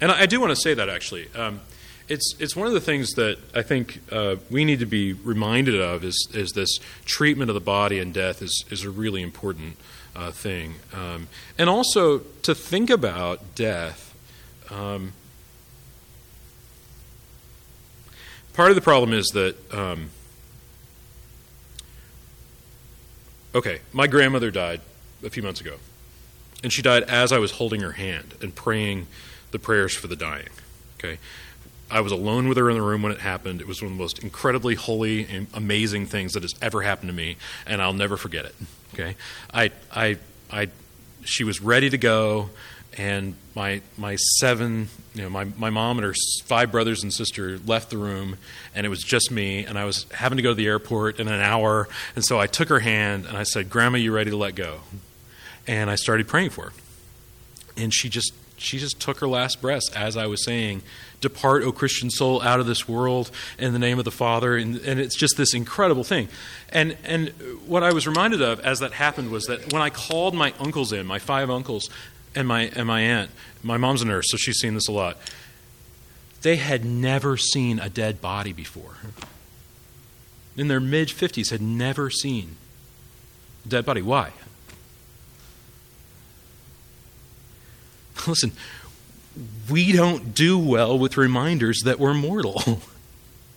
and 0.00 0.10
I, 0.10 0.22
I, 0.22 0.26
do 0.26 0.40
want 0.40 0.50
to 0.50 0.56
say 0.56 0.74
that 0.74 0.88
actually. 0.88 1.28
Um, 1.36 1.60
it's, 2.08 2.34
it's 2.40 2.56
one 2.56 2.66
of 2.66 2.72
the 2.72 2.80
things 2.80 3.12
that 3.12 3.38
I 3.54 3.62
think 3.62 4.00
uh, 4.10 4.36
we 4.50 4.64
need 4.64 4.80
to 4.80 4.86
be 4.86 5.12
reminded 5.12 5.80
of 5.80 6.04
is, 6.04 6.28
is 6.34 6.50
this 6.50 6.78
treatment 7.04 7.48
of 7.48 7.54
the 7.54 7.60
body 7.60 7.98
and 7.98 8.12
death 8.12 8.42
is, 8.42 8.64
is 8.70 8.84
a 8.84 8.90
really 8.90 9.22
important 9.22 9.76
uh, 10.14 10.30
thing. 10.30 10.74
Um, 10.92 11.28
and 11.56 11.70
also 11.70 12.18
to 12.42 12.54
think 12.54 12.90
about 12.90 13.54
death. 13.54 14.14
Um, 14.70 15.12
part 18.52 18.70
of 18.70 18.74
the 18.74 18.82
problem 18.82 19.12
is 19.12 19.26
that, 19.34 19.56
um, 19.72 20.10
okay, 23.54 23.80
my 23.92 24.06
grandmother 24.06 24.50
died 24.50 24.80
a 25.24 25.30
few 25.30 25.42
months 25.42 25.60
ago. 25.60 25.76
And 26.62 26.72
she 26.72 26.82
died 26.82 27.02
as 27.04 27.32
I 27.32 27.38
was 27.38 27.52
holding 27.52 27.80
her 27.80 27.92
hand 27.92 28.34
and 28.40 28.54
praying 28.54 29.06
the 29.50 29.58
prayers 29.58 29.96
for 29.96 30.06
the 30.06 30.16
dying. 30.16 30.48
Okay. 30.98 31.18
I 31.90 32.00
was 32.00 32.12
alone 32.12 32.48
with 32.48 32.56
her 32.56 32.70
in 32.70 32.76
the 32.76 32.82
room 32.82 33.02
when 33.02 33.12
it 33.12 33.20
happened. 33.20 33.60
It 33.60 33.66
was 33.66 33.82
one 33.82 33.92
of 33.92 33.98
the 33.98 34.02
most 34.02 34.20
incredibly 34.20 34.74
holy 34.74 35.26
and 35.26 35.46
amazing 35.52 36.06
things 36.06 36.32
that 36.32 36.42
has 36.42 36.54
ever 36.62 36.80
happened 36.80 37.10
to 37.10 37.14
me, 37.14 37.36
and 37.66 37.82
I'll 37.82 37.92
never 37.92 38.16
forget 38.16 38.46
it. 38.46 38.54
Okay, 38.94 39.14
I, 39.52 39.72
I, 39.94 40.16
I, 40.50 40.68
she 41.22 41.44
was 41.44 41.60
ready 41.60 41.90
to 41.90 41.98
go, 41.98 42.48
and 42.98 43.34
my 43.54 43.80
my 43.96 44.16
seven, 44.16 44.88
you 45.14 45.22
know, 45.22 45.30
my 45.30 45.44
my 45.44 45.70
mom 45.70 45.98
and 45.98 46.04
her 46.04 46.14
five 46.44 46.70
brothers 46.70 47.02
and 47.02 47.12
sister 47.12 47.58
left 47.66 47.90
the 47.90 47.98
room, 47.98 48.36
and 48.74 48.86
it 48.86 48.88
was 48.88 49.00
just 49.00 49.30
me, 49.30 49.64
and 49.64 49.78
I 49.78 49.84
was 49.84 50.06
having 50.12 50.36
to 50.36 50.42
go 50.42 50.50
to 50.50 50.54
the 50.54 50.66
airport 50.66 51.20
in 51.20 51.28
an 51.28 51.40
hour, 51.40 51.88
and 52.14 52.24
so 52.24 52.38
I 52.38 52.46
took 52.46 52.68
her 52.68 52.80
hand 52.80 53.26
and 53.26 53.36
I 53.36 53.42
said, 53.42 53.70
"Grandma, 53.70 53.98
you 53.98 54.12
ready 54.12 54.30
to 54.30 54.36
let 54.36 54.54
go?" 54.54 54.80
And 55.66 55.90
I 55.90 55.94
started 55.94 56.28
praying 56.28 56.50
for 56.50 56.66
her, 56.66 56.72
and 57.76 57.92
she 57.92 58.08
just 58.08 58.32
she 58.62 58.78
just 58.78 59.00
took 59.00 59.18
her 59.18 59.28
last 59.28 59.60
breath 59.60 59.82
as 59.94 60.16
I 60.16 60.26
was 60.26 60.44
saying, 60.44 60.82
Depart, 61.20 61.62
O 61.62 61.72
Christian 61.72 62.10
soul, 62.10 62.42
out 62.42 62.60
of 62.60 62.66
this 62.66 62.88
world 62.88 63.30
in 63.58 63.72
the 63.72 63.78
name 63.78 63.98
of 63.98 64.04
the 64.04 64.10
Father. 64.10 64.56
And, 64.56 64.76
and, 64.76 65.00
it's 65.00 65.16
just 65.16 65.36
this 65.36 65.54
incredible 65.54 66.04
thing. 66.04 66.28
And, 66.68 66.96
and 67.04 67.28
what 67.66 67.82
I 67.82 67.92
was 67.92 68.06
reminded 68.06 68.42
of 68.42 68.60
as 68.60 68.80
that 68.80 68.92
happened 68.92 69.30
was 69.30 69.44
that 69.44 69.72
when 69.72 69.82
I 69.82 69.90
called 69.90 70.34
my 70.34 70.52
uncles 70.58 70.92
in, 70.92 71.06
my 71.06 71.18
five 71.18 71.50
uncles, 71.50 71.88
and 72.34 72.48
my, 72.48 72.70
and 72.74 72.86
my 72.86 73.00
aunt, 73.00 73.30
my 73.62 73.76
mom's 73.76 74.02
a 74.02 74.06
nurse, 74.06 74.26
so 74.30 74.36
she's 74.36 74.58
seen 74.58 74.74
this 74.74 74.88
a 74.88 74.92
lot, 74.92 75.18
they 76.42 76.56
had 76.56 76.84
never 76.84 77.36
seen 77.36 77.78
a 77.78 77.88
dead 77.88 78.20
body 78.20 78.52
before. 78.52 78.96
In 80.56 80.68
their 80.68 80.80
mid 80.80 81.08
50s, 81.08 81.50
had 81.50 81.62
never 81.62 82.10
seen 82.10 82.56
a 83.64 83.68
dead 83.68 83.84
body. 83.84 84.02
Why? 84.02 84.32
Listen, 88.26 88.52
we 89.70 89.92
don't 89.92 90.34
do 90.34 90.58
well 90.58 90.98
with 90.98 91.16
reminders 91.16 91.80
that 91.84 91.98
we're 91.98 92.14
mortal. 92.14 92.80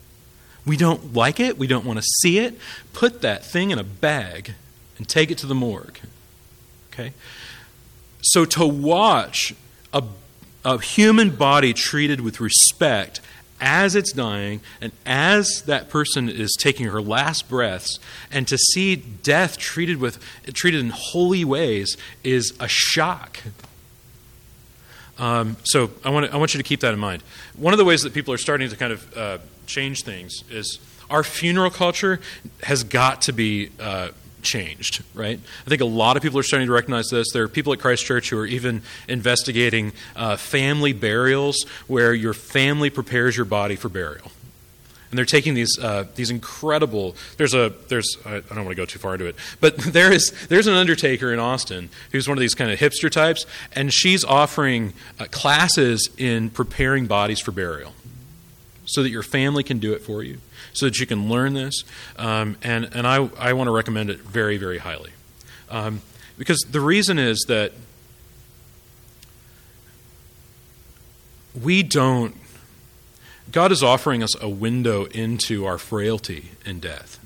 we 0.66 0.76
don't 0.76 1.14
like 1.14 1.38
it. 1.38 1.58
We 1.58 1.66
don't 1.66 1.84
want 1.84 1.98
to 1.98 2.04
see 2.20 2.38
it. 2.38 2.58
Put 2.92 3.20
that 3.22 3.44
thing 3.44 3.70
in 3.70 3.78
a 3.78 3.84
bag 3.84 4.54
and 4.98 5.08
take 5.08 5.30
it 5.30 5.38
to 5.38 5.46
the 5.46 5.54
morgue. 5.54 5.98
Okay? 6.92 7.12
So 8.30 8.44
to 8.44 8.66
watch 8.66 9.54
a, 9.92 10.02
a 10.64 10.80
human 10.80 11.30
body 11.30 11.72
treated 11.72 12.20
with 12.20 12.40
respect 12.40 13.20
as 13.60 13.94
it's 13.94 14.12
dying 14.12 14.60
and 14.80 14.92
as 15.06 15.62
that 15.62 15.88
person 15.88 16.28
is 16.28 16.54
taking 16.58 16.86
her 16.86 17.00
last 17.00 17.48
breaths 17.48 17.98
and 18.30 18.46
to 18.48 18.58
see 18.58 18.96
death 18.96 19.56
treated 19.56 19.96
with 19.96 20.22
treated 20.52 20.80
in 20.80 20.90
holy 20.90 21.42
ways 21.42 21.96
is 22.22 22.52
a 22.60 22.68
shock 22.68 23.40
um, 25.18 25.56
so 25.64 25.90
I 26.04 26.10
want, 26.10 26.26
to, 26.26 26.34
I 26.34 26.36
want 26.36 26.52
you 26.54 26.58
to 26.58 26.64
keep 26.64 26.80
that 26.80 26.92
in 26.92 27.00
mind. 27.00 27.22
One 27.56 27.72
of 27.72 27.78
the 27.78 27.84
ways 27.84 28.02
that 28.02 28.12
people 28.12 28.34
are 28.34 28.38
starting 28.38 28.68
to 28.68 28.76
kind 28.76 28.92
of 28.92 29.16
uh, 29.16 29.38
change 29.66 30.02
things 30.02 30.44
is 30.50 30.78
our 31.08 31.22
funeral 31.22 31.70
culture 31.70 32.20
has 32.62 32.84
got 32.84 33.22
to 33.22 33.32
be 33.32 33.70
uh, 33.80 34.10
changed, 34.46 35.04
right? 35.14 35.38
I 35.66 35.68
think 35.68 35.82
a 35.82 35.86
lot 35.86 36.16
of 36.16 36.22
people 36.22 36.38
are 36.38 36.44
starting 36.44 36.68
to 36.68 36.72
recognize 36.72 37.08
this. 37.10 37.26
There 37.32 37.42
are 37.42 37.48
people 37.48 37.72
at 37.72 37.80
Christ 37.80 38.04
Church 38.04 38.30
who 38.30 38.38
are 38.38 38.46
even 38.46 38.82
investigating 39.08 39.92
uh, 40.14 40.36
family 40.36 40.92
burials 40.94 41.66
where 41.86 42.14
your 42.14 42.32
family 42.32 42.88
prepares 42.88 43.36
your 43.36 43.46
body 43.46 43.76
for 43.76 43.88
burial 43.88 44.30
and 45.10 45.18
they're 45.18 45.24
taking 45.24 45.54
these 45.54 45.78
uh, 45.80 46.04
these 46.14 46.30
incredible. 46.30 47.16
There's 47.36 47.54
a 47.54 47.72
there's 47.88 48.18
I 48.24 48.40
don't 48.40 48.64
want 48.64 48.70
to 48.70 48.74
go 48.74 48.84
too 48.84 48.98
far 48.98 49.14
into 49.14 49.26
it, 49.26 49.36
but 49.60 49.76
there 49.78 50.12
is 50.12 50.32
there's 50.48 50.66
an 50.66 50.74
undertaker 50.74 51.32
in 51.32 51.38
Austin 51.38 51.90
who's 52.12 52.28
one 52.28 52.36
of 52.36 52.40
these 52.40 52.54
kind 52.54 52.70
of 52.70 52.78
hipster 52.78 53.10
types, 53.10 53.46
and 53.72 53.92
she's 53.92 54.24
offering 54.24 54.94
uh, 55.18 55.26
classes 55.30 56.10
in 56.18 56.50
preparing 56.50 57.06
bodies 57.06 57.40
for 57.40 57.52
burial, 57.52 57.94
so 58.84 59.02
that 59.02 59.10
your 59.10 59.22
family 59.22 59.62
can 59.62 59.78
do 59.78 59.92
it 59.92 60.02
for 60.02 60.22
you, 60.22 60.38
so 60.76 60.86
that 60.86 60.98
you 60.98 61.06
can 61.06 61.28
learn 61.28 61.54
this, 61.54 61.84
um, 62.16 62.56
and 62.62 62.84
and 62.92 63.06
I 63.06 63.28
I 63.38 63.52
want 63.52 63.68
to 63.68 63.72
recommend 63.72 64.10
it 64.10 64.20
very 64.20 64.56
very 64.56 64.78
highly, 64.78 65.10
um, 65.70 66.02
because 66.38 66.58
the 66.70 66.80
reason 66.80 67.18
is 67.18 67.44
that 67.48 67.72
we 71.60 71.82
don't 71.82 72.36
God 73.50 73.72
is 73.72 73.82
offering 73.82 74.22
us 74.22 74.40
a 74.40 74.48
window 74.48 75.04
into 75.06 75.66
our 75.66 75.78
frailty 75.78 76.50
and 76.64 76.80
death. 76.80 77.18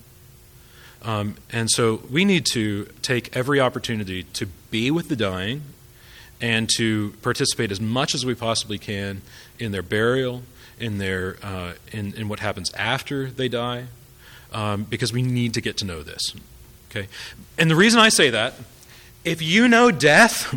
Um, 1.02 1.36
and 1.50 1.70
so 1.70 2.02
we 2.10 2.24
need 2.26 2.44
to 2.52 2.88
take 3.00 3.34
every 3.34 3.58
opportunity 3.58 4.24
to 4.24 4.46
be 4.70 4.90
with 4.90 5.08
the 5.08 5.16
dying 5.16 5.62
and 6.40 6.68
to 6.76 7.14
participate 7.22 7.72
as 7.72 7.80
much 7.80 8.14
as 8.14 8.24
we 8.26 8.34
possibly 8.34 8.78
can 8.78 9.22
in 9.58 9.72
their 9.72 9.82
burial, 9.82 10.42
in, 10.80 10.98
their, 10.98 11.36
uh, 11.42 11.72
in, 11.92 12.14
in 12.14 12.28
what 12.28 12.40
happens 12.40 12.72
after 12.74 13.30
they 13.30 13.48
die, 13.48 13.86
um, 14.52 14.84
because 14.84 15.12
we 15.12 15.22
need 15.22 15.54
to 15.54 15.60
get 15.60 15.76
to 15.78 15.84
know 15.84 16.02
this. 16.02 16.34
Okay? 16.90 17.08
And 17.58 17.70
the 17.70 17.76
reason 17.76 18.00
I 18.00 18.08
say 18.08 18.30
that, 18.30 18.54
if 19.24 19.42
you 19.42 19.68
know 19.68 19.90
death, 19.90 20.54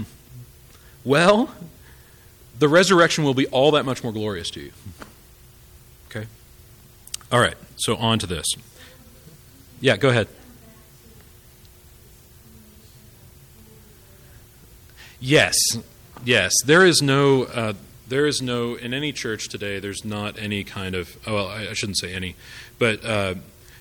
well, 1.03 1.53
the 2.59 2.67
resurrection 2.67 3.23
will 3.23 3.33
be 3.33 3.47
all 3.47 3.71
that 3.71 3.85
much 3.85 4.03
more 4.03 4.13
glorious 4.13 4.49
to 4.51 4.61
you. 4.61 4.71
Okay? 6.09 6.27
All 7.31 7.39
right, 7.39 7.57
so 7.75 7.95
on 7.97 8.19
to 8.19 8.27
this. 8.27 8.45
Yeah, 9.81 9.97
go 9.97 10.09
ahead. 10.09 10.27
Yes, 15.19 15.55
yes. 16.25 16.51
There 16.65 16.85
is 16.85 17.01
no, 17.01 17.43
uh, 17.43 17.73
there 18.07 18.25
is 18.25 18.41
no, 18.41 18.75
in 18.75 18.93
any 18.93 19.11
church 19.11 19.49
today, 19.49 19.79
there's 19.79 20.03
not 20.03 20.37
any 20.37 20.63
kind 20.63 20.95
of, 20.95 21.17
oh, 21.25 21.35
well, 21.35 21.47
I, 21.47 21.69
I 21.69 21.73
shouldn't 21.73 21.97
say 21.97 22.13
any, 22.13 22.35
but 22.77 23.03
uh, 23.05 23.35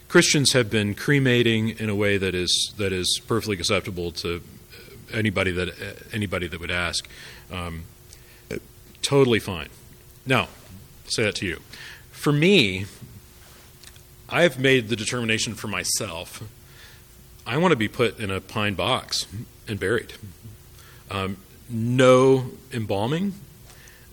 Christians 0.09 0.53
have 0.53 0.71
been 0.71 0.95
cremating 0.95 1.71
in 1.71 1.89
a 1.89 1.95
way 1.95 2.19
that 2.19 2.35
is, 2.35 2.73
that 2.77 2.93
is 2.93 3.21
perfectly 3.27 3.57
acceptable 3.57 4.13
to 4.13 4.43
anybody 5.13 5.51
that 5.51 5.71
anybody 6.13 6.49
that 6.49 6.61
would 6.61 6.71
ask. 6.71 7.09
Um, 7.51 7.85
totally 9.03 9.39
fine. 9.39 9.69
Now, 10.25 10.49
say 11.07 11.25
that 11.25 11.35
to 11.37 11.47
you. 11.47 11.61
For 12.11 12.33
me, 12.33 12.87
I've 14.29 14.59
made 14.59 14.89
the 14.89 14.97
determination 14.97 15.55
for 15.55 15.69
myself. 15.69 16.43
I 17.47 17.57
want 17.59 17.73
to 17.73 17.77
be 17.77 17.89
put 17.89 18.19
in 18.21 18.31
a 18.31 18.41
pine 18.41 18.75
box 18.75 19.27
and 19.67 19.79
buried. 19.79 20.15
Um, 21.11 21.39
no 21.69 22.47
embalming, 22.73 23.35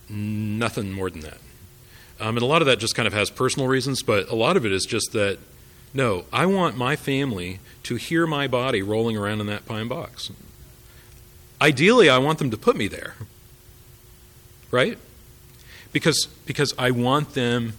nothing 0.10 0.91
more 0.91 1.10
than 1.10 1.22
that. 1.22 1.38
Um, 2.20 2.36
and 2.36 2.43
a 2.43 2.45
lot 2.45 2.62
of 2.62 2.66
that 2.66 2.80
just 2.80 2.95
kind 2.95 3.07
of 3.07 3.14
has 3.14 3.30
personal 3.30 3.68
reasons, 3.68 4.03
but 4.03 4.30
a 4.30 4.36
lot 4.36 4.57
of 4.57 4.66
it 4.66 4.72
is 4.72 4.86
just 4.86 5.14
that 5.14 5.39
no, 5.93 6.26
I 6.32 6.45
want 6.45 6.78
my 6.78 6.95
family 6.95 7.60
to 7.84 7.95
hear 7.95 8.28
my 8.28 8.47
body 8.47 8.82
rolling 8.82 9.18
around 9.18 9.41
in 9.41 9.47
that 9.47 9.66
pine 9.66 9.88
box. 9.88 10.30
Ideally, 11.62 12.10
I 12.10 12.20
want 12.20 12.39
them 12.39 12.51
to 12.51 12.57
put 12.57 12.76
me 12.76 12.88
there. 12.88 13.16
Right? 14.72 14.99
Because, 15.91 16.28
because 16.45 16.76
I 16.78 16.91
want 16.91 17.34
them 17.34 17.74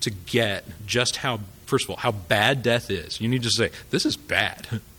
to 0.00 0.10
get 0.10 0.64
just 0.84 1.16
how, 1.16 1.40
first 1.66 1.84
of 1.84 1.90
all, 1.90 1.96
how 1.96 2.10
bad 2.10 2.62
death 2.62 2.90
is. 2.90 3.20
You 3.20 3.28
need 3.28 3.44
to 3.44 3.50
say, 3.50 3.70
this 3.90 4.04
is 4.04 4.16
bad. 4.16 4.80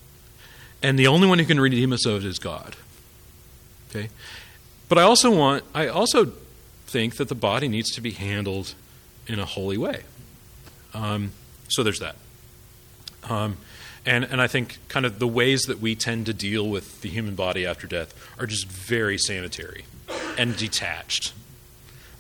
And 0.84 0.99
the 0.99 1.07
only 1.07 1.28
one 1.28 1.39
who 1.39 1.45
can 1.45 1.59
redeem 1.59 1.93
us 1.93 2.05
of 2.05 2.23
it 2.23 2.28
is 2.28 2.38
God. 2.38 2.76
Okay? 3.89 4.09
But 4.88 4.99
I 4.99 5.01
also 5.01 5.36
want, 5.36 5.63
I 5.73 5.88
also 5.88 6.32
think 6.96 7.18
that 7.18 7.28
the 7.28 7.36
body 7.36 7.68
needs 7.68 7.91
to 7.91 8.00
be 8.00 8.12
handled 8.12 8.74
in 9.28 9.38
a 9.38 9.43
holy 9.43 9.78
way. 9.78 10.04
Um, 10.93 11.34
so 11.68 11.84
there's 11.84 12.00
that. 12.00 12.16
Um, 13.30 13.58
and, 14.06 14.24
and 14.24 14.41
I 14.41 14.48
think 14.48 14.78
kind 14.88 15.06
of 15.06 15.20
the 15.20 15.28
ways 15.28 15.64
that 15.64 15.82
we 15.82 15.93
tend 15.96 16.26
to 16.28 16.34
deal 16.34 16.70
with 16.70 17.02
the 17.02 17.10
human 17.10 17.36
body 17.36 17.66
after 17.66 17.86
death 17.86 18.14
are 18.39 18.48
just 18.48 18.66
very 18.66 19.18
sanitary 19.18 19.84
and 20.38 20.56
detached. 20.56 21.34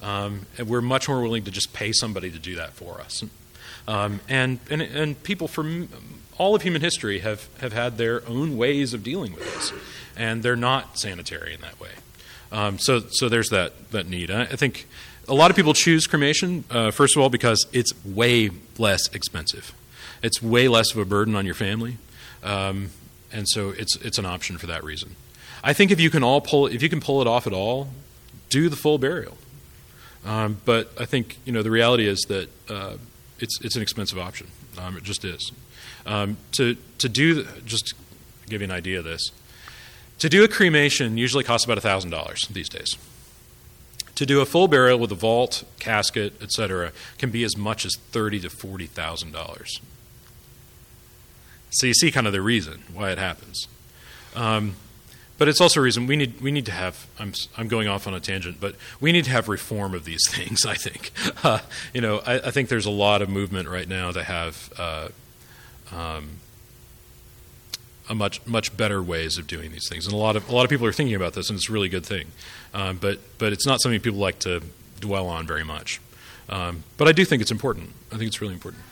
Um, 0.01 0.45
and 0.57 0.67
we're 0.67 0.81
much 0.81 1.07
more 1.07 1.21
willing 1.21 1.45
to 1.45 1.51
just 1.51 1.71
pay 1.71 1.93
somebody 1.93 2.29
to 2.29 2.37
do 2.37 2.55
that 2.55 2.73
for 2.73 2.99
us. 2.99 3.23
Um, 3.87 4.19
and, 4.27 4.59
and, 4.69 4.81
and 4.81 5.23
people 5.23 5.47
from 5.47 5.87
all 6.37 6.53
of 6.53 6.63
human 6.63 6.81
history 6.81 7.19
have, 7.19 7.47
have 7.61 7.71
had 7.71 7.97
their 7.97 8.27
own 8.27 8.57
ways 8.57 8.93
of 8.93 9.03
dealing 9.03 9.35
with 9.35 9.45
this, 9.53 9.71
and 10.17 10.43
they're 10.43 10.57
not 10.57 10.99
sanitary 10.99 11.53
in 11.53 11.61
that 11.61 11.79
way. 11.79 11.91
Um, 12.51 12.79
so, 12.79 12.99
so 13.09 13.29
there's 13.29 13.49
that, 13.49 13.91
that 13.91 14.07
need. 14.07 14.31
I, 14.31 14.43
I 14.43 14.55
think 14.55 14.87
a 15.27 15.33
lot 15.33 15.49
of 15.49 15.57
people 15.57 15.73
choose 15.73 16.07
cremation, 16.07 16.63
uh, 16.69 16.91
first 16.91 17.15
of 17.15 17.21
all, 17.21 17.29
because 17.29 17.65
it's 17.73 17.93
way 18.05 18.51
less 18.77 19.07
expensive 19.13 19.73
it's 20.25 20.41
way 20.41 20.67
less 20.67 20.91
of 20.91 20.97
a 20.97 21.05
burden 21.05 21.35
on 21.35 21.45
your 21.45 21.55
family, 21.55 21.97
um, 22.43 22.89
and 23.31 23.47
so 23.47 23.69
it's 23.69 23.95
it's 23.97 24.17
an 24.17 24.25
option 24.25 24.57
for 24.57 24.67
that 24.67 24.83
reason. 24.83 25.15
I 25.63 25.73
think 25.73 25.91
if 25.91 25.99
you 25.99 26.09
can 26.09 26.23
all 26.23 26.41
pull 26.41 26.65
if 26.65 26.81
you 26.81 26.89
can 26.89 26.99
pull 26.99 27.21
it 27.21 27.27
off 27.27 27.45
at 27.45 27.53
all, 27.53 27.89
do 28.49 28.67
the 28.67 28.75
full 28.75 28.97
burial. 28.97 29.37
Um, 30.25 30.57
but 30.65 30.91
I 30.99 31.05
think 31.05 31.37
you 31.45 31.51
know 31.51 31.61
the 31.61 31.71
reality 31.71 32.07
is 32.07 32.21
that 32.27 32.49
uh, 32.69 32.95
it's 33.39 33.59
it's 33.61 33.75
an 33.75 33.83
expensive 33.83 34.17
option. 34.17 34.47
Um, 34.79 34.97
it 34.97 35.03
just 35.03 35.23
is. 35.23 35.51
Um, 36.07 36.37
to 36.53 36.75
to 36.97 37.07
do 37.07 37.45
just 37.65 37.87
to 37.89 37.95
give 38.49 38.61
you 38.61 38.65
an 38.65 38.71
idea 38.71 38.99
of 38.99 39.05
this, 39.05 39.29
to 40.19 40.29
do 40.29 40.43
a 40.43 40.47
cremation 40.47 41.17
usually 41.17 41.43
costs 41.43 41.65
about 41.65 41.79
thousand 41.79 42.11
dollars 42.11 42.47
these 42.49 42.69
days. 42.69 42.95
To 44.15 44.25
do 44.25 44.39
a 44.39 44.45
full 44.45 44.67
burial 44.67 44.97
with 44.97 45.11
a 45.11 45.15
vault, 45.15 45.65
casket, 45.79 46.41
etc., 46.41 46.93
can 47.17 47.31
be 47.31 47.43
as 47.43 47.57
much 47.57 47.85
as 47.85 47.95
thirty 48.11 48.39
to 48.39 48.49
forty 48.49 48.85
thousand 48.85 49.33
dollars. 49.33 49.79
So 51.71 51.87
you 51.87 51.93
see 51.93 52.11
kind 52.11 52.25
of 52.25 52.33
the 52.33 52.41
reason 52.41 52.83
why 52.93 53.11
it 53.11 53.17
happens. 53.17 53.67
Um, 54.35 54.75
but 55.37 55.49
it's 55.49 55.59
also 55.59 55.81
a 55.81 55.83
reason 55.83 56.07
we 56.07 56.15
need 56.15 56.39
we 56.39 56.51
need 56.51 56.65
to 56.67 56.71
have. 56.71 57.07
I'm 57.19 57.33
I'm 57.57 57.67
going 57.67 57.87
off 57.87 58.07
on 58.07 58.13
a 58.13 58.21
tangent, 58.21 58.61
but 58.61 58.75
we 59.01 59.11
need 59.11 59.25
to 59.25 59.31
have 59.31 59.49
reform 59.49 59.93
of 59.93 60.05
these 60.05 60.21
things. 60.29 60.65
I 60.65 60.75
think, 60.75 61.11
uh, 61.43 61.59
you 61.93 62.01
know, 62.01 62.19
I, 62.25 62.35
I, 62.35 62.51
think 62.51 62.69
there's 62.69 62.85
a 62.85 62.91
lot 62.91 63.21
of 63.21 63.29
movement 63.29 63.67
right 63.67 63.87
now 63.87 64.11
to 64.11 64.23
have 64.23 64.73
uh, 64.77 65.07
um, 65.91 66.39
a 68.09 68.15
much 68.15 68.45
much 68.45 68.75
better 68.75 69.01
ways 69.01 69.37
of 69.37 69.47
doing 69.47 69.71
these 69.71 69.87
things, 69.89 70.05
and 70.05 70.13
a 70.13 70.17
lot 70.17 70.35
of 70.35 70.47
a 70.49 70.51
lot 70.55 70.63
of 70.63 70.69
people 70.69 70.85
are 70.85 70.93
thinking 70.93 71.15
about 71.15 71.33
this, 71.33 71.49
and 71.49 71.57
it's 71.57 71.69
a 71.69 71.73
really 71.73 71.89
good 71.89 72.05
thing. 72.05 72.27
Um, 72.73 72.97
but 72.97 73.19
but 73.37 73.53
it's 73.53 73.65
not 73.65 73.81
something 73.81 73.99
people 73.99 74.19
like 74.19 74.39
to 74.39 74.61
dwell 74.99 75.27
on 75.27 75.47
very 75.47 75.63
much. 75.63 76.01
Um, 76.49 76.83
but 76.97 77.07
I 77.07 77.11
do 77.11 77.25
think 77.25 77.41
it's 77.41 77.51
important. 77.51 77.91
I 78.11 78.17
think 78.17 78.27
it's 78.27 78.41
really 78.41 78.53
important. 78.53 78.83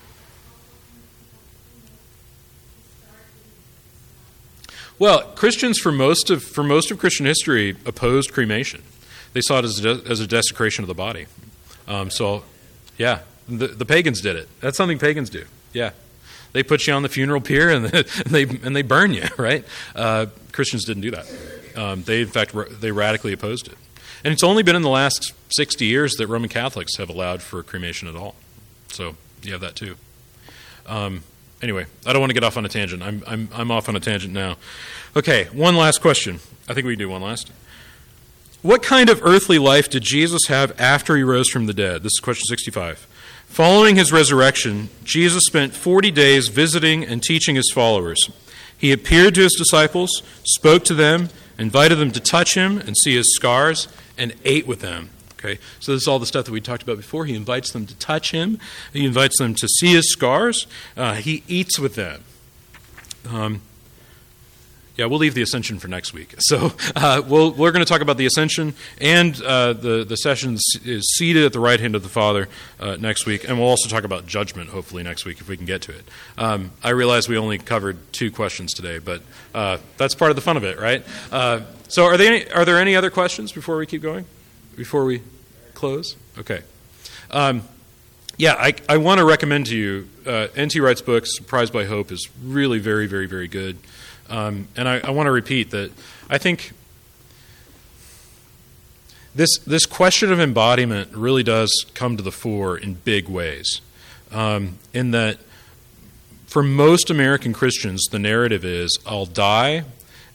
Well, 5.00 5.24
Christians 5.36 5.80
for 5.80 5.92
most 5.92 6.30
of 6.30 6.44
for 6.44 6.64
most 6.64 6.92
of 6.92 7.00
Christian 7.00 7.26
history 7.26 7.76
opposed 7.86 8.32
cremation. 8.32 8.84
They 9.34 9.42
saw 9.42 9.60
it 9.60 9.66
as 9.66 9.84
a, 9.84 10.02
as 10.08 10.20
a 10.20 10.28
desecration 10.28 10.84
of 10.84 10.88
the 10.88 10.94
body. 10.94 11.26
Um, 11.88 12.12
so, 12.12 12.44
yeah, 12.98 13.20
the, 13.50 13.68
the 13.68 13.86
pagans 13.86 14.22
did 14.22 14.36
it. 14.36 14.48
That's 14.62 14.78
something 14.78 15.00
pagans 15.00 15.32
do. 15.32 15.46
Yeah, 15.74 15.92
they 16.54 16.64
put 16.64 16.88
you 16.88 16.94
on 16.94 17.04
the 17.04 17.10
funeral 17.10 17.42
pier 17.42 17.70
and 17.76 17.86
they 17.86 18.44
and 18.44 18.76
they 18.76 18.82
burn 18.82 19.14
you. 19.14 19.26
Right? 19.38 19.66
Uh, 19.96 20.28
Christians 20.52 20.86
didn't 20.86 21.02
do 21.02 21.12
that. 21.12 21.32
Um, 21.76 22.04
they 22.04 22.22
in 22.22 22.28
fact 22.28 22.56
they 22.80 22.92
radically 22.92 23.34
opposed 23.34 23.68
it. 23.68 23.78
And 24.24 24.32
it's 24.32 24.44
only 24.44 24.64
been 24.64 24.76
in 24.76 24.84
the 24.84 24.90
last 24.90 25.34
60 25.50 25.86
years 25.86 26.14
that 26.14 26.28
Roman 26.28 26.50
Catholics 26.50 26.96
have 26.98 27.10
allowed 27.10 27.42
for 27.42 27.62
cremation 27.62 28.08
at 28.08 28.16
all. 28.16 28.36
So 28.88 29.18
you 29.42 29.52
have 29.52 29.62
that 29.62 29.76
too. 29.76 29.98
Um, 30.88 31.24
anyway, 31.62 31.88
I 32.06 32.14
don't 32.14 32.22
want 32.22 32.30
to 32.30 32.34
get 32.34 32.44
off 32.44 32.56
on 32.56 32.66
a 32.66 32.70
tangent. 32.70 33.04
I'm, 33.04 33.22
I'm, 33.28 33.50
I'm 33.54 33.72
off 33.72 33.90
on 33.90 33.96
a 33.96 34.00
tangent 34.00 34.34
now. 34.34 34.56
Okay, 35.16 35.46
one 35.52 35.76
last 35.76 36.02
question. 36.02 36.40
I 36.70 36.74
think 36.74 36.88
we 36.88 36.94
can 36.94 37.00
do 37.00 37.10
one 37.10 37.22
last. 37.22 37.52
What 38.62 38.82
kind 38.82 39.10
of 39.10 39.22
earthly 39.24 39.60
life 39.60 39.90
did 39.90 40.04
Jesus 40.04 40.48
have 40.48 40.80
after 40.80 41.18
he 41.18 41.24
rose 41.24 41.50
from 41.50 41.66
the 41.66 41.74
dead? 41.74 42.04
This 42.04 42.14
is 42.16 42.20
question 42.22 42.46
65. 42.48 43.08
Following 43.54 43.98
his 43.98 44.12
resurrection, 44.12 44.90
Jesus 45.04 45.46
spent 45.46 45.76
40 45.76 46.10
days 46.10 46.48
visiting 46.48 47.06
and 47.06 47.22
teaching 47.22 47.56
his 47.56 47.70
followers. 47.72 48.32
He 48.76 48.92
appeared 48.92 49.36
to 49.36 49.42
his 49.42 49.54
disciples, 49.56 50.24
spoke 50.44 50.84
to 50.86 50.96
them, 50.96 51.30
invited 51.60 51.98
them 52.00 52.10
to 52.14 52.20
touch 52.20 52.56
him 52.56 52.80
and 52.80 52.98
see 52.98 53.16
his 53.16 53.36
scars, 53.36 53.88
and 54.18 54.34
ate 54.44 54.66
with 54.66 54.80
them. 54.80 55.12
Okay, 55.34 55.60
so 55.80 55.92
this 55.92 56.02
is 56.02 56.08
all 56.08 56.18
the 56.18 56.26
stuff 56.26 56.46
that 56.46 56.52
we 56.52 56.62
talked 56.62 56.82
about 56.82 56.98
before. 56.98 57.26
He 57.26 57.36
invites 57.36 57.72
them 57.72 57.86
to 57.86 57.96
touch 57.98 58.32
him. 58.32 58.58
He 58.92 59.06
invites 59.06 59.38
them 59.38 59.54
to 59.54 59.68
see 59.68 59.94
his 59.94 60.12
scars. 60.12 60.66
Uh, 60.98 61.14
he 61.14 61.44
eats 61.48 61.78
with 61.78 61.94
them. 61.94 62.24
Um, 63.30 63.62
yeah, 64.96 65.06
we'll 65.06 65.20
leave 65.20 65.34
the 65.34 65.42
ascension 65.42 65.80
for 65.80 65.88
next 65.88 66.14
week. 66.14 66.36
So 66.40 66.72
uh, 66.96 67.22
we 67.26 67.50
we 67.50 67.68
are 67.68 67.72
going 67.72 67.84
to 67.84 67.90
talk 67.90 68.02
about 68.02 68.18
the 68.18 68.26
ascension, 68.26 68.74
and 69.00 69.42
uh, 69.42 69.74
the 69.74 70.04
the 70.04 70.16
session 70.18 70.56
is 70.86 71.16
seated 71.18 71.46
at 71.46 71.54
the 71.54 71.60
right 71.60 71.80
hand 71.80 71.96
of 71.96 72.04
the 72.04 72.10
Father 72.10 72.48
uh, 72.80 72.98
next 72.98 73.26
week, 73.26 73.48
and 73.48 73.58
we'll 73.58 73.68
also 73.68 73.90
talk 73.90 74.04
about 74.04 74.28
judgment 74.28 74.70
hopefully 74.70 75.04
next 75.04 75.26
week 75.26 75.40
if 75.40 75.50
we 75.50 75.58
can 75.58 75.66
get 75.66 75.82
to 75.84 75.92
it. 75.92 76.08
Um, 76.38 76.72
I 76.84 76.90
realize 76.90 77.28
we 77.28 77.38
only 77.38 77.58
covered 77.58 77.98
two 78.14 78.32
questions 78.32 78.74
today, 78.74 79.00
but 79.00 79.22
uh, 79.56 79.78
that's 79.98 80.16
part 80.16 80.30
of 80.30 80.36
the 80.36 80.42
fun 80.42 80.58
of 80.58 80.64
it, 80.64 80.80
right? 80.80 81.04
Uh, 81.32 81.62
so 81.88 82.06
are 82.06 82.18
there 82.18 82.32
any, 82.32 82.52
are 82.52 82.66
there 82.66 82.78
any 82.78 82.96
other 82.96 83.10
questions 83.10 83.52
before 83.52 83.78
we 83.78 83.86
keep 83.86 84.02
going? 84.02 84.26
Before 84.76 85.06
we 85.06 85.22
close? 85.74 86.16
Okay. 86.38 86.62
Um, 87.32 87.64
yeah, 88.38 88.54
I, 88.54 88.74
I 88.90 88.98
want 88.98 89.20
to 89.20 89.26
recommend 89.26 89.68
to 89.68 89.76
you 89.76 90.10
uh, 90.26 90.48
N.T. 90.56 90.80
Wright's 90.80 91.02
book, 91.02 91.26
Surprised 91.28 91.72
by 91.72 91.86
Hope, 91.86 92.12
is 92.12 92.28
really 92.44 92.80
very, 92.80 93.06
very, 93.06 93.28
very 93.28 93.48
good. 93.48 93.78
Um, 94.30 94.68
and 94.76 94.88
I, 94.88 95.00
I 95.00 95.12
want 95.12 95.28
to 95.28 95.32
repeat 95.32 95.72
that 95.72 95.92
I 96.30 96.38
think 96.38 96.72
this, 99.36 99.58
this 99.60 99.86
question 99.86 100.32
of 100.32 100.40
embodiment 100.40 101.12
really 101.14 101.44
does 101.44 101.86
come 101.94 102.18
to 102.18 102.24
the 102.24 102.32
fore 102.32 102.78
in 102.78 102.96
big 102.96 103.28
ways. 103.28 103.82
Um, 104.32 104.78
in 104.94 105.12
that, 105.12 105.38
for 106.48 106.64
most 106.64 107.10
American 107.10 107.54
Christians, 107.54 108.06
the 108.12 108.20
narrative 108.20 108.64
is 108.64 108.98
I'll 109.06 109.26
die 109.26 109.86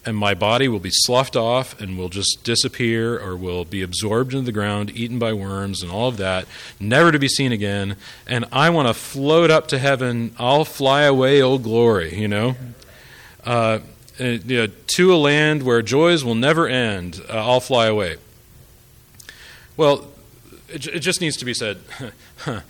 and 0.09 0.16
my 0.16 0.32
body 0.32 0.68
will 0.68 0.78
be 0.78 0.91
sloughed 0.91 1.36
off 1.36 1.78
and 1.80 1.99
will 1.99 2.09
just 2.09 2.43
disappear 2.43 3.18
or 3.18 3.36
will 3.36 3.66
be 3.66 3.82
absorbed 3.82 4.32
into 4.32 4.47
the 4.47 4.53
ground, 4.53 4.91
eaten 4.95 5.18
by 5.18 5.34
worms, 5.34 5.82
and 5.82 5.93
all 5.93 6.09
of 6.09 6.16
that, 6.16 6.47
never 6.80 7.12
to 7.12 7.18
be 7.18 7.28
seen 7.28 7.53
again. 7.53 7.95
And 8.26 8.47
I 8.51 8.70
want 8.70 8.89
to 8.89 8.95
float 8.95 9.51
up 9.51 9.68
to 9.68 9.78
heaven. 9.78 10.34
I'll 10.39 10.64
fly 10.64 11.03
away, 11.03 11.43
oh 11.43 11.59
glory, 11.59 12.18
you 12.18 12.26
know? 12.26 12.57
Uh, 13.45 13.80
you 14.18 14.41
know 14.47 14.66
to 14.89 15.14
a 15.14 15.16
land 15.16 15.62
where 15.62 15.80
joys 15.82 16.24
will 16.24 16.34
never 16.34 16.66
end, 16.66 17.22
uh, 17.28 17.34
I'll 17.34 17.61
fly 17.61 17.86
away. 17.86 18.16
Well, 19.76 20.09
it, 20.68 20.86
it 20.86 21.01
just 21.01 21.20
needs 21.20 21.36
to 21.36 21.45
be 21.45 21.55
said. 21.55 21.78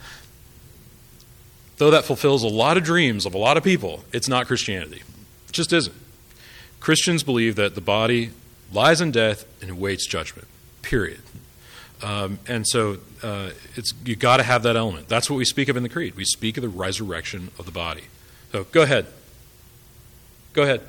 Though 1.79 1.91
that 1.93 2.05
fulfills 2.05 2.43
a 2.43 2.49
lot 2.49 2.77
of 2.77 2.83
dreams 2.83 3.25
of 3.25 3.35
a 3.35 3.39
lot 3.39 3.57
of 3.57 3.63
people, 3.63 4.05
it's 4.13 4.29
not 4.29 4.47
Christianity. 4.47 5.03
It 5.49 5.53
just 5.53 5.73
isn't. 5.73 5.95
Christians 6.81 7.23
believe 7.23 7.57
that 7.57 7.75
the 7.75 7.81
body 7.81 8.31
lies 8.73 9.01
in 9.01 9.13
death 9.13 9.45
and 9.63 9.71
awaits 9.71 10.07
judgment, 10.07 10.49
period. 10.83 11.21
Um, 12.03 12.39
and 12.47 12.67
so 12.67 12.99
uh, 13.23 13.51
it's, 13.75 13.93
you 14.05 14.17
got 14.17 14.37
to 14.37 14.43
have 14.43 14.63
that 14.65 14.77
element. 14.77 15.09
That's 15.09 15.31
what 15.31 15.37
we 15.37 15.45
speak 15.45 15.69
of 15.69 15.77
in 15.77 15.83
the 15.83 15.89
Creed. 15.89 16.15
We 16.15 16.25
speak 16.25 16.57
of 16.57 16.63
the 16.63 16.69
resurrection 16.69 17.51
of 17.59 17.65
the 17.65 17.73
body. 17.73 18.05
So 18.53 18.65
go 18.65 18.83
ahead. 18.83 19.07
Go 20.59 20.65
ahead. 20.65 20.81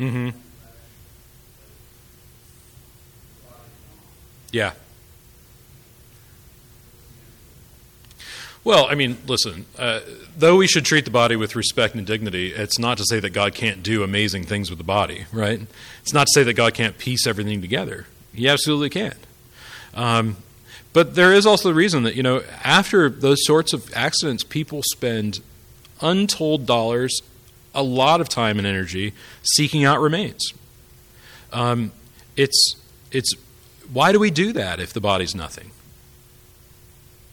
Mm-hmm. 0.00 0.30
Yeah. 4.50 4.72
Well, 8.64 8.86
I 8.86 8.94
mean, 8.94 9.18
listen, 9.26 9.66
uh, 9.78 10.00
though 10.38 10.56
we 10.56 10.66
should 10.66 10.86
treat 10.86 11.04
the 11.04 11.10
body 11.10 11.36
with 11.36 11.54
respect 11.54 11.94
and 11.96 12.06
dignity, 12.06 12.54
it's 12.54 12.78
not 12.78 12.96
to 12.96 13.04
say 13.06 13.20
that 13.20 13.34
God 13.34 13.54
can't 13.54 13.82
do 13.82 14.02
amazing 14.02 14.44
things 14.44 14.70
with 14.70 14.78
the 14.78 14.84
body, 14.84 15.26
right? 15.34 15.60
It's 16.00 16.14
not 16.14 16.28
to 16.28 16.30
say 16.32 16.44
that 16.44 16.54
God 16.54 16.72
can't 16.72 16.96
piece 16.96 17.26
everything 17.26 17.60
together. 17.60 18.06
He 18.32 18.48
absolutely 18.48 18.88
can. 18.88 19.16
Um, 19.92 20.38
but 20.92 21.14
there 21.14 21.32
is 21.32 21.46
also 21.46 21.68
the 21.68 21.74
reason 21.74 22.02
that, 22.04 22.14
you 22.14 22.22
know, 22.22 22.42
after 22.64 23.08
those 23.08 23.44
sorts 23.44 23.72
of 23.72 23.92
accidents, 23.94 24.42
people 24.42 24.82
spend 24.92 25.40
untold 26.00 26.66
dollars, 26.66 27.20
a 27.74 27.82
lot 27.82 28.20
of 28.20 28.28
time 28.28 28.58
and 28.58 28.66
energy 28.66 29.12
seeking 29.42 29.84
out 29.84 30.00
remains. 30.00 30.52
Um, 31.52 31.92
it's, 32.36 32.76
it's, 33.12 33.34
why 33.92 34.12
do 34.12 34.18
we 34.18 34.30
do 34.30 34.52
that 34.52 34.80
if 34.80 34.92
the 34.92 35.00
body's 35.00 35.34
nothing? 35.34 35.70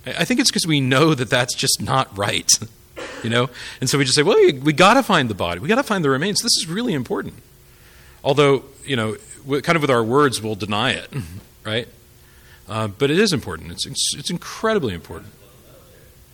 I 0.06 0.26
think 0.26 0.40
it's 0.40 0.52
because 0.52 0.68
we 0.68 0.82
know 0.82 1.16
that 1.16 1.30
that's 1.30 1.56
just 1.56 1.82
not 1.82 2.16
right, 2.16 2.60
you 3.24 3.30
know? 3.30 3.50
And 3.82 3.90
so 3.90 3.98
we 3.98 4.04
just 4.04 4.16
say, 4.16 4.24
well, 4.24 4.38
we, 4.38 4.54
we 4.54 4.74
got 4.74 4.96
to 4.96 5.04
find 5.04 5.30
the 5.30 5.36
body. 5.36 5.60
We 5.60 5.68
got 5.68 5.76
to 5.76 5.84
find 5.84 6.04
the 6.04 6.10
remains. 6.10 6.42
This 6.42 6.58
is 6.58 6.68
really 6.68 6.94
important. 6.94 7.36
Although, 8.24 8.66
you 8.86 8.96
know, 8.96 9.16
kind 9.62 9.76
of 9.76 9.82
with 9.82 9.92
our 9.92 10.04
words, 10.04 10.42
we'll 10.42 10.56
deny 10.56 10.92
it, 10.92 11.12
right? 11.66 11.88
Uh, 12.68 12.88
but 12.88 13.12
it 13.12 13.20
is 13.20 13.32
important. 13.32 13.72
It's, 13.72 14.16
it's 14.16 14.30
incredibly 14.30 14.94
important. 14.94 15.32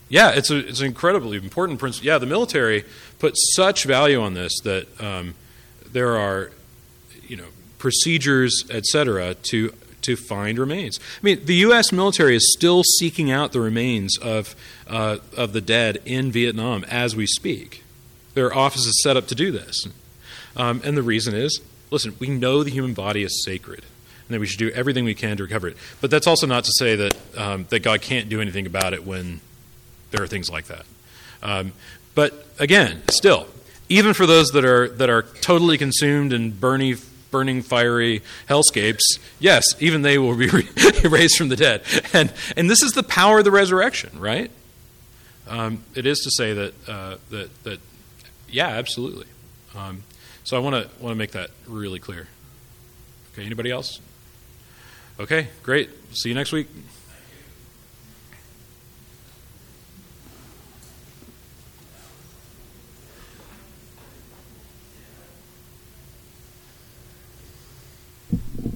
Yeah, 0.08 0.32
it's, 0.32 0.50
a, 0.50 0.58
it's 0.58 0.80
an 0.80 0.88
incredibly 0.88 1.38
important 1.38 1.80
principle. 1.80 2.08
Yeah, 2.08 2.18
the 2.18 2.26
military 2.26 2.86
put 3.20 3.36
such 3.38 3.86
value 3.86 4.22
on 4.22 4.34
this 4.34 4.60
that 4.64 5.02
um, 5.02 5.36
there 5.92 6.18
are, 6.18 6.52
you 7.28 7.38
know, 7.38 7.48
procedures, 7.78 8.64
et 8.70 8.86
cetera, 8.86 9.34
to 9.34 9.74
to 10.02 10.16
find 10.16 10.58
remains. 10.58 11.00
I 11.00 11.26
mean, 11.26 11.46
the 11.46 11.56
U.S. 11.56 11.92
military 11.92 12.36
is 12.36 12.52
still 12.54 12.84
seeking 12.98 13.32
out 13.32 13.52
the 13.52 13.62
remains 13.62 14.18
of, 14.18 14.56
uh, 14.88 15.18
of 15.38 15.54
the 15.54 15.62
dead 15.62 16.02
in 16.06 16.32
Vietnam 16.32 16.84
as 16.86 17.16
we 17.16 17.28
speak. 17.28 17.84
There 18.34 18.48
are 18.48 18.56
offices 18.56 19.02
set 19.04 19.18
up 19.18 19.28
to 19.28 19.36
do 19.36 19.52
this. 19.52 19.86
Um, 20.56 20.82
and 20.84 20.98
the 20.98 21.04
reason 21.04 21.34
is 21.34 21.62
listen, 21.92 22.16
we 22.20 22.30
know 22.30 22.64
the 22.64 22.72
human 22.72 22.94
body 22.94 23.24
is 23.24 23.44
sacred 23.44 23.84
and 24.32 24.36
that 24.36 24.40
we 24.40 24.48
should 24.48 24.60
do 24.60 24.70
everything 24.72 25.04
we 25.04 25.14
can 25.14 25.36
to 25.36 25.44
recover 25.44 25.68
it. 25.68 25.78
But 26.00 26.10
that's 26.10 26.26
also 26.26 26.48
not 26.48 26.64
to 26.64 26.72
say 26.72 26.96
that, 26.96 27.18
um, 27.38 27.66
that 27.70 27.80
God 27.80 28.02
can't 28.02 28.30
do 28.30 28.40
anything 28.40 28.66
about 28.66 28.94
it 28.94 29.06
when 29.06 29.42
there 30.12 30.24
are 30.24 30.28
things 30.28 30.50
like 30.50 30.68
that. 30.68 30.86
Um, 31.44 31.74
but 32.16 32.48
again, 32.58 33.02
still, 33.10 33.48
even 33.90 34.14
for 34.14 34.26
those 34.26 34.52
that 34.52 34.64
are, 34.64 34.88
that 34.88 35.10
are 35.10 35.24
totally 35.24 35.78
consumed 35.78 36.32
in 36.32 36.52
burning 36.52 36.96
burning, 37.30 37.62
fiery 37.62 38.22
hellscapes, 38.50 39.20
yes, 39.40 39.64
even 39.80 40.02
they 40.02 40.18
will 40.18 40.36
be 40.36 40.50
raised 41.04 41.38
from 41.38 41.48
the 41.50 41.56
dead. 41.56 41.82
And, 42.14 42.32
and 42.58 42.70
this 42.70 42.84
is 42.84 42.92
the 42.92 43.04
power 43.04 43.40
of 43.40 43.46
the 43.46 43.52
resurrection, 43.52 44.20
right? 44.20 44.52
Um, 45.48 45.84
it 45.96 46.06
is 46.06 46.20
to 46.20 46.32
say 46.32 46.54
that, 46.54 46.90
uh, 46.90 47.16
that, 47.30 47.64
that 47.64 47.80
yeah, 48.50 48.68
absolutely. 48.68 49.28
Um, 49.76 50.04
so 50.44 50.58
I 50.58 50.60
want 50.60 50.76
to 50.76 51.02
want 51.02 51.14
to 51.14 51.18
make 51.18 51.32
that 51.32 51.52
really 51.68 52.00
clear. 52.00 52.28
Okay, 53.34 53.46
anybody 53.46 53.72
else? 53.72 54.02
Okay, 55.22 55.48
great. 55.62 55.92
See 56.16 56.30
you 56.30 56.36
next 56.36 56.52
week. 56.52 56.68